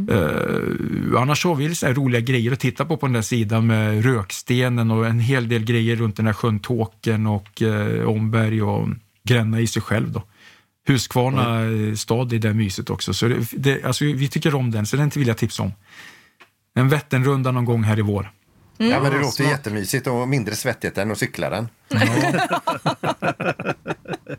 Eh, 0.10 1.22
annars 1.22 1.46
har 1.46 1.56
vi 1.56 1.76
så 1.76 1.88
roliga 1.88 2.22
grejer 2.22 2.52
att 2.52 2.60
titta 2.60 2.86
på 2.86 2.98
på 2.98 3.06
den 3.06 3.14
där 3.14 3.22
sidan 3.22 3.68
med 3.68 4.06
Rökstenen 4.06 4.92
och 4.92 5.08
en 5.08 5.20
hel 5.20 5.50
del 5.50 5.66
grejer 5.66 5.96
runt 5.96 6.16
den 6.16 6.26
här 6.26 6.34
sjön 6.34 6.60
Tåkern 6.60 7.28
och 7.28 7.62
eh, 7.62 8.08
Omberg 8.08 8.62
och 8.62 8.88
Gränna 9.24 9.60
i 9.60 9.68
sig 9.68 9.82
själv. 9.82 10.12
Då. 10.12 10.24
Huskvarna 10.88 11.60
mm. 11.60 11.98
stad 11.98 12.34
är 12.34 12.40
där 12.40 12.54
mysigt 12.54 12.90
också. 12.90 13.14
Så 13.14 13.28
det, 13.28 13.48
det, 13.52 13.84
alltså, 13.84 14.06
vi 14.06 14.28
tycker 14.28 14.56
om 14.56 14.72
den, 14.72 14.86
så 14.86 14.98
den 14.98 15.10
vill 15.10 15.28
jag 15.28 15.38
tipsa 15.38 15.64
om. 15.64 15.72
En 16.76 16.90
Vätternrunda 16.90 17.52
någon 17.52 17.66
gång 17.66 17.84
här 17.84 18.00
i 18.00 18.02
vår. 18.02 18.32
Ja, 18.78 19.02
men 19.02 19.12
det 19.12 19.20
låter 19.20 19.44
jättemysigt 19.44 20.08
och 20.08 20.28
mindre 20.28 20.56
svettigt 20.56 20.98
än 20.98 21.12
att 21.12 21.18
cykla 21.18 21.50
den. 21.50 21.70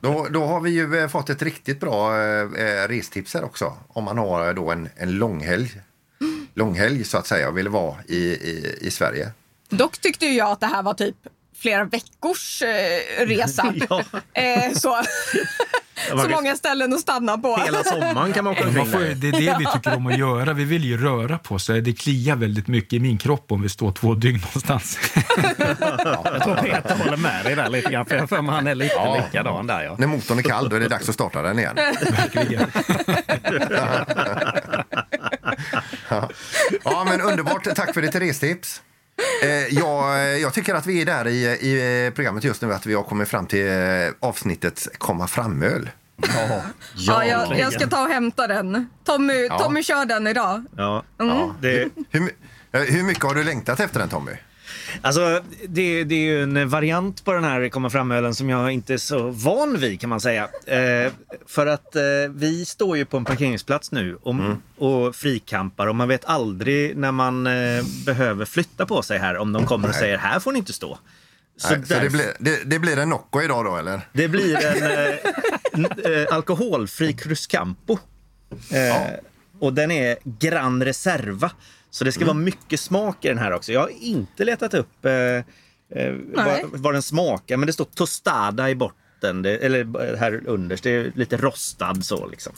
då, 0.00 0.26
då 0.30 0.44
har 0.44 0.60
vi 0.60 0.70
ju 0.70 0.98
eh, 0.98 1.08
fått 1.08 1.30
ett 1.30 1.42
riktigt 1.42 1.80
bra 1.80 2.16
eh, 2.22 2.88
restips 2.88 3.34
här 3.34 3.44
också. 3.44 3.72
Om 3.88 4.04
man 4.04 4.18
har 4.18 4.52
då 4.52 4.70
en, 4.70 4.88
en 4.96 5.12
långhelg, 5.12 5.80
långhelg 6.54 7.04
så 7.04 7.18
att 7.18 7.26
säga 7.26 7.48
och 7.48 7.58
vill 7.58 7.68
vara 7.68 7.96
i, 8.08 8.16
i, 8.16 8.78
i 8.80 8.90
Sverige. 8.90 9.30
Dock 9.68 9.98
tyckte 9.98 10.26
jag 10.26 10.50
att 10.50 10.60
det 10.60 10.66
här 10.66 10.82
var 10.82 10.94
typ 10.94 11.16
flera 11.58 11.84
veckors 11.84 12.62
eh, 12.62 13.26
resa. 13.26 13.74
Ja. 13.90 14.02
eh, 14.42 14.72
så, 14.72 15.02
så 16.22 16.28
många 16.28 16.56
ställen 16.56 16.92
att 16.92 17.00
stanna 17.00 17.38
på. 17.38 17.56
Hela 17.56 17.84
sommaren 17.84 18.32
kan 18.32 18.44
man 18.44 18.52
åka 18.52 18.68
omkring 18.68 18.84
det 19.20 19.28
är 19.28 19.32
det 19.32 19.56
vi 19.58 19.66
tycker 19.74 19.96
om 19.96 20.06
att 20.06 20.18
göra. 20.18 20.52
Vi 20.52 20.64
vill 20.64 20.84
ju 20.84 20.96
röra 20.98 21.38
på 21.38 21.58
sig. 21.58 21.80
Det 21.80 21.92
kliar 21.92 22.36
väldigt 22.36 22.68
mycket 22.68 22.92
i 22.92 23.00
min 23.00 23.18
kropp 23.18 23.52
om 23.52 23.62
vi 23.62 23.68
står 23.68 23.92
två 23.92 24.14
dygn 24.14 24.40
någonstans. 24.40 24.98
Jag 26.24 26.42
tror 26.42 26.54
Peter 26.56 26.96
håller 27.04 27.16
med 27.16 27.44
dig 27.44 27.54
där 27.56 27.68
lite 27.68 27.90
grann. 27.90 28.06
För 28.06 28.16
jag 28.16 28.28
för 28.28 28.42
mig 28.42 28.54
han 28.54 28.66
är 28.66 28.74
lite 28.74 28.94
Ja. 28.94 29.22
likadan 29.26 29.66
där. 29.66 29.82
Ja. 29.84 29.96
När 29.98 30.06
motorn 30.06 30.38
är 30.38 30.42
kall 30.42 30.68
då 30.68 30.76
är 30.76 30.80
det 30.80 30.88
dags 30.88 31.08
att 31.08 31.14
starta 31.14 31.42
den 31.42 31.58
igen. 31.58 31.76
Verkligen. 32.10 32.66
Ja, 36.84 37.04
men 37.04 37.20
underbart. 37.20 37.64
Tack 37.76 37.94
för 37.94 38.02
ditt 38.02 38.14
restips. 38.14 38.82
Eh, 39.42 39.48
jag, 39.78 40.40
jag 40.40 40.54
tycker 40.54 40.74
att 40.74 40.86
vi 40.86 41.00
är 41.02 41.06
där 41.06 41.26
i, 41.28 41.44
i 41.46 42.12
programmet 42.14 42.44
just 42.44 42.62
nu 42.62 42.74
att 42.74 42.86
vi 42.86 42.94
har 42.94 43.02
kommit 43.02 43.28
fram 43.28 43.46
till 43.46 43.66
eh, 43.68 43.74
avsnittets 44.20 44.88
komma 44.98 45.26
fram-öl. 45.26 45.90
Ja, 46.96 47.24
jag, 47.24 47.58
jag 47.58 47.72
ska 47.72 47.86
ta 47.86 48.02
och 48.02 48.08
hämta 48.08 48.46
den. 48.46 48.88
Tommy, 49.04 49.48
Tommy 49.48 49.82
kör 49.82 50.04
den 50.04 50.26
idag. 50.26 50.64
Ja, 50.76 51.02
Mm. 51.20 51.36
ja. 51.36 51.54
Det, 51.60 51.88
Hur, 52.10 52.30
eh, 52.72 52.80
hur 52.80 53.02
mycket 53.02 53.24
har 53.24 53.34
du 53.34 53.44
längtat 53.44 53.80
efter 53.80 54.00
den 54.00 54.08
Tommy? 54.08 54.32
Alltså, 55.02 55.42
det, 55.68 56.04
det 56.04 56.14
är 56.14 56.18
ju 56.20 56.42
en 56.42 56.68
variant 56.68 57.24
på 57.24 57.32
den 57.32 57.44
här 57.44 57.68
komma 57.68 57.90
fram-ölen 57.90 58.34
som 58.34 58.50
jag 58.50 58.70
inte 58.72 58.94
är 58.94 58.98
så 58.98 59.30
van 59.30 59.76
vid 59.78 60.00
kan 60.00 60.10
man 60.10 60.20
säga. 60.20 60.48
Eh, 60.66 61.12
för 61.46 61.66
att 61.66 61.96
eh, 61.96 62.02
vi 62.30 62.64
står 62.64 62.96
ju 62.96 63.04
på 63.04 63.16
en 63.16 63.24
parkeringsplats 63.24 63.92
nu 63.92 64.18
och, 64.22 64.34
och 64.78 65.16
frikampar 65.16 65.86
och 65.86 65.94
man 65.94 66.08
vet 66.08 66.24
aldrig 66.24 66.96
när 66.96 67.12
man 67.12 67.46
eh, 67.46 67.84
behöver 68.06 68.44
flytta 68.44 68.86
på 68.86 69.02
sig 69.02 69.18
här 69.18 69.36
om 69.36 69.52
de 69.52 69.66
kommer 69.66 69.88
och 69.88 69.94
säger 69.94 70.18
här 70.18 70.40
får 70.40 70.52
ni 70.52 70.58
inte 70.58 70.72
stå. 70.72 70.98
Så, 71.58 71.70
Nej, 71.76 71.86
så 71.86 71.94
det, 71.94 72.10
blir, 72.10 72.26
det, 72.38 72.60
det 72.64 72.78
blir 72.78 72.98
en 72.98 73.08
Nocco 73.08 73.42
idag 73.42 73.64
då 73.64 73.76
eller? 73.76 74.00
det 74.12 74.28
blir 74.28 74.56
en 74.66 74.82
eh, 74.84 76.12
eh, 76.20 76.26
alkoholfri 76.34 77.12
Cruzcampo. 77.12 77.98
Eh, 78.72 79.12
Och 79.58 79.72
den 79.72 79.90
är 79.90 80.16
Gran 80.24 80.84
Reserva. 80.84 81.50
Så 81.90 82.04
det 82.04 82.12
ska 82.12 82.24
Mm. 82.24 82.36
vara 82.36 82.44
mycket 82.44 82.80
smak 82.80 83.24
i 83.24 83.28
den 83.28 83.38
här 83.38 83.52
också. 83.52 83.72
Jag 83.72 83.80
har 83.80 83.90
inte 84.00 84.44
letat 84.44 84.74
upp 84.74 85.04
eh, 85.04 85.12
eh, 85.12 86.14
vad, 86.34 86.60
vad 86.72 86.92
den 86.94 87.02
smakar, 87.02 87.56
men 87.56 87.66
det 87.66 87.72
står 87.72 87.84
tostada 87.84 88.70
i 88.70 88.74
botten. 88.74 89.42
Det, 89.42 89.56
eller 89.58 90.10
eh, 90.12 90.18
här 90.18 90.42
underst. 90.46 90.82
Det 90.84 90.90
är 90.90 91.12
lite 91.14 91.36
rostad 91.36 92.04
så 92.04 92.26
liksom. 92.26 92.52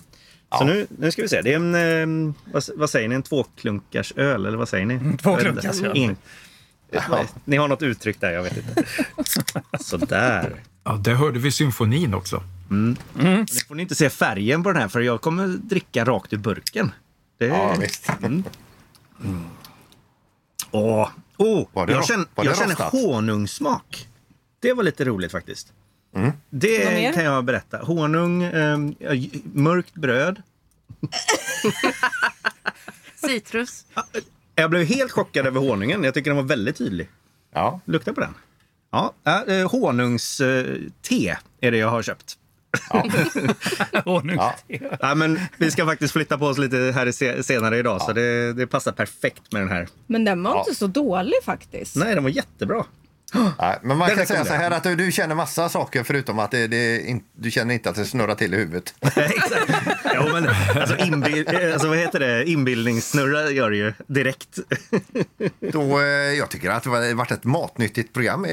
Så 0.58 0.64
nu, 0.64 0.86
nu 0.98 1.10
ska 1.10 1.22
vi 1.22 1.28
se. 1.28 1.42
Det 1.42 1.52
är 1.52 1.56
en, 1.56 2.28
eh, 2.28 2.34
vad, 2.52 2.64
vad 2.76 2.90
säger 2.90 3.08
ni, 3.08 3.14
en 3.14 3.22
tvåklunkars 3.22 4.12
öl? 4.16 4.46
Eller 4.46 4.58
vad 4.58 4.68
säger 4.68 4.86
ni? 4.86 5.16
tvåklunkars 5.22 5.82
öl. 5.82 5.96
In, 5.96 6.16
Ni 7.44 7.56
har 7.56 7.68
något 7.68 7.82
uttryck 7.82 8.20
där, 8.20 8.30
jag 8.32 8.42
vet 8.42 8.56
inte. 8.56 8.84
Sådär. 9.80 10.54
Ja, 10.84 10.92
där 10.92 11.14
hörde 11.14 11.38
vi 11.38 11.52
symfonin 11.52 12.14
också. 12.14 12.42
Nu 13.14 13.46
får 13.68 13.74
ni 13.74 13.82
inte 13.82 13.94
se 13.94 14.10
färgen 14.10 14.62
på 14.62 14.72
den 14.72 14.82
här 14.82 14.88
för 14.88 15.00
jag 15.00 15.20
kommer 15.20 15.46
dricka 15.46 16.04
rakt 16.04 16.32
ur 16.32 16.36
burken. 16.36 16.92
Det... 17.38 17.46
Ja, 17.46 17.76
visst. 17.80 18.10
Mm. 18.22 18.44
Åh, 20.70 21.08
oh, 21.36 21.66
Var 21.72 21.86
det 21.86 21.92
jag 21.92 22.04
känner, 22.06 22.26
var 22.34 22.44
det 22.44 22.50
jag 22.50 22.58
känner 22.58 22.90
honungssmak. 22.90 24.08
Det 24.60 24.72
var 24.72 24.82
lite 24.82 25.04
roligt 25.04 25.32
faktiskt. 25.32 25.72
Mm. 26.14 26.32
Det 26.50 27.12
kan 27.14 27.24
jag 27.24 27.44
berätta. 27.44 27.78
Honung, 27.78 28.42
j- 29.12 29.42
mörkt 29.52 29.94
bröd. 29.94 30.42
Citrus. 33.26 33.86
Jag 34.54 34.70
blev 34.70 34.84
helt 34.84 35.12
chockad 35.12 35.46
över 35.46 35.60
honungen. 35.60 36.04
Jag 36.04 36.14
tycker 36.14 36.30
den 36.30 36.36
var 36.36 36.44
väldigt 36.44 36.76
tydlig. 36.76 37.08
Ja. 37.52 37.80
Lukta 37.84 38.12
på 38.12 38.20
den. 38.20 38.34
Ja, 38.90 39.14
äh, 39.46 39.70
honungste 39.70 40.44
är 41.60 41.70
det 41.70 41.76
jag 41.78 41.88
har 41.90 42.02
köpt. 42.02 42.38
Honung. 44.04 44.36
Ja. 44.36 44.54
Ja, 45.00 45.14
men 45.14 45.40
vi 45.56 45.70
ska 45.70 45.86
faktiskt 45.86 46.12
flytta 46.12 46.38
på 46.38 46.46
oss 46.46 46.58
lite 46.58 46.76
här 46.94 47.10
se- 47.12 47.42
senare 47.42 47.78
idag 47.78 48.02
så 48.02 48.12
det, 48.12 48.52
det 48.52 48.66
passar 48.66 48.92
perfekt 48.92 49.52
med 49.52 49.62
den 49.62 49.68
här. 49.68 49.88
Men 50.06 50.24
den 50.24 50.42
var 50.42 50.50
Ja. 50.54 50.58
inte 50.58 50.74
så 50.78 50.86
dålig 50.86 51.34
faktiskt. 51.44 51.96
Nej, 51.96 52.14
den 52.14 52.22
var 52.24 52.30
jättebra. 52.30 52.84
Nej, 53.58 53.78
men 53.82 53.96
man 53.98 54.08
Den 54.08 54.16
kan 54.16 54.26
säga 54.26 54.44
så 54.44 54.52
här 54.54 54.70
att 54.70 54.82
du, 54.82 54.96
du 54.96 55.12
känner 55.12 55.34
massa 55.34 55.68
saker 55.68 56.02
förutom 56.02 56.38
att 56.38 56.50
det, 56.50 56.66
det 56.66 57.00
in, 57.00 57.22
du 57.36 57.50
känner 57.50 57.74
inte 57.74 57.90
att 57.90 57.96
det 57.96 58.04
snurrar 58.04 58.34
till 58.34 58.54
i 58.54 58.56
huvudet. 58.56 58.94
Exakt. 59.16 59.72
Jo, 60.14 60.22
men, 60.32 60.48
alltså, 60.80 60.96
inbil- 60.96 61.64
eh, 61.66 61.72
alltså, 61.72 61.88
vad 61.88 61.98
heter 61.98 62.20
det? 62.20 62.44
Inbildningssnurra 62.50 63.50
gör 63.50 63.70
det 63.70 63.76
ju 63.76 63.92
direkt. 64.06 64.58
Då, 65.72 66.00
eh, 66.00 66.06
jag 66.06 66.48
tycker 66.48 66.70
att 66.70 66.82
det 66.82 66.90
har 66.90 67.14
varit 67.14 67.30
ett 67.30 67.44
matnyttigt 67.44 68.12
program, 68.14 68.44
eh, 68.44 68.50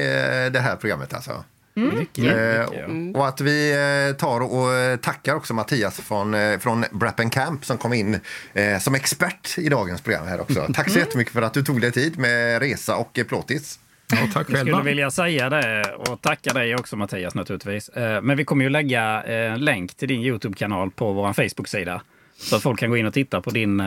det 0.52 0.60
här 0.60 0.76
programmet. 0.76 1.14
Alltså. 1.14 1.44
Mycket, 1.76 2.24
mycket, 2.24 2.68
ja. 3.14 3.20
och 3.20 3.28
att 3.28 3.40
vi 3.40 3.72
eh, 3.72 4.16
tar 4.16 4.40
och 4.40 4.74
eh, 4.74 4.96
tackar 4.96 5.34
också 5.34 5.54
Mattias 5.54 6.00
från, 6.00 6.34
eh, 6.34 6.58
från 6.58 6.84
Brappen 6.90 7.30
Camp 7.30 7.64
som 7.64 7.78
kom 7.78 7.92
in 7.92 8.20
eh, 8.54 8.78
som 8.78 8.94
expert 8.94 9.58
i 9.58 9.68
dagens 9.68 10.00
program 10.00 10.26
här 10.26 10.40
också. 10.40 10.66
Tack 10.74 10.90
så 10.90 10.98
jättemycket 10.98 11.32
för 11.32 11.42
att 11.42 11.54
du 11.54 11.62
tog 11.62 11.80
dig 11.80 11.92
tid 11.92 12.18
med 12.18 12.58
resa 12.62 12.96
och 12.96 13.18
plåtis. 13.28 13.78
Ja, 14.10 14.16
tack 14.16 14.34
Jag 14.34 14.44
skulle 14.44 14.58
själva. 14.58 14.82
vilja 14.82 15.10
säga 15.10 15.50
det 15.50 15.94
och 15.98 16.22
tacka 16.22 16.52
dig 16.52 16.74
också 16.74 16.96
Mattias 16.96 17.34
naturligtvis. 17.34 17.90
Men 18.22 18.36
vi 18.36 18.44
kommer 18.44 18.64
ju 18.64 18.70
lägga 18.70 19.22
en 19.22 19.64
länk 19.64 19.94
till 19.94 20.08
din 20.08 20.20
Youtube-kanal 20.20 20.90
på 20.90 21.12
vår 21.12 21.32
Facebook-sida. 21.32 22.02
Så 22.36 22.56
att 22.56 22.62
folk 22.62 22.80
kan 22.80 22.90
gå 22.90 22.96
in 22.96 23.06
och 23.06 23.14
titta 23.14 23.40
på 23.40 23.50
din 23.50 23.82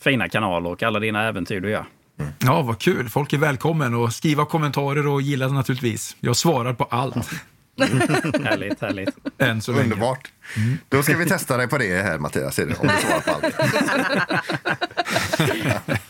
fina 0.00 0.28
kanal 0.28 0.66
och 0.66 0.82
alla 0.82 1.00
dina 1.00 1.28
äventyr 1.28 1.60
du 1.60 1.70
gör. 1.70 1.84
Ja, 2.38 2.62
vad 2.62 2.78
kul. 2.78 3.08
Folk 3.08 3.32
är 3.32 3.38
välkommen 3.38 3.94
och 3.94 4.12
skriva 4.12 4.44
kommentarer 4.46 5.06
och 5.06 5.22
gilla 5.22 5.48
naturligtvis. 5.48 6.16
Jag 6.20 6.36
svarar 6.36 6.74
på 6.74 6.84
allt, 6.84 7.16
Härligt, 8.44 8.80
härligt. 8.80 9.08
än 9.38 9.62
så 9.62 9.72
länge. 9.72 9.84
Underbart. 9.84 10.32
Då 10.88 11.02
ska 11.02 11.16
vi 11.16 11.26
testa 11.26 11.56
dig 11.56 11.68
på 11.68 11.78
det 11.78 12.02
här 12.02 12.18
Mattias, 12.18 12.58
om 12.58 12.66
du 12.68 12.74
svarar 12.74 13.20
på 13.20 13.30
allt. 13.30 13.54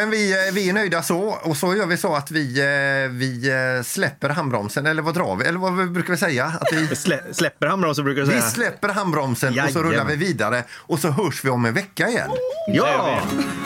Men 0.00 0.10
vi, 0.10 0.32
eh, 0.32 0.52
vi 0.54 0.68
är 0.68 0.72
nöjda 0.72 1.02
så. 1.02 1.18
Och 1.42 1.56
så 1.56 1.74
gör 1.76 1.86
vi 1.86 1.96
så 1.96 2.14
att 2.14 2.30
vi, 2.30 2.58
eh, 2.60 3.10
vi 3.12 3.50
eh, 3.76 3.82
släpper 3.82 4.28
handbromsen, 4.28 4.86
eller 4.86 5.02
vad 5.02 5.14
drar 5.14 5.36
vi? 5.36 5.44
Eller 5.44 5.58
vad 5.58 5.92
brukar 5.92 6.12
vi 6.12 6.16
säga? 6.18 6.44
Att 6.46 6.72
vi, 6.72 6.86
Slä, 6.96 7.20
släpper 7.32 7.66
han 7.66 7.80
bra 7.80 7.94
så 7.94 8.02
brukar 8.02 8.20
du 8.20 8.26
vi 8.26 8.32
säga. 8.32 8.42
släpper 8.50 8.88
handbromsen 8.88 9.48
och 9.48 9.54
så 9.54 9.60
Jajamän. 9.60 9.82
rullar 9.92 10.04
vi 10.04 10.16
vidare. 10.16 10.64
Och 10.72 10.98
så 10.98 11.08
hörs 11.10 11.44
vi 11.44 11.50
om 11.50 11.64
en 11.64 11.74
vecka 11.74 12.08
igen. 12.08 12.30
Ja! 12.66 13.20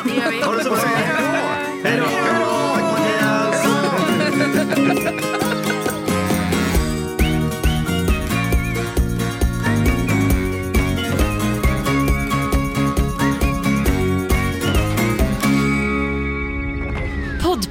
Det 0.04 0.10
gör 0.16 0.30
vi. 0.30 0.42
Ha 0.42 0.52
det 0.52 0.64
så 0.64 0.70
bra! 0.70 0.78
Hej 1.84 2.00
då! 2.00 2.04
Hej 2.04 2.38
då! 5.04 5.10